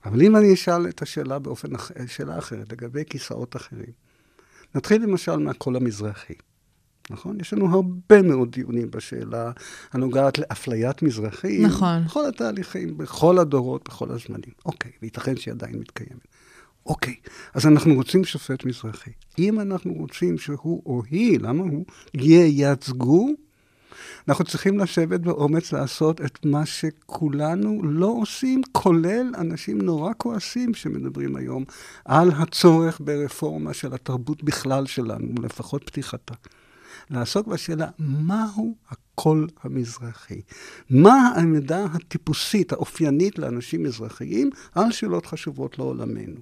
אבל 0.05 0.21
אם 0.21 0.35
אני 0.35 0.53
אשאל 0.53 0.87
את 0.87 1.01
השאלה 1.01 1.39
באופן 1.39 1.67
שאלה 2.07 2.37
אחרת, 2.37 2.71
לגבי 2.71 3.03
כיסאות 3.09 3.55
אחרים, 3.55 3.91
נתחיל 4.75 5.03
למשל 5.03 5.35
מהקול 5.35 5.75
המזרחי, 5.75 6.33
נכון? 7.09 7.37
יש 7.41 7.53
לנו 7.53 7.75
הרבה 7.75 8.21
מאוד 8.21 8.51
דיונים 8.51 8.91
בשאלה 8.91 9.51
הנוגעת 9.93 10.37
לאפליית 10.37 11.01
מזרחים. 11.01 11.65
נכון. 11.65 12.03
בכל 12.05 12.25
התהליכים, 12.25 12.97
בכל 12.97 13.37
הדורות, 13.37 13.89
בכל 13.89 14.11
הזמנים. 14.11 14.53
אוקיי, 14.65 14.91
וייתכן 15.01 15.37
שהיא 15.37 15.51
עדיין 15.53 15.79
מתקיימת. 15.79 16.27
אוקיי, 16.85 17.15
אז 17.53 17.67
אנחנו 17.67 17.93
רוצים 17.93 18.23
שופט 18.23 18.65
מזרחי. 18.65 19.11
אם 19.39 19.59
אנחנו 19.59 19.93
רוצים 19.93 20.37
שהוא 20.37 20.83
או 20.85 21.01
היא, 21.09 21.39
למה 21.39 21.63
הוא, 21.63 21.85
ייצגו, 22.13 23.29
אנחנו 24.27 24.45
צריכים 24.45 24.79
לשבת 24.79 25.19
באומץ 25.19 25.73
לעשות 25.73 26.21
את 26.21 26.45
מה 26.45 26.65
שכולנו 26.65 27.81
לא 27.83 28.15
עושים, 28.21 28.61
כולל 28.71 29.33
אנשים 29.37 29.81
נורא 29.81 30.11
כועסים 30.17 30.73
שמדברים 30.73 31.35
היום 31.35 31.63
על 32.05 32.31
הצורך 32.31 33.01
ברפורמה 33.03 33.73
של 33.73 33.93
התרבות 33.93 34.43
בכלל 34.43 34.85
שלנו, 34.85 35.27
לפחות 35.43 35.83
פתיחתה. 35.83 36.33
לעסוק 37.09 37.47
בשאלה 37.47 37.87
מהו 37.99 38.75
הקול 38.89 39.47
המזרחי. 39.63 40.41
מה 40.89 41.31
העמדה 41.35 41.85
הטיפוסית, 41.85 42.71
האופיינית 42.71 43.39
לאנשים 43.39 43.83
מזרחיים 43.83 44.49
על 44.75 44.91
שאלות 44.91 45.25
חשובות 45.25 45.79
לעולמנו. 45.79 46.41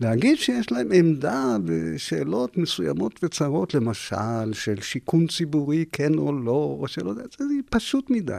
להגיד 0.00 0.38
שיש 0.38 0.72
להם 0.72 0.92
עמדה 0.92 1.56
בשאלות 1.64 2.56
מסוימות 2.56 3.20
וצרות, 3.24 3.74
למשל, 3.74 4.52
של 4.52 4.80
שיכון 4.80 5.26
ציבורי, 5.26 5.84
כן 5.92 6.14
או 6.14 6.32
לא, 6.32 6.76
או 6.80 6.86
זה, 6.88 7.22
זה 7.38 7.44
פשוט 7.70 8.10
מדי. 8.10 8.38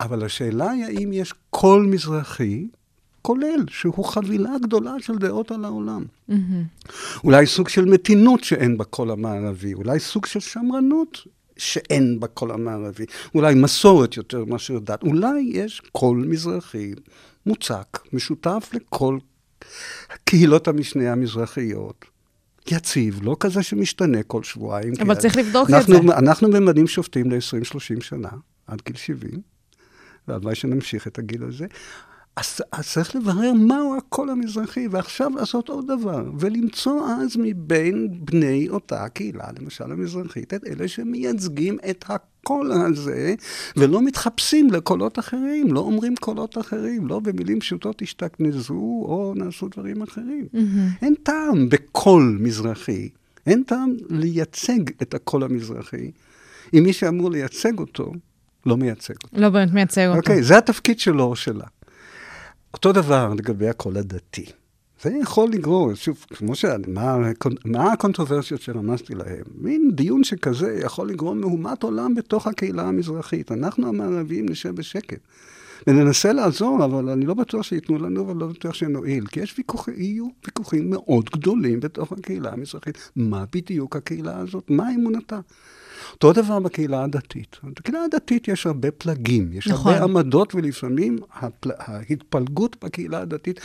אבל 0.00 0.24
השאלה 0.24 0.70
היא 0.70 0.84
האם 0.84 1.12
יש 1.12 1.34
קול 1.50 1.86
מזרחי, 1.86 2.66
כולל, 3.22 3.64
שהוא 3.68 4.04
חבילה 4.04 4.50
גדולה 4.62 4.94
של 4.98 5.18
דעות 5.18 5.50
על 5.50 5.64
העולם. 5.64 6.04
מהמם. 6.28 6.64
אולי 7.24 7.46
סוג 7.46 7.68
של 7.68 7.84
מתינות 7.84 8.44
שאין 8.44 8.78
בקול 8.78 9.10
המערבי, 9.10 9.74
אולי 9.74 10.00
סוג 10.00 10.26
של 10.26 10.40
שמרנות 10.40 11.18
שאין 11.56 12.20
בקול 12.20 12.50
המערבי, 12.50 13.04
אולי 13.34 13.54
מסורת 13.54 14.16
יותר 14.16 14.44
מאשר 14.44 14.78
דת, 14.78 15.02
אולי 15.02 15.50
יש 15.52 15.82
קול 15.92 16.26
מזרחי 16.28 16.92
מוצק, 17.46 17.98
משותף 18.12 18.70
לכל 18.72 19.18
קהילות 20.24 20.68
המשנה 20.68 21.12
המזרחיות. 21.12 22.04
יציב, 22.66 23.20
לא 23.22 23.36
כזה 23.40 23.62
שמשתנה 23.62 24.22
כל 24.22 24.42
שבועיים. 24.42 24.92
אבל 25.02 25.14
צריך 25.14 25.36
לבדוק 25.36 25.68
את 25.68 25.74
אנחנו, 25.74 25.94
זה. 25.94 26.18
אנחנו 26.18 26.48
ממנים 26.48 26.86
שופטים 26.86 27.30
ל-20-30 27.30 28.02
שנה, 28.02 28.28
עד 28.66 28.82
גיל 28.86 28.96
70, 28.96 29.40
והלוואי 30.28 30.54
שנמשיך 30.54 31.06
את 31.06 31.18
הגיל 31.18 31.44
הזה. 31.44 31.66
אז, 32.36 32.62
אז 32.72 32.88
צריך 32.88 33.16
לברר 33.16 33.52
מהו 33.52 33.96
הקול 33.96 34.30
המזרחי, 34.30 34.88
ועכשיו 34.90 35.30
לעשות 35.36 35.68
עוד 35.68 35.86
דבר, 35.86 36.24
ולמצוא 36.38 37.06
אז 37.08 37.36
מבין 37.38 38.08
בני 38.12 38.68
אותה 38.68 39.08
קהילה, 39.08 39.44
למשל 39.60 39.92
המזרחית, 39.92 40.54
את 40.54 40.64
אלה 40.66 40.88
שמייצגים 40.88 41.78
את 41.90 42.04
הקול 42.08 42.72
הזה, 42.72 43.34
ולא 43.76 44.02
מתחפשים 44.02 44.70
לקולות 44.70 45.18
אחרים, 45.18 45.72
לא 45.72 45.80
אומרים 45.80 46.16
קולות 46.16 46.58
אחרים, 46.58 47.06
לא 47.06 47.20
במילים 47.20 47.60
פשוטות 47.60 48.02
השתכנזו 48.02 48.74
או 48.74 49.32
נעשו 49.36 49.68
דברים 49.68 50.02
אחרים. 50.02 50.46
אין 51.02 51.14
טעם 51.22 51.68
בקול 51.68 52.38
מזרחי, 52.40 53.08
אין 53.46 53.62
טעם 53.62 53.96
לייצג 54.10 54.90
את 55.02 55.14
הקול 55.14 55.42
המזרחי, 55.42 56.10
אם 56.74 56.82
מי 56.82 56.92
שאמור 56.92 57.30
לייצג 57.30 57.78
אותו, 57.78 58.12
לא 58.66 58.76
מייצג 58.76 59.14
אותו. 59.24 59.36
לא 59.40 59.48
באמת 59.48 59.72
מייצג 59.72 60.06
אותו. 60.06 60.18
אוקיי, 60.18 60.42
זה 60.42 60.58
התפקיד 60.58 61.00
שלו 61.00 61.24
או 61.24 61.36
שלה. 61.36 61.64
אותו 62.74 62.92
דבר 62.92 63.34
לגבי 63.34 63.68
הקול 63.68 63.96
הדתי. 63.96 64.46
זה 65.02 65.10
יכול 65.22 65.48
לגרור, 65.52 65.94
שוב, 65.94 66.24
כמו 66.28 66.54
ש... 66.54 66.64
מה, 67.64 67.92
הקונטרוברסיות 67.92 68.60
שרמזתי 68.60 69.14
להם? 69.14 69.42
מין 69.54 69.90
דיון 69.94 70.24
שכזה 70.24 70.80
יכול 70.84 71.08
לגרום 71.08 71.40
מהומת 71.40 71.82
עולם 71.82 72.14
בתוך 72.14 72.46
הקהילה 72.46 72.82
המזרחית. 72.82 73.52
אנחנו 73.52 73.88
המערביים 73.88 74.48
נשב 74.48 74.74
בשקט. 74.74 75.20
וננסה 75.86 76.32
לעזור, 76.32 76.84
אבל 76.84 77.08
אני 77.08 77.26
לא 77.26 77.34
בטוח 77.34 77.62
שייתנו 77.62 77.98
לנו, 77.98 78.20
אבל 78.20 78.36
לא 78.36 78.46
בטוח 78.46 78.74
שנועיל. 78.74 79.26
כי 79.26 79.40
יש 79.40 79.54
ויכוחים, 79.58 79.94
יהיו 79.96 80.26
ויכוחים 80.44 80.90
מאוד 80.90 81.30
גדולים 81.30 81.80
בתוך 81.80 82.12
הקהילה 82.12 82.52
המזרחית. 82.52 83.10
מה 83.16 83.44
בדיוק 83.52 83.96
הקהילה 83.96 84.38
הזאת? 84.38 84.70
מה 84.70 84.94
אמונתה? 84.94 85.40
אותו 86.12 86.32
דבר 86.32 86.58
בקהילה 86.60 87.04
הדתית. 87.04 87.56
בקהילה 87.64 88.04
הדתית 88.04 88.48
יש 88.48 88.66
הרבה 88.66 88.90
פלגים, 88.90 89.52
יש 89.52 89.68
נכון. 89.68 89.92
הרבה 89.94 90.04
עמדות, 90.04 90.54
ולפעמים 90.54 91.18
הפל... 91.32 91.70
ההתפלגות 91.78 92.84
בקהילה 92.84 93.20
הדתית 93.20 93.60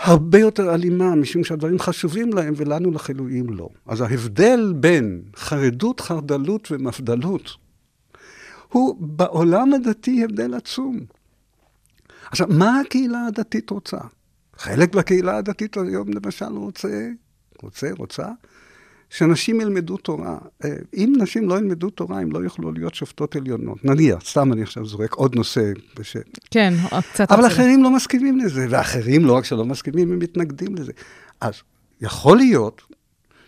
הרבה 0.00 0.38
יותר 0.38 0.74
אלימה, 0.74 1.14
משום 1.14 1.44
שהדברים 1.44 1.78
חשובים 1.78 2.32
להם 2.32 2.54
ולנו 2.56 2.90
לחילויים 2.90 3.50
לא. 3.50 3.68
אז 3.86 4.00
ההבדל 4.00 4.72
בין 4.76 5.22
חרדות, 5.36 6.00
חרדלות 6.00 6.68
ומפדלות 6.72 7.50
הוא 8.68 8.96
בעולם 9.00 9.74
הדתי 9.74 10.24
הבדל 10.24 10.54
עצום. 10.54 11.00
עכשיו, 12.30 12.46
מה 12.50 12.80
הקהילה 12.80 13.26
הדתית 13.26 13.70
רוצה? 13.70 13.98
חלק 14.56 14.94
בקהילה 14.94 15.36
הדתית 15.36 15.76
היום 15.76 16.08
למשל 16.08 16.52
רוצה, 16.52 17.08
רוצה, 17.62 17.90
רוצה, 17.98 18.26
שאנשים 19.10 19.60
ילמדו 19.60 19.96
תורה. 19.96 20.38
אה, 20.64 20.70
אם 20.94 21.12
נשים 21.18 21.48
לא 21.48 21.58
ילמדו 21.58 21.90
תורה, 21.90 22.20
הם 22.20 22.32
לא 22.32 22.38
יוכלו 22.38 22.72
להיות 22.72 22.94
שופטות 22.94 23.36
עליונות. 23.36 23.84
נניח, 23.84 24.18
סתם 24.24 24.52
אני 24.52 24.62
עכשיו 24.62 24.86
זורק 24.86 25.14
עוד 25.14 25.34
נושא. 25.34 25.72
בש... 25.98 26.16
כן, 26.50 26.74
קצת... 27.12 27.32
אבל. 27.32 27.46
אחרים 27.46 27.82
לא 27.82 27.90
מסכימים 27.90 28.38
לזה, 28.38 28.66
ואחרים 28.70 29.24
לא 29.24 29.36
רק 29.36 29.44
שלא 29.44 29.64
מסכימים, 29.64 30.12
הם 30.12 30.18
מתנגדים 30.18 30.74
לזה. 30.74 30.92
אז 31.40 31.54
יכול 32.00 32.36
להיות 32.36 32.82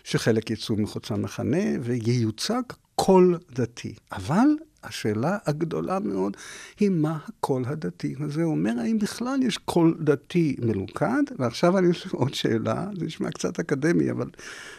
שחלק 0.05 0.51
יצאו 0.51 0.77
מחוץ 0.77 1.11
למחנה 1.11 1.65
וייוצג 1.83 2.63
קול 2.95 3.39
דתי. 3.53 3.95
אבל 4.13 4.49
השאלה 4.85 5.39
הגדולה 5.47 5.99
מאוד 5.99 6.37
היא 6.81 6.91
מה 6.91 7.19
הקול 7.29 7.63
הדתי 7.67 8.15
הזה 8.21 8.43
אומר, 8.43 8.73
האם 8.81 8.99
בכלל 8.99 9.43
יש 9.43 9.59
קול 9.59 9.97
דתי 10.01 10.57
מלוכד? 10.59 11.23
ועכשיו 11.39 11.79
אני 11.79 11.89
אוסיף 11.89 12.15
עוד 12.15 12.35
שאלה, 12.35 12.87
זה 12.99 13.05
נשמע 13.05 13.31
קצת 13.31 13.61
אקדמי, 13.61 14.11
אבל 14.11 14.31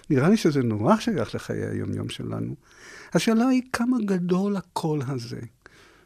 נראה 0.10 0.30
לי 0.30 0.38
שזה 0.38 0.64
נורא 0.64 0.98
שייך 0.98 1.36
לחיי 1.36 1.66
היום-יום 1.66 2.10
שלנו. 2.10 2.56
השאלה 3.14 3.48
היא 3.48 3.62
כמה 3.74 3.98
גדול 4.06 4.56
הקול 4.56 5.02
הזה. 5.08 5.40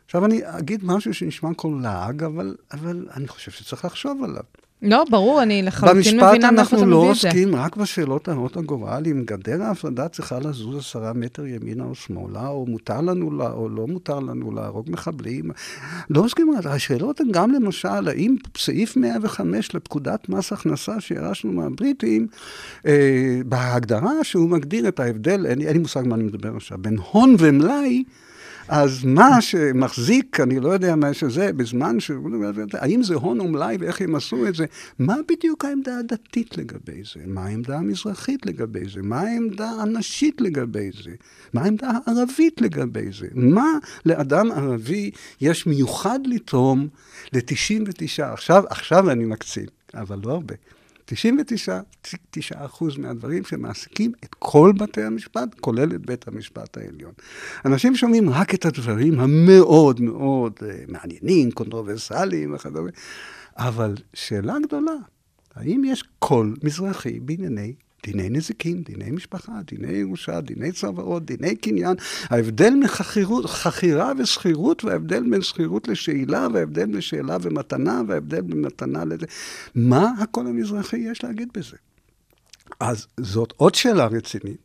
עכשיו 0.05 0.25
אני 0.25 0.41
אגיד 0.43 0.85
משהו 0.85 1.13
שנשמע 1.13 1.53
כל 1.53 1.79
לעג, 1.83 2.23
אבל, 2.23 2.55
אבל 2.71 3.07
אני 3.13 3.27
חושב 3.27 3.51
שצריך 3.51 3.85
לחשוב 3.85 4.23
עליו. 4.23 4.43
לא, 4.81 5.05
ברור, 5.09 5.43
אני 5.43 5.61
לחלוטין 5.61 5.95
במשפט 5.97 6.13
מבינה 6.13 6.31
מאיפה 6.31 6.37
אתה 6.37 6.49
אנחנו 6.49 6.85
לא 6.85 7.01
מביא 7.01 7.11
את 7.11 7.15
זה. 7.15 7.27
עוסקים 7.27 7.55
רק 7.55 7.75
בשאלות 7.75 8.27
הרות 8.27 8.57
הגורל, 8.57 9.03
אם 9.11 9.23
גדר 9.25 9.63
ההפרדה 9.63 10.07
צריכה 10.07 10.39
לזוז 10.39 10.77
עשרה 10.77 11.13
מטר 11.13 11.45
ימינה 11.45 11.83
או 11.83 11.95
שמאלה, 11.95 12.47
או 12.47 12.65
מותר 12.65 13.01
לנו 13.01 13.31
לה, 13.31 13.51
או 13.51 13.69
לא 13.69 13.87
מותר 13.87 14.19
לנו 14.19 14.51
להרוג 14.51 14.91
מחבלים. 14.91 15.51
לא 16.09 16.21
עוסקים 16.21 16.51
רק, 16.57 16.65
השאלות 16.65 17.19
הן 17.19 17.27
גם 17.31 17.51
למשל, 17.51 18.07
האם 18.07 18.35
סעיף 18.57 18.97
105 18.97 19.75
לפקודת 19.75 20.29
מס 20.29 20.53
הכנסה 20.53 21.01
שירשנו 21.01 21.51
מהבריטים, 21.51 22.27
אה, 22.85 23.41
בהגדרה 23.45 24.23
שהוא 24.23 24.49
מגדיר 24.49 24.87
את 24.87 24.99
ההבדל, 24.99 25.45
אין, 25.45 25.61
אין 25.61 25.73
לי 25.73 25.79
מושג 25.79 26.03
מה 26.05 26.15
אני 26.15 26.23
מדבר 26.23 26.55
עכשיו, 26.55 26.77
בין 26.81 26.97
הון 27.11 27.35
ומלאי, 27.39 28.03
אז 28.69 29.03
מה 29.03 29.41
שמחזיק, 29.41 30.39
אני 30.39 30.59
לא 30.59 30.69
יודע 30.69 30.95
מה 30.95 31.13
שזה, 31.13 31.53
בזמן 31.53 31.99
ש... 31.99 32.11
האם 32.73 33.03
זה 33.03 33.15
הון 33.15 33.39
או 33.39 33.47
מלאי 33.47 33.77
ואיך 33.79 34.01
הם 34.01 34.15
עשו 34.15 34.47
את 34.47 34.55
זה? 34.55 34.65
מה 34.99 35.15
בדיוק 35.27 35.65
העמדה 35.65 35.97
הדתית 35.99 36.57
לגבי 36.57 37.01
זה? 37.13 37.19
מה 37.27 37.45
העמדה 37.45 37.77
המזרחית 37.77 38.45
לגבי 38.45 38.89
זה? 38.89 39.01
מה 39.03 39.21
העמדה 39.21 39.69
הנשית 39.69 40.41
לגבי 40.41 40.89
זה? 41.03 41.11
מה 41.53 41.61
העמדה 41.61 41.91
הערבית 42.05 42.61
לגבי 42.61 43.11
זה? 43.19 43.27
מה 43.33 43.67
לאדם 44.05 44.51
ערבי 44.51 45.11
יש 45.41 45.67
מיוחד 45.67 46.19
לתרום 46.25 46.87
ל-99? 47.33 48.23
עכשיו, 48.23 48.63
עכשיו 48.69 49.11
אני 49.11 49.25
מקצין, 49.25 49.65
אבל 49.93 50.19
לא 50.23 50.31
הרבה. 50.31 50.55
99% 51.11 52.99
מהדברים 52.99 53.43
שמעסיקים 53.43 54.11
את 54.23 54.35
כל 54.39 54.73
בתי 54.77 55.03
המשפט, 55.03 55.59
כולל 55.59 55.95
את 55.95 56.05
בית 56.05 56.27
המשפט 56.27 56.77
העליון. 56.77 57.11
אנשים 57.65 57.95
שומעים 57.95 58.29
רק 58.29 58.53
את 58.53 58.65
הדברים 58.65 59.19
המאוד 59.19 60.01
מאוד 60.01 60.53
אה, 60.65 60.83
מעניינים, 60.87 61.51
קונטרוברסליים 61.51 62.53
וכדומה, 62.53 62.89
אבל 63.57 63.95
שאלה 64.13 64.55
גדולה, 64.63 64.95
האם 65.55 65.83
יש 65.85 66.03
קול 66.19 66.55
מזרחי 66.63 67.19
בענייני 67.19 67.73
דיני 68.07 68.29
נזיקין, 68.29 68.83
דיני 68.83 69.11
משפחה, 69.11 69.51
דיני 69.65 69.91
ירושה, 69.91 70.41
דיני 70.41 70.71
צוואות, 70.71 71.25
דיני 71.25 71.55
קניין, 71.55 71.95
ההבדל 72.29 72.73
מחכירה 73.43 74.11
ושכירות, 74.17 74.83
וההבדל 74.83 75.29
בין 75.29 75.41
שכירות 75.41 75.87
לשאלה, 75.87 76.47
וההבדל 76.53 76.85
בין 76.85 77.01
שאלה 77.01 77.37
ומתנה, 77.41 78.01
וההבדל 78.07 78.41
בין 78.41 78.61
מתנה 78.61 79.05
לזה. 79.05 79.25
מה 79.75 80.11
הקול 80.19 80.47
המזרחי 80.47 80.97
יש 80.97 81.23
להגיד 81.23 81.49
בזה? 81.53 81.77
אז 82.79 83.07
זאת 83.19 83.53
עוד 83.57 83.75
שאלה 83.75 84.05
רצינית, 84.05 84.57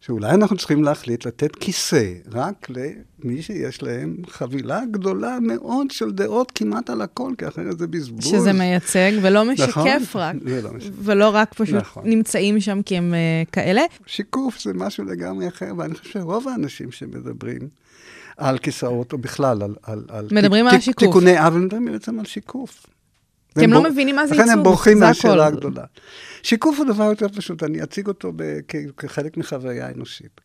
שאולי 0.00 0.30
אנחנו 0.30 0.56
צריכים 0.56 0.84
להחליט 0.84 1.26
לתת 1.26 1.56
כיסא 1.56 2.12
רק 2.32 2.66
למי 2.70 3.42
שיש 3.42 3.82
להם 3.82 4.16
חבילה 4.28 4.80
גדולה 4.90 5.38
מאוד 5.40 5.90
של 5.90 6.12
דעות 6.12 6.52
כמעט 6.54 6.90
על 6.90 7.02
הכל, 7.02 7.32
כי 7.38 7.48
אחרת 7.48 7.78
זה 7.78 7.86
בזבוז. 7.86 8.24
שזה 8.24 8.52
מייצג 8.52 9.12
ולא 9.22 9.44
משקף 9.44 9.76
נכון, 10.00 10.20
רק, 10.20 10.36
זה 10.44 10.62
לא 10.62 10.72
משקף. 10.72 10.92
ולא 11.02 11.30
רק 11.34 11.54
פשוט 11.54 11.74
נכון. 11.74 12.02
נמצאים 12.06 12.60
שם 12.60 12.82
כי 12.82 12.96
הם 12.96 13.14
uh, 13.14 13.50
כאלה. 13.50 13.82
שיקוף 14.06 14.60
זה 14.60 14.72
משהו 14.74 15.04
לגמרי 15.04 15.48
אחר, 15.48 15.72
ואני 15.76 15.94
חושב 15.94 16.10
שרוב 16.10 16.48
האנשים 16.48 16.90
שמדברים 16.90 17.68
על 18.36 18.58
כיסאות, 18.58 19.12
או 19.12 19.18
בכלל 19.18 19.62
על... 19.62 19.74
על, 19.82 20.04
על 20.08 20.28
מדברים 20.32 20.66
על 20.66 20.76
השיקוף. 20.76 21.04
תיקוני 21.04 21.38
עוול, 21.38 21.60
מדברים 21.60 21.92
בעצם 21.92 22.18
על 22.18 22.24
שיקוף. 22.24 22.86
כי 23.54 23.64
הם 23.64 23.70
והם 23.70 23.72
לא 23.72 23.80
בור- 23.80 23.88
מבינים 23.90 24.16
מה 24.16 24.26
זה 24.26 24.34
לכן 24.34 24.50
הם 24.50 24.62
בורחים 24.62 25.00
מהשאלה. 25.00 25.46
הגדולה. 25.46 25.84
שיקוף 26.42 26.78
הוא 26.78 26.86
דבר 26.86 27.04
יותר 27.04 27.28
פשוט, 27.28 27.62
אני 27.62 27.82
אציג 27.82 28.06
אותו 28.08 28.32
ב- 28.36 28.58
כ- 28.68 28.76
כחלק 28.96 29.36
מחוויה 29.36 29.90
אנושית. 29.96 30.40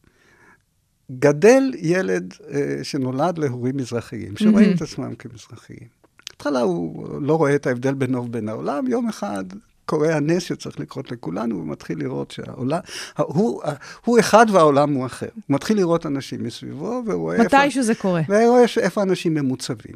גדל 1.20 1.64
ילד 1.78 2.34
אה, 2.54 2.80
שנולד 2.84 3.38
להורים 3.38 3.78
מזרחיים, 3.78 4.38
שרואים. 4.38 4.74
את 4.76 4.82
עצמם 4.82 5.16
כמזרחיים. 5.16 5.88
בהתחלה 6.30 6.62
הוא 6.62 7.22
לא 7.22 7.36
רואה 7.38 7.56
את 7.56 7.68
ההבדל 7.68 7.93
בינו 7.93 8.26
ובין 8.26 8.49
העולם, 8.49 8.88
יום 8.88 9.10
אחד 9.10 9.43
קורה 9.86 10.16
הנס 10.16 10.43
שצריך 10.43 10.80
לקרות 10.80 11.12
לכולנו, 11.12 11.56
הוא 11.56 11.68
מתחיל 11.68 11.99
לראות 11.99 12.32
שהעולם, 12.32 12.80
הוא, 13.18 13.62
הוא 14.06 14.20
אחד 14.20 14.45
והעולם 14.51 14.93
הוא 14.93 15.06
אחר. 15.06 15.28
הוא 15.36 15.43
מתחיל 15.49 15.78
לראות 15.78 16.06
אנשים 16.06 16.43
מסביבו, 16.43 17.01
והוא 17.06 17.22
רואה 17.22 17.43
איפה... 17.43 17.58
מתישהו 17.58 17.84
זה 17.84 17.95
קורה. 17.95 18.22
והוא 18.28 18.47
רואה 18.49 18.64
איפה 18.82 19.04
אנשים 19.04 19.34
ממוצבים. 19.34 19.95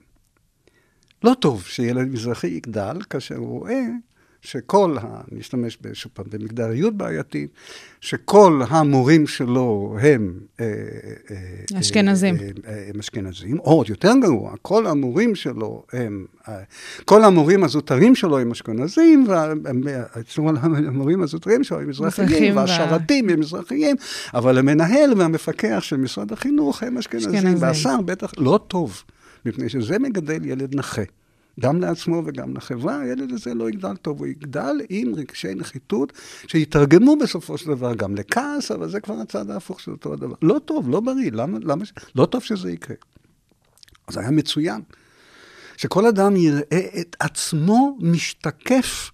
לא 1.24 1.34
טוב 1.40 1.64
שילד 1.64 2.08
מזרחי 2.08 2.48
יגדל 2.48 2.98
כאשר 3.10 3.36
הוא 3.36 3.60
רואה 3.60 3.82
שכל, 4.42 4.98
ה... 5.02 5.22
נשתמש 5.32 5.78
שוב 5.94 6.12
פעם 6.16 6.26
במגדריות 6.32 6.94
בעייתית, 6.98 7.50
שכל 8.02 8.62
המורים 8.70 9.28
שלו 9.28 9.98
הם... 10.02 10.40
אה, 10.60 10.66
אה, 11.32 11.80
אשכנזים. 11.80 12.36
אה, 12.36 12.50
אה, 12.68 12.90
הם 12.94 13.00
אשכנזים, 13.00 13.60
או 13.60 13.72
עוד 13.72 13.90
יותר 13.90 14.14
גרוע, 14.22 14.54
כל 14.62 14.88
המורים 14.88 15.36
שלו 15.36 15.84
הם... 15.94 16.26
כל 17.06 17.24
המורים 17.24 17.64
הזוטרים 17.64 18.16
שלו 18.16 18.40
הם 18.40 18.52
אשכנזים, 18.52 19.28
והמורים 19.28 21.24
הזוטרים 21.24 21.64
שלו 21.64 21.80
הם 21.80 21.90
מזרחיים, 21.90 22.56
וה- 22.56 22.62
והשרתים 22.62 23.30
הם 23.30 23.40
מזרחיים, 23.40 23.96
אבל 24.34 24.58
המנהל 24.58 25.14
והמפקח 25.18 25.80
של 25.82 25.98
משרד 25.98 26.32
החינוך 26.32 26.84
הם 26.84 26.98
אשכנזים, 26.98 27.36
אשכנזים. 27.36 27.58
והשר 27.62 28.02
בטח 28.06 28.32
לא 28.38 28.60
טוב, 28.68 29.04
מפני 29.48 29.70
שזה 29.70 30.00
מגדל 30.00 30.46
ילד 30.46 30.76
נכה. 30.76 31.02
גם 31.60 31.82
לעצמו 31.82 32.24
וגם 32.26 32.58
לחברה, 32.58 33.00
הילד 33.00 33.32
הזה 33.32 33.54
לא 33.54 33.70
יגדל 33.70 33.96
טוב, 33.96 34.20
הוא 34.20 34.28
יגדל 34.28 34.76
עם 34.90 35.16
רגשי 35.16 35.56
נחיתות 35.56 36.14
שיתרגמו 36.48 37.16
בסופו 37.18 37.58
של 37.58 37.68
דבר 37.68 37.96
גם 37.96 38.16
לכעס, 38.16 38.72
אבל 38.72 38.90
זה 38.90 39.00
כבר 39.00 39.14
הצד 39.14 39.50
ההפוך 39.50 39.80
של 39.80 39.92
אותו 39.92 40.14
הדבר. 40.14 40.36
לא 40.42 40.60
טוב, 40.66 40.90
לא 40.90 41.00
בריא, 41.00 41.32
למה, 41.32 41.58
למה, 41.62 41.86
ש- 41.86 41.94
לא 42.16 42.26
טוב 42.26 42.44
שזה 42.44 42.72
יקרה. 42.72 42.96
אז 44.08 44.18
היה 44.18 44.32
מצוין. 44.32 44.82
שכל 45.78 46.06
אדם 46.06 46.36
יראה 46.36 46.88
את 47.02 47.16
עצמו 47.20 47.98
משתקף 48.02 49.12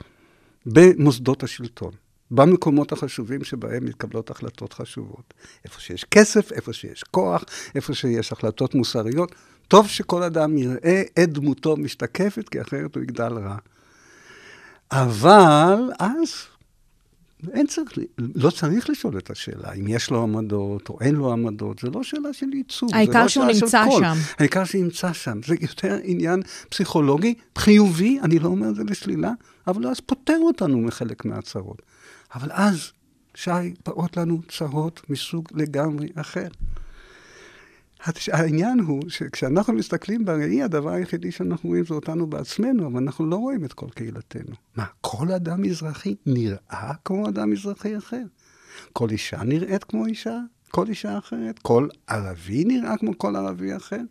במוסדות 0.65 1.43
השלטון, 1.43 1.91
במקומות 2.31 2.91
החשובים 2.91 3.43
שבהם 3.43 3.85
מתקבלות 3.85 4.29
החלטות 4.29 4.73
חשובות. 4.73 5.33
איפה 5.65 5.79
שיש 5.79 6.03
כסף, 6.03 6.51
איפה 6.51 6.73
שיש 6.73 7.03
כוח, 7.03 7.43
איפה 7.75 7.93
שיש 7.93 8.31
החלטות 8.31 8.75
מוסריות. 8.75 9.35
טוב 9.67 9.87
שכל 9.87 10.23
אדם 10.23 10.57
יראה 10.57 11.03
את 11.23 11.33
דמותו 11.33 11.77
משתקפת, 11.77 12.49
כי 12.49 12.61
אחרת 12.61 12.95
הוא 12.95 13.03
יגדל 13.03 13.33
רע. 13.33 13.57
אבל 14.91 15.91
אז 15.99 16.29
אין 17.51 17.67
צריך, 17.67 17.91
לא 18.17 18.49
צריך 18.49 18.89
לשאול 18.89 19.17
את 19.17 19.29
השאלה 19.29 19.71
אם 19.73 19.87
יש 19.87 20.09
לו 20.11 20.23
עמדות 20.23 20.89
או 20.89 20.97
אין 21.01 21.15
לו 21.15 21.31
עמדות, 21.31 21.79
זה 21.79 21.89
לא 21.89 22.03
שאלה 22.03 22.33
של 22.33 22.53
ייצוג, 22.53 22.89
זה 22.89 22.95
העיקר 22.95 23.21
לא 23.21 23.27
שהוא 23.27 23.45
נמצא. 23.45 23.85
שם. 23.99 24.13
העיקר 24.39 24.63
שנמצא 24.63 25.13
שם. 25.13 25.39
זה 25.45 25.55
יותר 25.61 25.97
עניין 26.03 26.41
פסיכולוגי, 26.69 27.33
חיובי, 27.57 28.19
אני 28.23 28.39
לא 28.39 28.47
אומר 28.47 28.69
את 28.69 28.75
זה 28.75 28.83
לשלילה, 28.83 29.31
אבל 29.67 29.87
אז 29.87 29.99
פוטר 29.99 30.37
אותנו 30.41 30.77
מחלק 30.77 31.25
מהצרות. 31.25 31.81
אבל 32.35 32.49
אז, 32.51 32.91
שי, 33.35 33.51
באות 33.85 34.17
לנו 34.17 34.41
צרות 34.47 35.01
מסוג 35.09 35.47
לגמרי 35.51 36.07
אחר. 36.15 36.47
העניין 38.31 38.79
הוא 38.79 39.01
שכשאנחנו 39.07 39.73
מסתכלים 39.73 40.25
בראי, 40.25 40.63
הדבר 40.63 40.89
היחידי 40.89 41.31
שאנחנו 41.31 41.69
רואים 41.69 41.85
זה 41.85 41.93
אותנו 41.93 42.27
בעצמנו, 42.27 42.87
אבל 42.87 43.01
אנחנו 43.01 43.25
לא 43.25 43.35
רואים 43.35 43.65
את 43.65 43.73
כל 43.73 43.87
קהילתנו. 43.95 44.55
מה, 44.75 44.85
כל 45.01 45.31
אדם 45.31 45.61
מזרחי 45.61 46.15
נראה 46.25 46.93
כמו 47.05 47.29
אדם 47.29 47.49
מזרחי 47.49 47.97
אחר? 47.97 48.23
כל 48.93 49.09
אישה 49.09 49.43
נראית 49.43 49.83
כמו 49.83 50.05
אישה, 50.05 50.39
כל 50.71 50.87
אישה 50.87 51.17
אחרת? 51.17 51.59
כל 51.59 51.87
ערבי 52.07 52.63
נראה 52.63 52.97
כמו 52.97 53.17
כל 53.17 53.35
ערבי 53.35 53.75
אחר? 53.75 54.01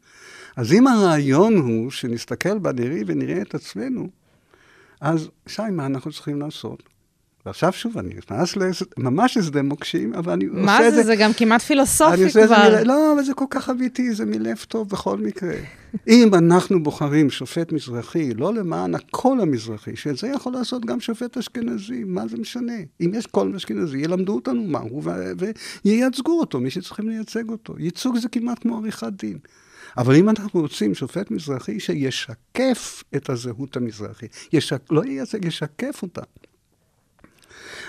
אז 0.57 0.73
אם 0.73 0.87
הרעיון 0.87 1.57
הוא 1.57 1.91
שנסתכל 1.91 2.59
בנראי 2.59 3.03
ונראה 3.07 3.43
את 3.43 3.55
עצמנו, 3.55 4.09
אז 5.01 5.29
שי, 5.47 5.63
מה 5.73 5.87
אנחנו 5.87 6.13
צריכים 6.13 6.41
לעשות? 6.41 6.92
ועכשיו 7.47 7.73
שוב, 7.73 7.99
אני 7.99 8.15
נכנס 8.15 8.55
ממש 8.99 9.37
לשדה 9.37 9.63
מוקשים, 9.63 10.15
אבל 10.15 10.33
אני 10.33 10.45
מה 10.45 10.77
עושה 10.77 10.89
את 10.89 10.93
זה? 10.93 11.03
זה... 11.03 11.07
זה 11.07 11.17
גם 11.17 11.33
כמעט 11.33 11.63
פילוסופי 11.63 12.27
את 12.27 12.31
זה 12.31 12.47
כבר. 12.47 12.69
מלב, 12.71 12.87
לא, 12.87 13.13
אבל 13.15 13.25
זה 13.25 13.35
כל 13.35 13.45
כך 13.51 13.71
אמיתי, 13.71 14.15
זה 14.15 14.25
מלב 14.25 14.65
טוב 14.69 14.89
בכל 14.89 15.19
מקרה. 15.19 15.55
אם 16.09 16.35
אנחנו 16.35 16.83
בוחרים 16.83 17.31
שופט 17.31 17.73
מזרחי, 17.73 18.35
לא 18.35 18.55
למען 18.55 18.95
הקול 18.95 19.41
המזרחי, 19.41 19.97
שאת 19.97 20.17
זה 20.17 20.29
יכול 20.29 20.53
לעשות 20.53 20.85
גם 20.85 21.01
שופט 21.01 21.37
אשכנזי, 21.37 22.05
מה 22.05 22.29
זה 22.29 22.37
משנה? 22.37 22.77
אם 23.01 23.11
יש 23.15 23.27
קול 23.27 23.57
אשכנזי, 23.57 23.99
ילמדו 23.99 24.35
אותנו 24.35 24.63
מה 24.63 24.79
הוא, 24.79 25.03
ו- 25.05 25.33
וייצגו 25.85 26.41
אותו, 26.41 26.61
מי 26.61 26.71
שצריכים 26.71 27.09
לייצג 27.09 27.49
אותו. 27.49 27.75
ייצוג 27.79 28.19
זה 28.19 28.29
כמעט 28.29 28.59
כמו 28.59 28.79
עריכת 28.79 29.13
דין. 29.19 29.39
אבל 29.99 30.17
אם 30.17 30.29
אנחנו 30.29 30.61
רוצים 30.61 30.95
שופט 30.95 31.31
מזרחי 31.31 31.81
שישקף 31.81 33.05
את 33.17 33.31
הזהות 33.31 33.77
המזרחית, 33.77 34.49
ישק, 34.53 34.83
לא 34.91 35.05
ייצג, 35.05 35.45
ישקף 35.45 36.03
אותה. 36.03 36.23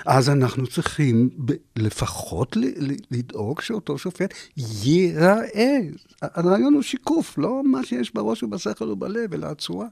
אז 0.06 0.30
אנחנו 0.30 0.68
צריכים 0.68 1.30
לפחות 1.76 2.58
לדאוג 3.12 3.62
שאותו 3.62 3.98
שופט 3.98 4.34
ייראה. 4.58 5.80
הרעיון 6.22 6.74
הוא 6.74 6.82
שיקוף, 6.82 7.38
לא 7.38 7.62
מה 7.66 7.86
שיש 7.86 8.14
בראש 8.14 8.44
ובשכל 8.44 8.90
ובלב, 8.90 9.34
אלא 9.34 9.48
הצורה. 9.48 9.88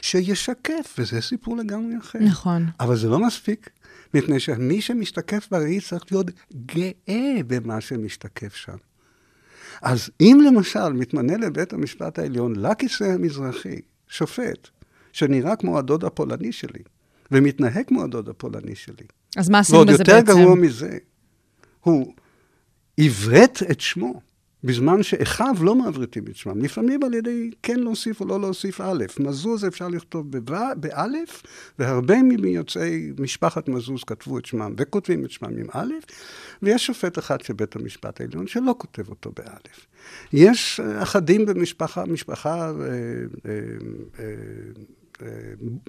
שישקף, 0.00 0.94
וזה 0.98 1.20
סיפור 1.20 1.56
לגמרי 1.56 1.98
אחר. 1.98 2.18
נכון. 2.18 2.66
אבל 2.80 2.96
זה 2.96 3.08
לא 3.08 3.18
מספיק, 3.18 3.70
מפני 4.14 4.40
שמי 4.40 4.80
שמשתקף 4.80 5.48
בראי 5.50 5.80
צריך 5.80 6.04
להיות 6.10 6.26
גאה 6.66 7.40
במה 7.46 7.80
שמשתקף 7.80 8.54
שם. 8.54 8.76
אז 9.82 10.10
אם 10.20 10.40
למשל 10.46 10.88
מתמנה 10.88 11.36
לבית 11.36 11.72
המשפט 11.72 12.18
העליון, 12.18 12.56
לכיסא 12.56 13.04
המזרחי, 13.04 13.80
שופט, 14.08 14.68
שנראה 15.12 15.56
כמו 15.56 15.78
הדוד 15.78 16.04
הפולני 16.04 16.52
שלי, 16.52 16.82
ומתנהג 17.30 17.86
כמו 17.86 18.04
הדוד 18.04 18.28
הפולני 18.28 18.74
שלי, 18.74 19.06
אז 19.36 19.48
מה 19.48 19.58
עשינו 19.58 19.78
ועוד 19.78 19.90
בזה 19.90 20.02
יותר 20.02 20.12
בעצם? 20.12 20.40
גרוע 20.40 20.54
מזה, 20.54 20.98
הוא 21.80 22.14
עברת 22.98 23.62
את 23.70 23.80
שמו, 23.80 24.20
בזמן 24.64 25.02
שאחיו 25.02 25.54
לא 25.60 25.74
מעברתים 25.74 26.24
את 26.30 26.36
שמם. 26.36 26.62
לפעמים 26.62 27.02
על 27.02 27.14
ידי 27.14 27.50
כן 27.62 27.80
להוסיף 27.80 28.20
או 28.20 28.26
לא 28.26 28.40
להוסיף 28.40 28.80
א'. 28.80 29.04
מזוז 29.20 29.64
אפשר 29.64 29.88
לכתוב 29.88 30.30
באלף, 30.76 31.42
והרבה 31.78 32.22
מיוצאי 32.22 33.12
משפחת 33.18 33.68
מזוז 33.68 34.04
כתבו 34.04 34.38
את 34.38 34.46
שמם 34.46 34.74
וכותבים 34.76 35.24
את 35.24 35.30
שמם 35.30 35.58
עם 35.58 35.66
א', 35.72 35.92
ויש 36.62 36.86
שופט 36.86 37.18
אחד 37.18 37.40
של 37.40 37.52
בית 37.52 37.76
המשפט 37.76 38.20
העליון 38.20 38.46
שלא 38.46 38.74
כותב 38.78 39.08
אותו 39.08 39.32
באלף. 39.36 39.86
יש 40.32 40.80
אחדים 40.80 41.46
במשפחה, 41.46 42.04
משפחה 42.04 42.70
אה, 42.70 42.86
אה, 43.46 43.52
אה, 44.18 44.24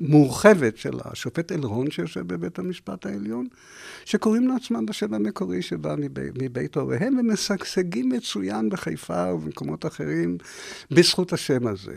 מורחבת 0.01 0.77
של 0.77 0.99
השופט 1.06 1.51
אלרון 1.51 1.91
שיושב 1.91 2.27
בבית 2.34 2.60
המשפט 2.60 3.06
העליון, 3.06 3.47
שקוראים 4.06 4.47
לעצמם 4.47 4.85
בשם 4.85 5.14
המקורי 5.14 5.61
שבא 5.61 5.95
מבי, 5.97 6.30
מבית 6.41 6.77
הוריהם, 6.77 7.18
ומשגשגים 7.18 8.10
מצוין 8.10 8.69
בחיפה 8.69 9.34
ובמקומות 9.34 9.85
אחרים 9.85 10.38
בזכות 10.91 11.34
השם 11.34 11.68
הזה. 11.68 11.95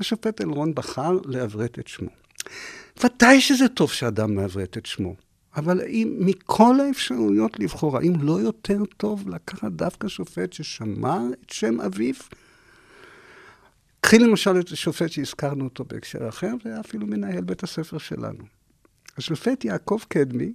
השופט 0.00 0.40
אלרון 0.40 0.74
בחר 0.74 1.18
לעברת 1.24 1.78
את 1.78 1.88
שמו. 1.88 2.10
ודאי 3.04 3.40
שזה 3.40 3.68
טוב 3.68 3.92
שאדם 3.92 4.34
מעברת 4.34 4.76
את 4.78 4.86
שמו, 4.86 5.14
אבל 5.56 5.80
אם 5.80 6.16
מכל 6.18 6.80
האפשרויות 6.80 7.60
לבחור, 7.60 7.98
האם 7.98 8.12
לא 8.22 8.40
יותר 8.40 8.82
טוב 8.96 9.28
לקחת 9.28 9.72
דווקא 9.72 10.08
שופט 10.08 10.52
ששמר 10.52 11.22
את 11.44 11.50
שם 11.50 11.80
אביו? 11.80 12.14
קחי 14.10 14.18
למשל 14.18 14.60
את 14.60 14.68
השופט 14.72 15.10
שהזכרנו 15.10 15.64
אותו 15.64 15.84
בהקשר 15.84 16.28
אחר, 16.28 16.52
והיה 16.64 16.80
אפילו 16.80 17.06
מנהל 17.06 17.40
בית 17.40 17.62
הספר 17.62 17.98
שלנו. 17.98 18.44
השופט 19.18 19.64
יעקב 19.64 19.98
קדמי, 20.08 20.52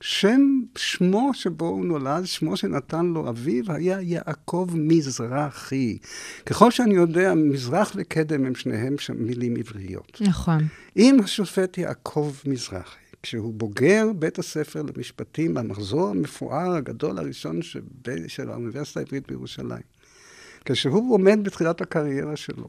שם 0.00 0.62
שמו 0.76 1.30
שבו 1.34 1.66
הוא 1.68 1.86
נולד, 1.86 2.24
שמו 2.24 2.56
שנתן 2.56 3.06
לו 3.06 3.28
אביו, 3.28 3.72
היה 3.72 4.00
יעקב 4.00 4.68
מזרחי. 4.74 5.98
ככל 6.46 6.70
שאני 6.70 6.94
יודע, 6.94 7.34
מזרח 7.34 7.92
וקדם 7.96 8.44
הם 8.44 8.54
שניהם 8.54 8.98
שם 8.98 9.14
מילים 9.16 9.56
עבריות. 9.56 10.18
נכון. 10.20 10.60
אם 10.96 11.16
השופט 11.24 11.78
יעקב 11.78 12.34
מזרחי, 12.46 12.98
כשהוא 13.22 13.54
בוגר 13.54 14.06
בית 14.18 14.38
הספר 14.38 14.82
למשפטים, 14.82 15.56
המחזור 15.56 16.08
המפואר 16.08 16.74
הגדול 16.74 17.18
הראשון 17.18 17.62
שב- 17.62 17.80
של 18.26 18.50
האוניברסיטה 18.50 19.00
העברית 19.00 19.26
בירושלים, 19.28 19.82
כשהוא 20.64 21.14
עומד 21.14 21.38
בתחילת 21.42 21.80
הקריירה 21.80 22.36
שלו, 22.36 22.68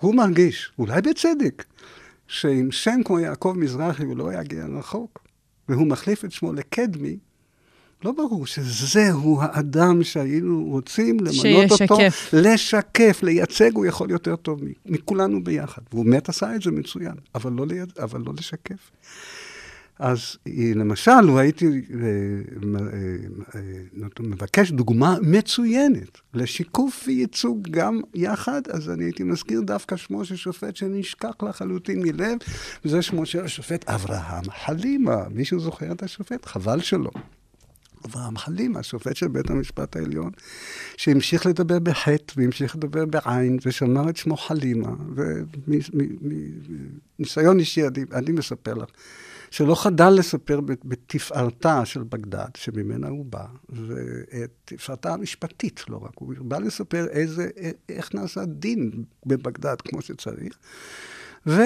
הוא 0.00 0.14
מרגיש, 0.14 0.72
אולי 0.78 1.02
בצדק, 1.02 1.64
שעם 2.28 2.72
שם 2.72 3.00
כמו 3.04 3.20
יעקב 3.20 3.54
מזרחי 3.56 4.04
הוא 4.04 4.16
לא 4.16 4.32
יגיע 4.34 4.66
רחוק, 4.78 5.18
והוא 5.68 5.86
מחליף 5.86 6.24
את 6.24 6.32
שמו 6.32 6.52
לקדמי, 6.52 7.16
לא 8.04 8.12
ברור 8.12 8.46
שזהו 8.46 9.38
האדם 9.42 10.04
שהיינו 10.04 10.64
רוצים 10.64 11.16
למנות 11.20 11.70
אותו, 11.70 11.96
שישקף. 11.96 12.30
לשקף, 12.32 13.20
לייצג, 13.22 13.70
הוא 13.74 13.86
יכול 13.86 14.10
יותר 14.10 14.36
טוב 14.36 14.60
מכולנו 14.86 15.44
ביחד. 15.44 15.82
והוא 15.92 16.04
באמת 16.04 16.28
עשה 16.28 16.54
את 16.54 16.62
זה 16.62 16.70
מצוין, 16.70 17.14
אבל 17.34 17.52
לא, 17.52 17.66
ליד, 17.66 17.92
אבל 17.98 18.22
לא 18.26 18.32
לשקף. 18.38 18.90
אז 20.00 20.36
למשל, 20.74 21.20
לו 21.20 21.38
הייתי 21.38 21.66
אה, 21.66 21.72
אה, 22.74 22.80
אה, 23.54 23.60
מבקש 24.20 24.70
דוגמה 24.70 25.16
מצוינת 25.22 26.20
לשיקוף 26.34 27.04
וייצוג 27.06 27.68
גם 27.70 28.00
יחד, 28.14 28.62
אז 28.70 28.90
אני 28.90 29.04
הייתי 29.04 29.22
מזכיר 29.22 29.60
דווקא 29.60 29.96
שמו 29.96 30.24
של 30.24 30.36
שופט 30.36 30.76
שנשכח 30.76 31.34
לחלוטין 31.42 32.02
מלב, 32.02 32.38
וזה 32.84 33.02
שמו 33.02 33.26
של 33.26 33.44
השופט 33.44 33.88
אברהם 33.88 34.44
חלימה. 34.50 35.28
מישהו 35.30 35.60
זוכר 35.60 35.92
את 35.92 36.02
השופט? 36.02 36.46
חבל 36.46 36.80
שלא. 36.80 37.10
אברהם 38.06 38.36
חלימה, 38.36 38.82
שופט 38.82 39.16
של 39.16 39.28
בית 39.28 39.50
המשפט 39.50 39.96
העליון, 39.96 40.30
שהמשיך 40.96 41.46
לדבר 41.46 41.78
בחטא 41.78 42.34
והמשיך 42.36 42.76
לדבר 42.76 43.06
בעין, 43.06 43.58
ושמר 43.66 44.08
את 44.08 44.16
שמו 44.16 44.36
חלימה, 44.36 44.88
ומניסיון 47.18 47.58
אישי 47.58 47.86
אני, 47.86 48.04
אני 48.12 48.32
מספר 48.32 48.74
לך, 48.74 48.88
שלא 49.50 49.74
חדל 49.74 50.10
לספר 50.10 50.60
בת- 50.60 50.84
בתפארתה 50.84 51.84
של 51.84 52.02
בגדד, 52.02 52.48
שממנה 52.56 53.08
הוא 53.08 53.24
בא, 53.24 53.46
ואת 53.68 54.50
תפארתה 54.64 55.12
המשפטית, 55.14 55.84
לא 55.88 55.96
רק, 56.04 56.12
הוא 56.14 56.34
בא 56.38 56.58
לספר 56.58 57.06
איזה, 57.06 57.48
איך 57.88 58.14
נעשה 58.14 58.44
דין 58.44 58.90
בבגדד 59.26 59.76
כמו 59.80 60.02
שצריך. 60.02 60.58
ו... 61.46 61.60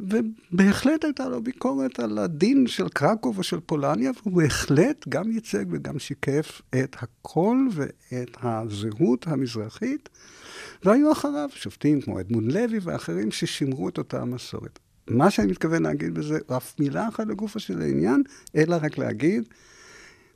ובהחלט 0.00 1.04
הייתה 1.04 1.28
לו 1.28 1.42
ביקורת 1.42 2.00
על 2.00 2.18
הדין 2.18 2.66
של 2.66 2.88
קרקוב 2.88 3.38
או 3.38 3.42
של 3.42 3.60
פולניה, 3.60 4.10
והוא 4.16 4.36
בהחלט 4.36 5.08
גם 5.08 5.32
ייצג 5.32 5.64
וגם 5.70 5.98
שיקף 5.98 6.62
את 6.84 6.96
הקול 7.00 7.68
ואת 7.72 8.36
הזהות 8.42 9.26
המזרחית, 9.26 10.08
והיו 10.84 11.12
אחריו 11.12 11.48
שופטים 11.54 12.00
כמו 12.00 12.20
אדמונד 12.20 12.52
לוי 12.52 12.78
ואחרים 12.82 13.30
ששימרו 13.30 13.88
את 13.88 13.98
אותה 13.98 14.22
המסורת. 14.22 14.78
מה 15.10 15.30
שאני 15.30 15.50
מתכוון 15.50 15.82
להגיד 15.82 16.14
בזה, 16.14 16.38
אף 16.56 16.80
מילה 16.80 17.08
אחת 17.08 17.26
לגופו 17.26 17.60
של 17.60 17.82
העניין, 17.82 18.22
אלא 18.56 18.76
רק 18.82 18.98
להגיד, 18.98 19.44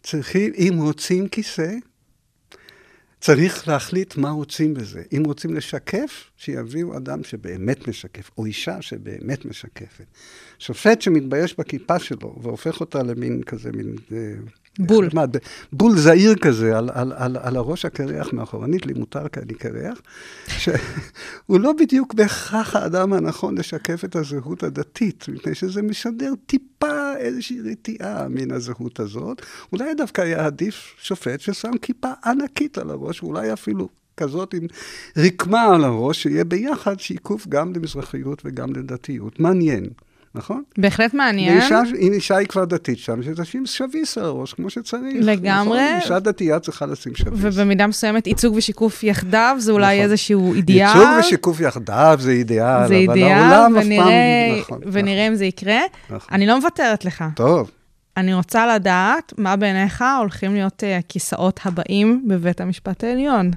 צריכים, 0.02 0.52
אם 0.56 0.74
רוצים 0.82 1.28
כיסא, 1.28 1.74
צריך 3.20 3.68
להחליט 3.68 4.16
מה 4.16 4.30
רוצים 4.30 4.74
בזה. 4.74 5.02
אם 5.16 5.22
רוצים 5.26 5.54
לשקף, 5.54 6.30
שיביאו 6.36 6.96
אדם 6.96 7.24
שבאמת 7.24 7.88
משקף, 7.88 8.30
או 8.38 8.46
אישה 8.46 8.82
שבאמת 8.82 9.44
משקפת. 9.44 10.04
שופט 10.58 11.02
שמתבייש 11.02 11.58
בכיפה 11.58 11.98
שלו 11.98 12.36
והופך 12.42 12.80
אותה 12.80 13.02
למין 13.02 13.42
כזה, 13.42 13.72
מין 13.72 13.96
אה, 14.12 14.34
בול. 14.78 15.06
נחמד. 15.06 15.36
בול 15.72 15.98
זעיר 15.98 16.34
כזה, 16.34 16.78
על, 16.78 16.90
על, 16.94 17.12
על, 17.16 17.36
על 17.36 17.56
הראש 17.56 17.84
הקרח 17.84 18.32
מאחורנית, 18.32 18.86
לי 18.86 18.92
מותר 18.92 19.28
כי 19.28 19.40
אני 19.40 19.54
קרח, 19.54 19.98
שהוא 20.48 21.60
לא 21.64 21.72
בדיוק 21.72 22.14
בהכרח 22.14 22.76
האדם 22.76 23.12
הנכון 23.12 23.58
לשקף 23.58 24.04
את 24.04 24.16
הזהות 24.16 24.62
הדתית, 24.62 25.24
מפני 25.28 25.54
שזה 25.54 25.82
משדר 25.82 26.32
טיפה 26.46 27.16
איזושהי 27.16 27.60
רתיעה 27.60 28.28
מן 28.28 28.50
הזהות 28.50 29.00
הזאת. 29.00 29.42
אולי 29.72 29.94
דווקא 29.94 30.22
היה 30.22 30.46
עדיף 30.46 30.94
שופט 30.98 31.40
ששם 31.40 31.72
כיפה 31.82 32.10
ענקית 32.24 32.78
על 32.78 32.90
הראש, 32.90 33.22
ואולי 33.22 33.52
אפילו 33.52 33.88
כזאת 34.16 34.54
עם 34.54 34.66
רקמה 35.16 35.62
על 35.62 35.84
הראש, 35.84 36.22
שיהיה 36.22 36.44
ביחד 36.44 37.00
שיקוף 37.00 37.46
גם 37.48 37.72
למזרחיות 37.72 38.42
וגם 38.44 38.72
לדתיות. 38.72 39.40
מעניין. 39.40 39.84
נכון? 40.34 40.62
בהחלט 40.78 41.14
מעניין. 41.14 41.58
ואישה, 41.58 41.80
אם 41.98 42.12
אישה 42.12 42.36
היא 42.36 42.48
כבר 42.48 42.64
דתית 42.64 42.98
שם, 42.98 43.22
שתשים 43.22 43.66
שביס 43.66 44.18
על 44.18 44.24
הראש, 44.24 44.54
כמו 44.54 44.70
שצריך. 44.70 45.14
לגמרי. 45.20 45.80
נכון? 45.80 46.00
אישה 46.02 46.18
דתייה 46.18 46.58
צריכה 46.58 46.86
לשים 46.86 47.14
שביס. 47.14 47.32
ובמידה 47.36 47.86
מסוימת 47.86 48.26
ייצוג 48.26 48.54
ושיקוף 48.54 49.02
יחדיו, 49.02 49.56
זה 49.58 49.72
אולי 49.72 49.96
נכון. 49.96 50.10
איזשהו 50.10 50.54
אידיאל. 50.54 50.86
ייצוג 50.86 51.08
ושיקוף 51.20 51.60
יחדיו 51.60 52.16
זה 52.20 52.30
אידיאל, 52.30 52.78
זה 52.78 52.84
אבל 52.84 52.94
אידיאל, 52.94 53.32
העולם 53.32 53.76
אף 53.76 53.84
ונראה, 53.84 54.04
פעם... 54.50 54.60
נכון, 54.60 54.80
ונראה 54.92 55.28
אם 55.28 55.34
זה 55.34 55.44
יקרה. 55.44 55.80
נכון. 56.10 56.28
אני 56.32 56.46
לא 56.46 56.58
מוותרת 56.58 57.04
לך. 57.04 57.24
טוב. 57.34 57.70
אני 58.16 58.34
רוצה 58.34 58.74
לדעת 58.74 59.32
מה 59.38 59.56
בעיניך 59.56 60.04
הולכים 60.18 60.54
להיות 60.54 60.84
אה, 60.84 60.96
הכיסאות 60.96 61.60
הבאים 61.64 62.24
בבית 62.28 62.60
המשפט 62.60 63.04
העליון. 63.04 63.50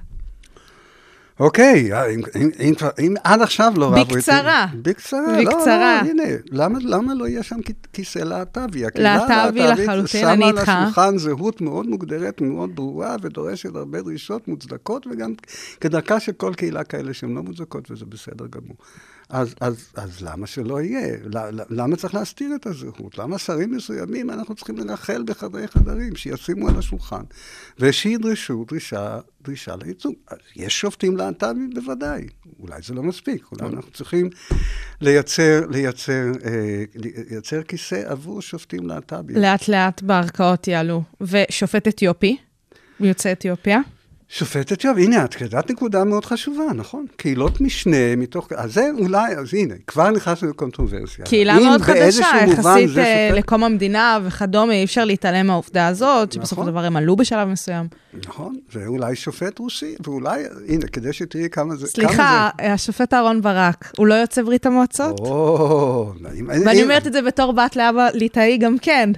אוקיי, 1.40 1.94
אה, 1.94 2.10
אם, 2.10 2.22
אם, 2.60 2.74
אם, 3.00 3.14
עד 3.24 3.42
עכשיו 3.42 3.74
לא 3.78 3.86
רבו 3.86 3.96
איתי... 3.96 4.14
בקצרה. 4.14 4.66
בקצרה. 4.82 5.22
בקצרה. 5.42 6.02
לא, 6.04 6.08
לא, 6.08 6.10
הנה, 6.10 6.24
למה, 6.52 6.80
למה 6.82 7.14
לא 7.14 7.28
יהיה 7.28 7.44
שם 7.44 7.56
כיסא 7.94 8.20
להט"בי? 8.20 8.84
להט"בי 8.96 9.60
לחלוטין, 9.60 10.28
אני 10.28 10.48
איתך. 10.48 10.66
שמה 10.66 10.74
על 10.76 10.84
השולחן 10.84 11.18
זהות 11.18 11.62
מאוד 11.62 11.88
מוגדרת, 11.88 12.42
מאוד 12.42 12.76
ברורה, 12.76 13.16
ודורשת 13.22 13.76
הרבה 13.76 14.02
דרישות 14.02 14.48
מוצדקות, 14.48 15.08
וגם 15.12 15.34
כדרכה 15.82 16.20
של 16.20 16.32
כל 16.32 16.54
קהילה 16.54 16.84
כאלה 16.84 17.14
שהן 17.14 17.36
לא 17.36 17.44
מוצדקות, 17.44 17.92
וזה 17.92 18.06
בסדר 18.06 18.46
גמור. 18.48 18.78
אז, 19.30 19.56
אז, 19.62 19.90
אז 19.96 20.22
למה 20.22 20.48
שלא 20.48 20.82
יהיה? 20.82 21.18
למה 21.70 21.96
צריך 21.96 22.16
להסתיר 22.16 22.56
את 22.56 22.66
הזהות? 22.66 23.18
למה 23.18 23.38
שרים 23.38 23.72
מסוימים 23.72 24.30
אנחנו 24.30 24.56
צריכים 24.56 24.78
לנחל 24.78 25.24
בחדרי 25.26 25.68
חדרים, 25.68 26.16
שישימו 26.16 26.70
על 26.70 26.78
השולחן, 26.78 27.22
ושידרשו 27.80 28.66
דרישה, 28.68 29.20
דרישה 29.42 29.76
לייצוג? 29.76 30.14
יש 30.56 30.80
שופטים 30.80 31.18
להט"בים? 31.18 31.70
בוודאי. 31.76 32.28
אולי 32.60 32.82
זה 32.82 32.94
לא 32.94 33.04
מספיק, 33.04 33.46
אולי 33.52 33.76
אנחנו 33.76 33.92
צריכים 33.92 34.30
לייצר, 35.02 35.62
לייצר, 35.70 36.32
אה, 36.46 36.84
לייצר 36.96 37.64
כיסא 37.64 38.04
עבור 38.06 38.42
שופטים 38.42 38.88
להט"בים. 38.88 39.38
לאט 39.38 39.68
לאט 39.68 40.02
בערכאות 40.02 40.68
יעלו. 40.68 41.04
ושופט 41.22 41.88
אתיופי, 41.88 42.38
יוצא 43.00 43.32
אתיופיה. 43.32 43.80
שופט 44.30 44.72
אתיופי, 44.74 45.04
הנה, 45.04 45.26
את 45.26 45.42
יודעת 45.42 45.72
נקודה 45.72 46.04
מאוד 46.04 46.26
חשובה, 46.26 46.64
נכון? 46.76 47.06
קהילות 47.16 47.62
משנה 47.62 48.16
מתוך... 48.18 48.48
אז 48.56 48.74
זה 48.74 48.90
אולי, 49.00 49.36
אז 49.36 49.54
הנה, 49.54 49.74
כבר 49.88 50.10
נכנסנו 50.12 50.50
לקונטרוברסיה. 50.50 51.26
קהילה 51.26 51.60
מאוד 51.60 51.82
חדשה, 51.82 52.26
יחסית 52.48 52.90
זה 52.90 53.04
אה, 53.04 53.28
שופט- 53.32 53.38
לקום 53.38 53.64
המדינה 53.64 54.20
וכדומה, 54.24 54.74
אי 54.74 54.84
אפשר 54.84 55.06
להתעלם 55.06 55.48
מהעובדה 55.48 55.88
הזאת, 55.88 56.32
שבסופו 56.32 56.62
נכון. 56.62 56.66
של 56.66 56.72
דבר 56.72 56.86
הם 56.86 56.96
עלו 56.98 57.16
בשלב 57.16 57.48
מסוים. 57.48 57.88
נכון, 58.28 58.56
זה 58.74 58.86
אולי 58.88 59.16
שופט 59.16 59.60
רוסי, 59.60 59.96
ואולי, 60.06 60.44
הנה, 60.68 60.88
כדי 60.88 61.14
שתראי 61.14 61.50
כמה 61.52 61.76
זה... 61.76 61.88
סליחה, 61.88 62.50
השופט 62.60 63.14
אהרן 63.14 63.42
ברק, 63.42 63.92
הוא 63.98 64.08
לא 64.08 64.14
יוצא 64.14 64.42
ברית 64.42 64.66
המועצות? 64.66 65.20
או, 65.20 66.12
אם- 66.40 66.50
ואני 66.66 66.84
אומרת 66.84 67.08
את 67.08 67.14
זה 67.14 67.22
בתור 67.22 67.52
בת 67.54 67.76
לאבא 67.76 68.08
ליטאי 68.14 68.58
גם 68.58 68.76
כן. 68.82 69.10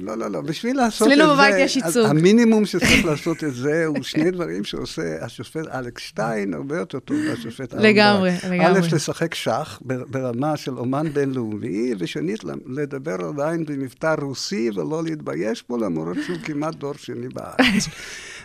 לא, 0.00 0.14
לא, 0.18 0.28
לא, 0.30 0.40
בשביל 0.40 0.76
לעשות 0.76 1.08
את 1.08 1.16
זה... 1.16 1.22
אצלנו 1.22 1.34
בבית 1.34 1.54
יש 1.58 1.76
ייצוג. 1.76 2.06
המינימום 2.06 2.66
שצריך 2.66 3.04
לעשות 3.10 3.44
את 3.44 3.54
זה 3.54 3.86
הוא 3.86 4.02
שני 4.02 4.30
דברים 4.30 4.64
שעושה 4.64 5.24
השופט 5.24 5.66
אלכס 5.74 6.02
שטיין 6.02 6.54
הרבה 6.54 6.78
יותר 6.78 6.98
טוב 6.98 7.16
מהשופט 7.28 7.74
אהרן 7.74 7.84
לגמרי. 7.86 8.30
לגמרי. 8.50 8.66
א', 8.66 8.94
לשחק 8.94 9.34
שח 9.34 9.78
בר- 9.84 10.04
ברמה 10.10 10.56
של 10.56 10.78
אומן 10.78 11.08
בינלאומי, 11.12 11.94
ושנית, 11.98 12.40
לדבר 12.66 13.16
עדיין 13.28 13.64
במבטא 13.64 14.14
רוסי 14.20 14.70
ולא 14.74 15.02
להתבייש 15.04 15.64
בו, 15.68 15.76
למרות 15.76 16.16
שהוא 16.26 16.38
כמעט 16.44 16.74
דור 16.74 16.94
שני 16.94 17.28
בארץ. 17.28 17.88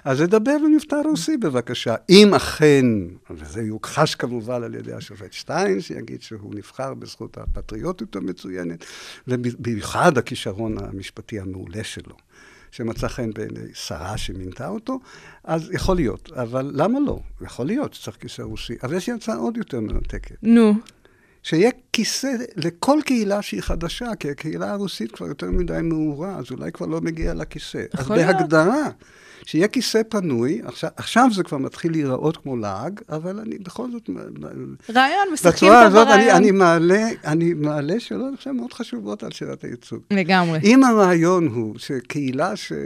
אז 0.05 0.21
לדבר 0.21 0.57
במבטא 0.65 0.95
רוסי 1.05 1.37
בבקשה. 1.37 1.95
אם 2.09 2.33
אכן, 2.33 2.85
וזה 3.29 3.61
יוכחש 3.61 4.15
כמובן 4.15 4.63
על 4.63 4.75
ידי 4.75 4.93
השופט 4.93 5.33
שטיין, 5.33 5.81
שיגיד 5.81 6.21
שהוא 6.21 6.55
נבחר 6.55 6.93
בזכות 6.93 7.37
הפטריוטיות 7.37 8.15
המצוינת, 8.15 8.85
ובמיוחד 9.27 10.17
הכישרון 10.17 10.77
המשפטי 10.77 11.39
המעולה 11.39 11.83
שלו. 11.83 12.15
שמצא 12.71 13.07
חן 13.07 13.31
בעיני 13.33 13.59
שרה 13.73 14.17
שמינתה 14.17 14.67
אותו, 14.67 14.99
אז 15.43 15.71
יכול 15.71 15.95
להיות. 15.95 16.31
אבל 16.31 16.71
למה 16.73 16.99
לא? 16.99 17.19
יכול 17.41 17.65
להיות 17.65 17.93
שצריך 17.93 18.17
כיסא 18.17 18.41
רוסי. 18.41 18.75
אבל 18.83 18.93
יש 18.93 19.07
לי 19.07 19.13
הצעה 19.13 19.35
עוד 19.35 19.57
יותר 19.57 19.79
מנתקת. 19.79 20.35
נו, 20.43 20.73
שיהיה 21.43 21.69
כיסא 21.93 22.31
לכל 22.55 22.99
קהילה 23.05 23.41
שהיא 23.41 23.61
חדשה, 23.61 24.15
כי 24.19 24.29
הקהילה 24.29 24.71
הרוסית 24.71 25.11
כבר 25.11 25.27
יותר 25.27 25.51
מדי 25.51 25.79
מעורה, 25.83 26.35
אז 26.35 26.51
אולי 26.51 26.71
כבר 26.71 26.85
לא 26.85 27.01
מגיע 27.01 27.33
לכיסא. 27.33 27.83
אז 27.93 28.11
להיות. 28.11 28.83
שיהיה 29.45 29.67
כיסא 29.67 30.01
פנוי, 30.09 30.61
עכשיו, 30.63 30.89
עכשיו 30.95 31.27
זה 31.33 31.43
כבר 31.43 31.57
מתחיל 31.57 31.91
להיראות 31.91 32.37
כמו 32.37 32.57
לעג, 32.57 32.99
אבל 33.09 33.39
אני 33.39 33.57
בכל 33.57 33.91
זאת... 33.91 34.09
רעיון, 34.95 35.27
משחקים 35.33 35.69
אותו 35.69 35.79
הזאת 35.79 36.07
אני, 36.07 36.15
ברעיון. 36.15 36.35
אני, 36.35 36.51
מעלה, 36.51 37.09
אני 37.25 37.53
מעלה 37.53 37.99
שאלות 37.99 38.33
עכשיו 38.33 38.53
מאוד 38.53 38.73
חשובות 38.73 39.23
על 39.23 39.31
שאלת 39.31 39.63
הייצוג. 39.63 39.99
לגמרי. 40.11 40.59
אם 40.63 40.83
הרעיון 40.83 41.47
הוא 41.47 41.75
שקהילה 41.77 42.55
ש... 42.55 42.71
אה, 42.71 42.77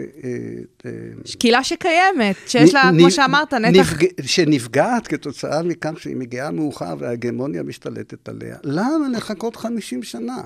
אה, 0.85 0.91
קהילה 1.39 1.63
שקיימת, 1.63 2.35
שיש 2.47 2.73
לה, 2.73 2.91
נ- 2.91 2.97
כמו 2.97 3.07
נ- 3.07 3.11
שאמרת, 3.11 3.53
נתח... 3.53 3.93
נפג... 3.93 4.05
שנפגעת 4.25 5.07
כתוצאה 5.07 5.63
מכך 5.63 5.91
שהיא 5.97 6.15
מגיעה 6.15 6.51
מאוחר 6.51 6.95
וההגמוניה 6.99 7.63
משתלטת 7.63 8.29
עליה. 8.29 8.55
למה 8.63 9.09
לחכות 9.13 9.55
50 9.55 10.03
שנה? 10.03 10.37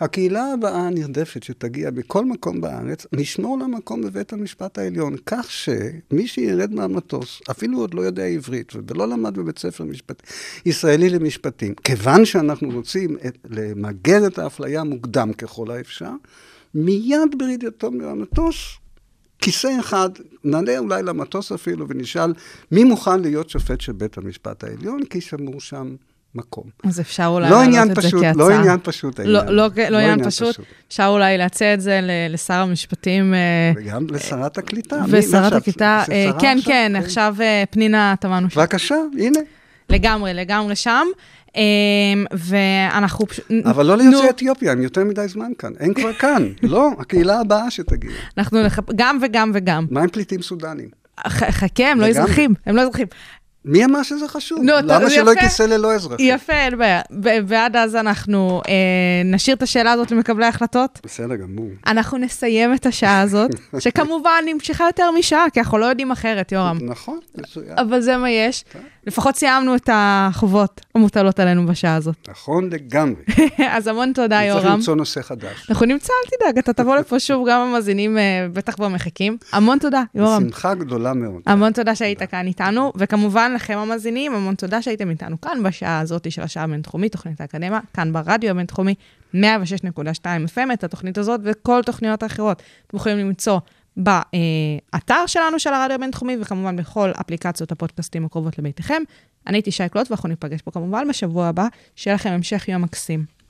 הקהילה 0.00 0.52
הבאה 0.52 0.86
הנרדפת 0.86 1.42
שתגיע 1.42 1.90
בכל 1.90 2.24
מקום 2.24 2.60
בארץ, 2.60 3.06
נשמור 3.12 3.58
לה 3.58 3.66
מקום 3.66 4.02
בבית 4.02 4.32
המשפט 4.32 4.78
העליון, 4.78 5.16
כך 5.26 5.49
שמי 5.50 6.26
שירד 6.26 6.72
מהמטוס, 6.72 7.40
אפילו 7.50 7.78
עוד 7.78 7.94
לא 7.94 8.00
יודע 8.00 8.24
עברית 8.24 8.72
ולא 8.88 9.08
למד 9.08 9.38
בבית 9.38 9.58
ספר 9.58 9.84
משפט... 9.84 10.22
ישראלי 10.66 11.10
למשפטים, 11.10 11.74
כיוון 11.74 12.24
שאנחנו 12.24 12.70
רוצים 12.70 13.16
את... 13.26 13.38
למגר 13.50 14.26
את 14.26 14.38
האפליה 14.38 14.84
מוקדם 14.84 15.32
ככל 15.32 15.70
האפשר, 15.70 16.12
מיד 16.74 17.38
ברדיעתו 17.38 17.90
מהמטוס, 17.90 18.56
כיסא 19.38 19.76
אחד, 19.80 20.10
נעלה 20.44 20.78
אולי 20.78 21.02
למטוס 21.02 21.52
אפילו 21.52 21.88
ונשאל 21.88 22.32
מי 22.70 22.84
מוכן 22.84 23.20
להיות 23.20 23.50
שופט 23.50 23.80
של 23.80 23.92
בית 23.92 24.18
המשפט 24.18 24.64
העליון, 24.64 25.04
כי 25.04 25.20
שמור 25.20 25.60
שם 25.60 25.94
מקום. 26.34 26.64
אז 26.84 27.00
אפשר 27.00 27.26
אולי 27.26 27.50
לא 27.50 27.56
להעלות 27.56 27.66
עניין 27.68 27.90
את 27.90 27.96
זה 27.96 28.02
פשוט, 28.02 28.24
כהצעה. 28.24 28.48
לא 28.48 28.50
עניין 28.54 28.78
פשוט 28.82 29.20
לא, 29.20 29.38
העניין. 29.38 29.54
לא, 29.56 29.68
לא 29.90 29.98
עניין 29.98 30.24
פשוט. 30.24 30.56
אפשר 30.88 31.06
אולי 31.06 31.38
להציע 31.38 31.74
את 31.74 31.80
זה 31.80 32.00
לשר 32.30 32.54
המשפטים. 32.54 33.34
אה, 33.34 33.72
וגם 33.76 34.06
לשרת 34.10 34.58
הקליטה. 34.58 34.96
מי- 34.96 35.18
ושרת? 35.18 35.52
הקליטה, 35.52 36.02
זה 36.06 36.12
אה, 36.12 36.30
כן, 36.40 36.56
עכשיו? 36.58 36.72
כן, 36.72 36.92
עכשיו 36.96 37.36
אה, 37.40 37.64
פנינה 37.70 38.14
תמנו 38.20 38.50
שם. 38.50 38.60
בבקשה, 38.60 38.96
הנה. 39.18 39.40
לגמרי, 39.90 40.34
לגמרי 40.34 40.76
שם. 40.76 41.06
אה, 41.56 41.62
ואנחנו 42.32 43.26
פשוט... 43.26 43.46
אבל 43.64 43.86
לא 43.86 43.96
ליוצאי 43.96 44.30
אתיופיה, 44.30 44.72
הם 44.72 44.82
יותר 44.82 45.04
מדי 45.04 45.28
זמן 45.28 45.50
כאן. 45.58 45.72
הם 45.80 45.94
כבר 45.94 46.12
כאן. 46.12 46.48
לא, 46.62 46.90
הקהילה 46.98 47.40
הבאה 47.40 47.70
שתגיע. 47.70 48.10
אנחנו 48.38 48.62
נח... 48.62 48.78
גם 48.96 49.18
וגם 49.22 49.50
וגם. 49.54 49.86
מה 49.90 50.02
עם 50.02 50.08
פליטים 50.08 50.42
סודנים? 50.42 51.00
חכה, 51.28 51.90
הם 51.90 52.00
לא. 52.00 52.06
אזרחים, 52.06 52.54
הם 52.66 52.76
לא 52.76 52.82
אזרחים. 52.82 53.06
מי 53.64 53.84
אמר 53.84 54.02
שזה 54.02 54.28
חשוב? 54.28 54.58
נו, 54.62 54.78
אתה- 54.78 54.86
למה 54.98 55.10
שלא 55.10 55.32
כיסא 55.34 55.62
ללא 55.62 55.94
אזרחים? 55.94 56.34
יפה, 56.34 56.52
אין 56.52 56.78
בעיה. 56.78 57.00
ועד 57.46 57.76
אז 57.76 57.96
אנחנו 57.96 58.60
אה, 58.68 58.72
נשאיר 59.24 59.56
את 59.56 59.62
השאלה 59.62 59.92
הזאת 59.92 60.10
למקבלי 60.10 60.44
ההחלטות. 60.46 61.00
בסדר 61.04 61.36
גמור. 61.36 61.66
אנחנו 61.86 62.18
נסיים 62.18 62.74
את 62.74 62.86
השעה 62.86 63.20
הזאת, 63.20 63.50
שכמובן 63.78 64.42
נמשכה 64.46 64.84
יותר 64.84 65.10
משעה, 65.10 65.46
כי 65.52 65.60
אנחנו 65.60 65.78
לא 65.78 65.86
יודעים 65.86 66.10
אחרת, 66.10 66.52
יורם. 66.52 66.78
נכון, 66.82 67.18
מצוין. 67.38 67.78
אבל 67.78 68.00
זה 68.00 68.16
מה 68.16 68.30
יש. 68.30 68.64
לפחות 69.06 69.36
סיימנו 69.36 69.76
את 69.76 69.90
החובות 69.92 70.80
המוטלות 70.94 71.40
עלינו 71.40 71.66
בשעה 71.66 71.94
הזאת. 71.94 72.28
נכון 72.28 72.70
לגמרי. 72.72 73.22
אז 73.76 73.86
המון 73.86 74.12
תודה, 74.12 74.40
צריך 74.40 74.64
יורם. 74.64 74.76
למצוא 74.76 74.94
נושא 74.94 75.22
חדש. 75.22 75.66
אנחנו 75.70 75.86
נמצא, 75.86 76.12
אל 76.12 76.36
תדאג, 76.36 76.58
אתה 76.58 76.72
תבוא 76.72 76.96
לפה 76.96 77.20
שוב, 77.20 77.48
גם 77.48 77.60
המאזינים 77.60 78.18
אה, 78.18 78.46
בטח 78.52 78.74
כבר 78.74 78.88
מחכים. 78.88 79.36
המון 79.52 79.78
תודה, 79.78 80.02
יורם. 80.14 80.42
בשמחה 80.42 80.74
גדולה 80.74 81.14
מאוד. 81.14 81.42
המון 81.46 81.72
תודה 81.72 81.94
שהיית 81.94 82.22
כאן 82.22 82.46
איתנו, 82.46 82.92
וכמובן 82.96 83.52
לכם 83.54 83.78
המאזינים, 83.78 84.34
המון 84.34 84.54
תודה 84.54 84.82
שהייתם 84.82 85.10
איתנו 85.10 85.40
כאן 85.40 85.62
בשעה 85.62 86.00
הזאת 86.00 86.32
של 86.32 86.42
השעה 86.42 86.64
הבינתחומית, 86.64 87.12
תוכנית 87.12 87.40
האקדמיה, 87.40 87.80
כאן 87.94 88.12
ברדיו 88.12 88.50
הבינתחומי, 88.50 88.94
106.2 89.34 89.38
FM, 90.54 90.72
את 90.72 90.84
התוכנית 90.84 91.18
הזאת 91.18 91.40
וכל 91.44 91.82
תוכניות 91.82 92.22
האחרות. 92.22 92.62
אתם 92.86 92.96
יכולים 92.96 93.18
למצוא 93.18 93.58
באתר 93.96 95.26
שלנו 95.26 95.58
של 95.58 95.72
הרדיו 95.72 95.94
הבינתחומי, 95.94 96.36
וכמובן 96.40 96.76
בכל 96.76 97.10
אפליקציות 97.20 97.72
הפודקאסטים 97.72 98.24
הקרובות 98.24 98.58
לביתכם. 98.58 99.02
אני 99.46 99.56
הייתי 99.56 99.70
שי 99.70 99.88
קלוט, 99.88 100.10
ואנחנו 100.10 100.28
ניפגש 100.28 100.62
פה 100.62 100.70
כמובן 100.70 101.08
בשבוע 101.08 101.46
הבא. 101.46 101.66
שיהיה 101.96 102.14
לכם 102.14 102.30
המשך 102.30 102.68
יום 102.68 102.82
מקסים. 102.82 103.24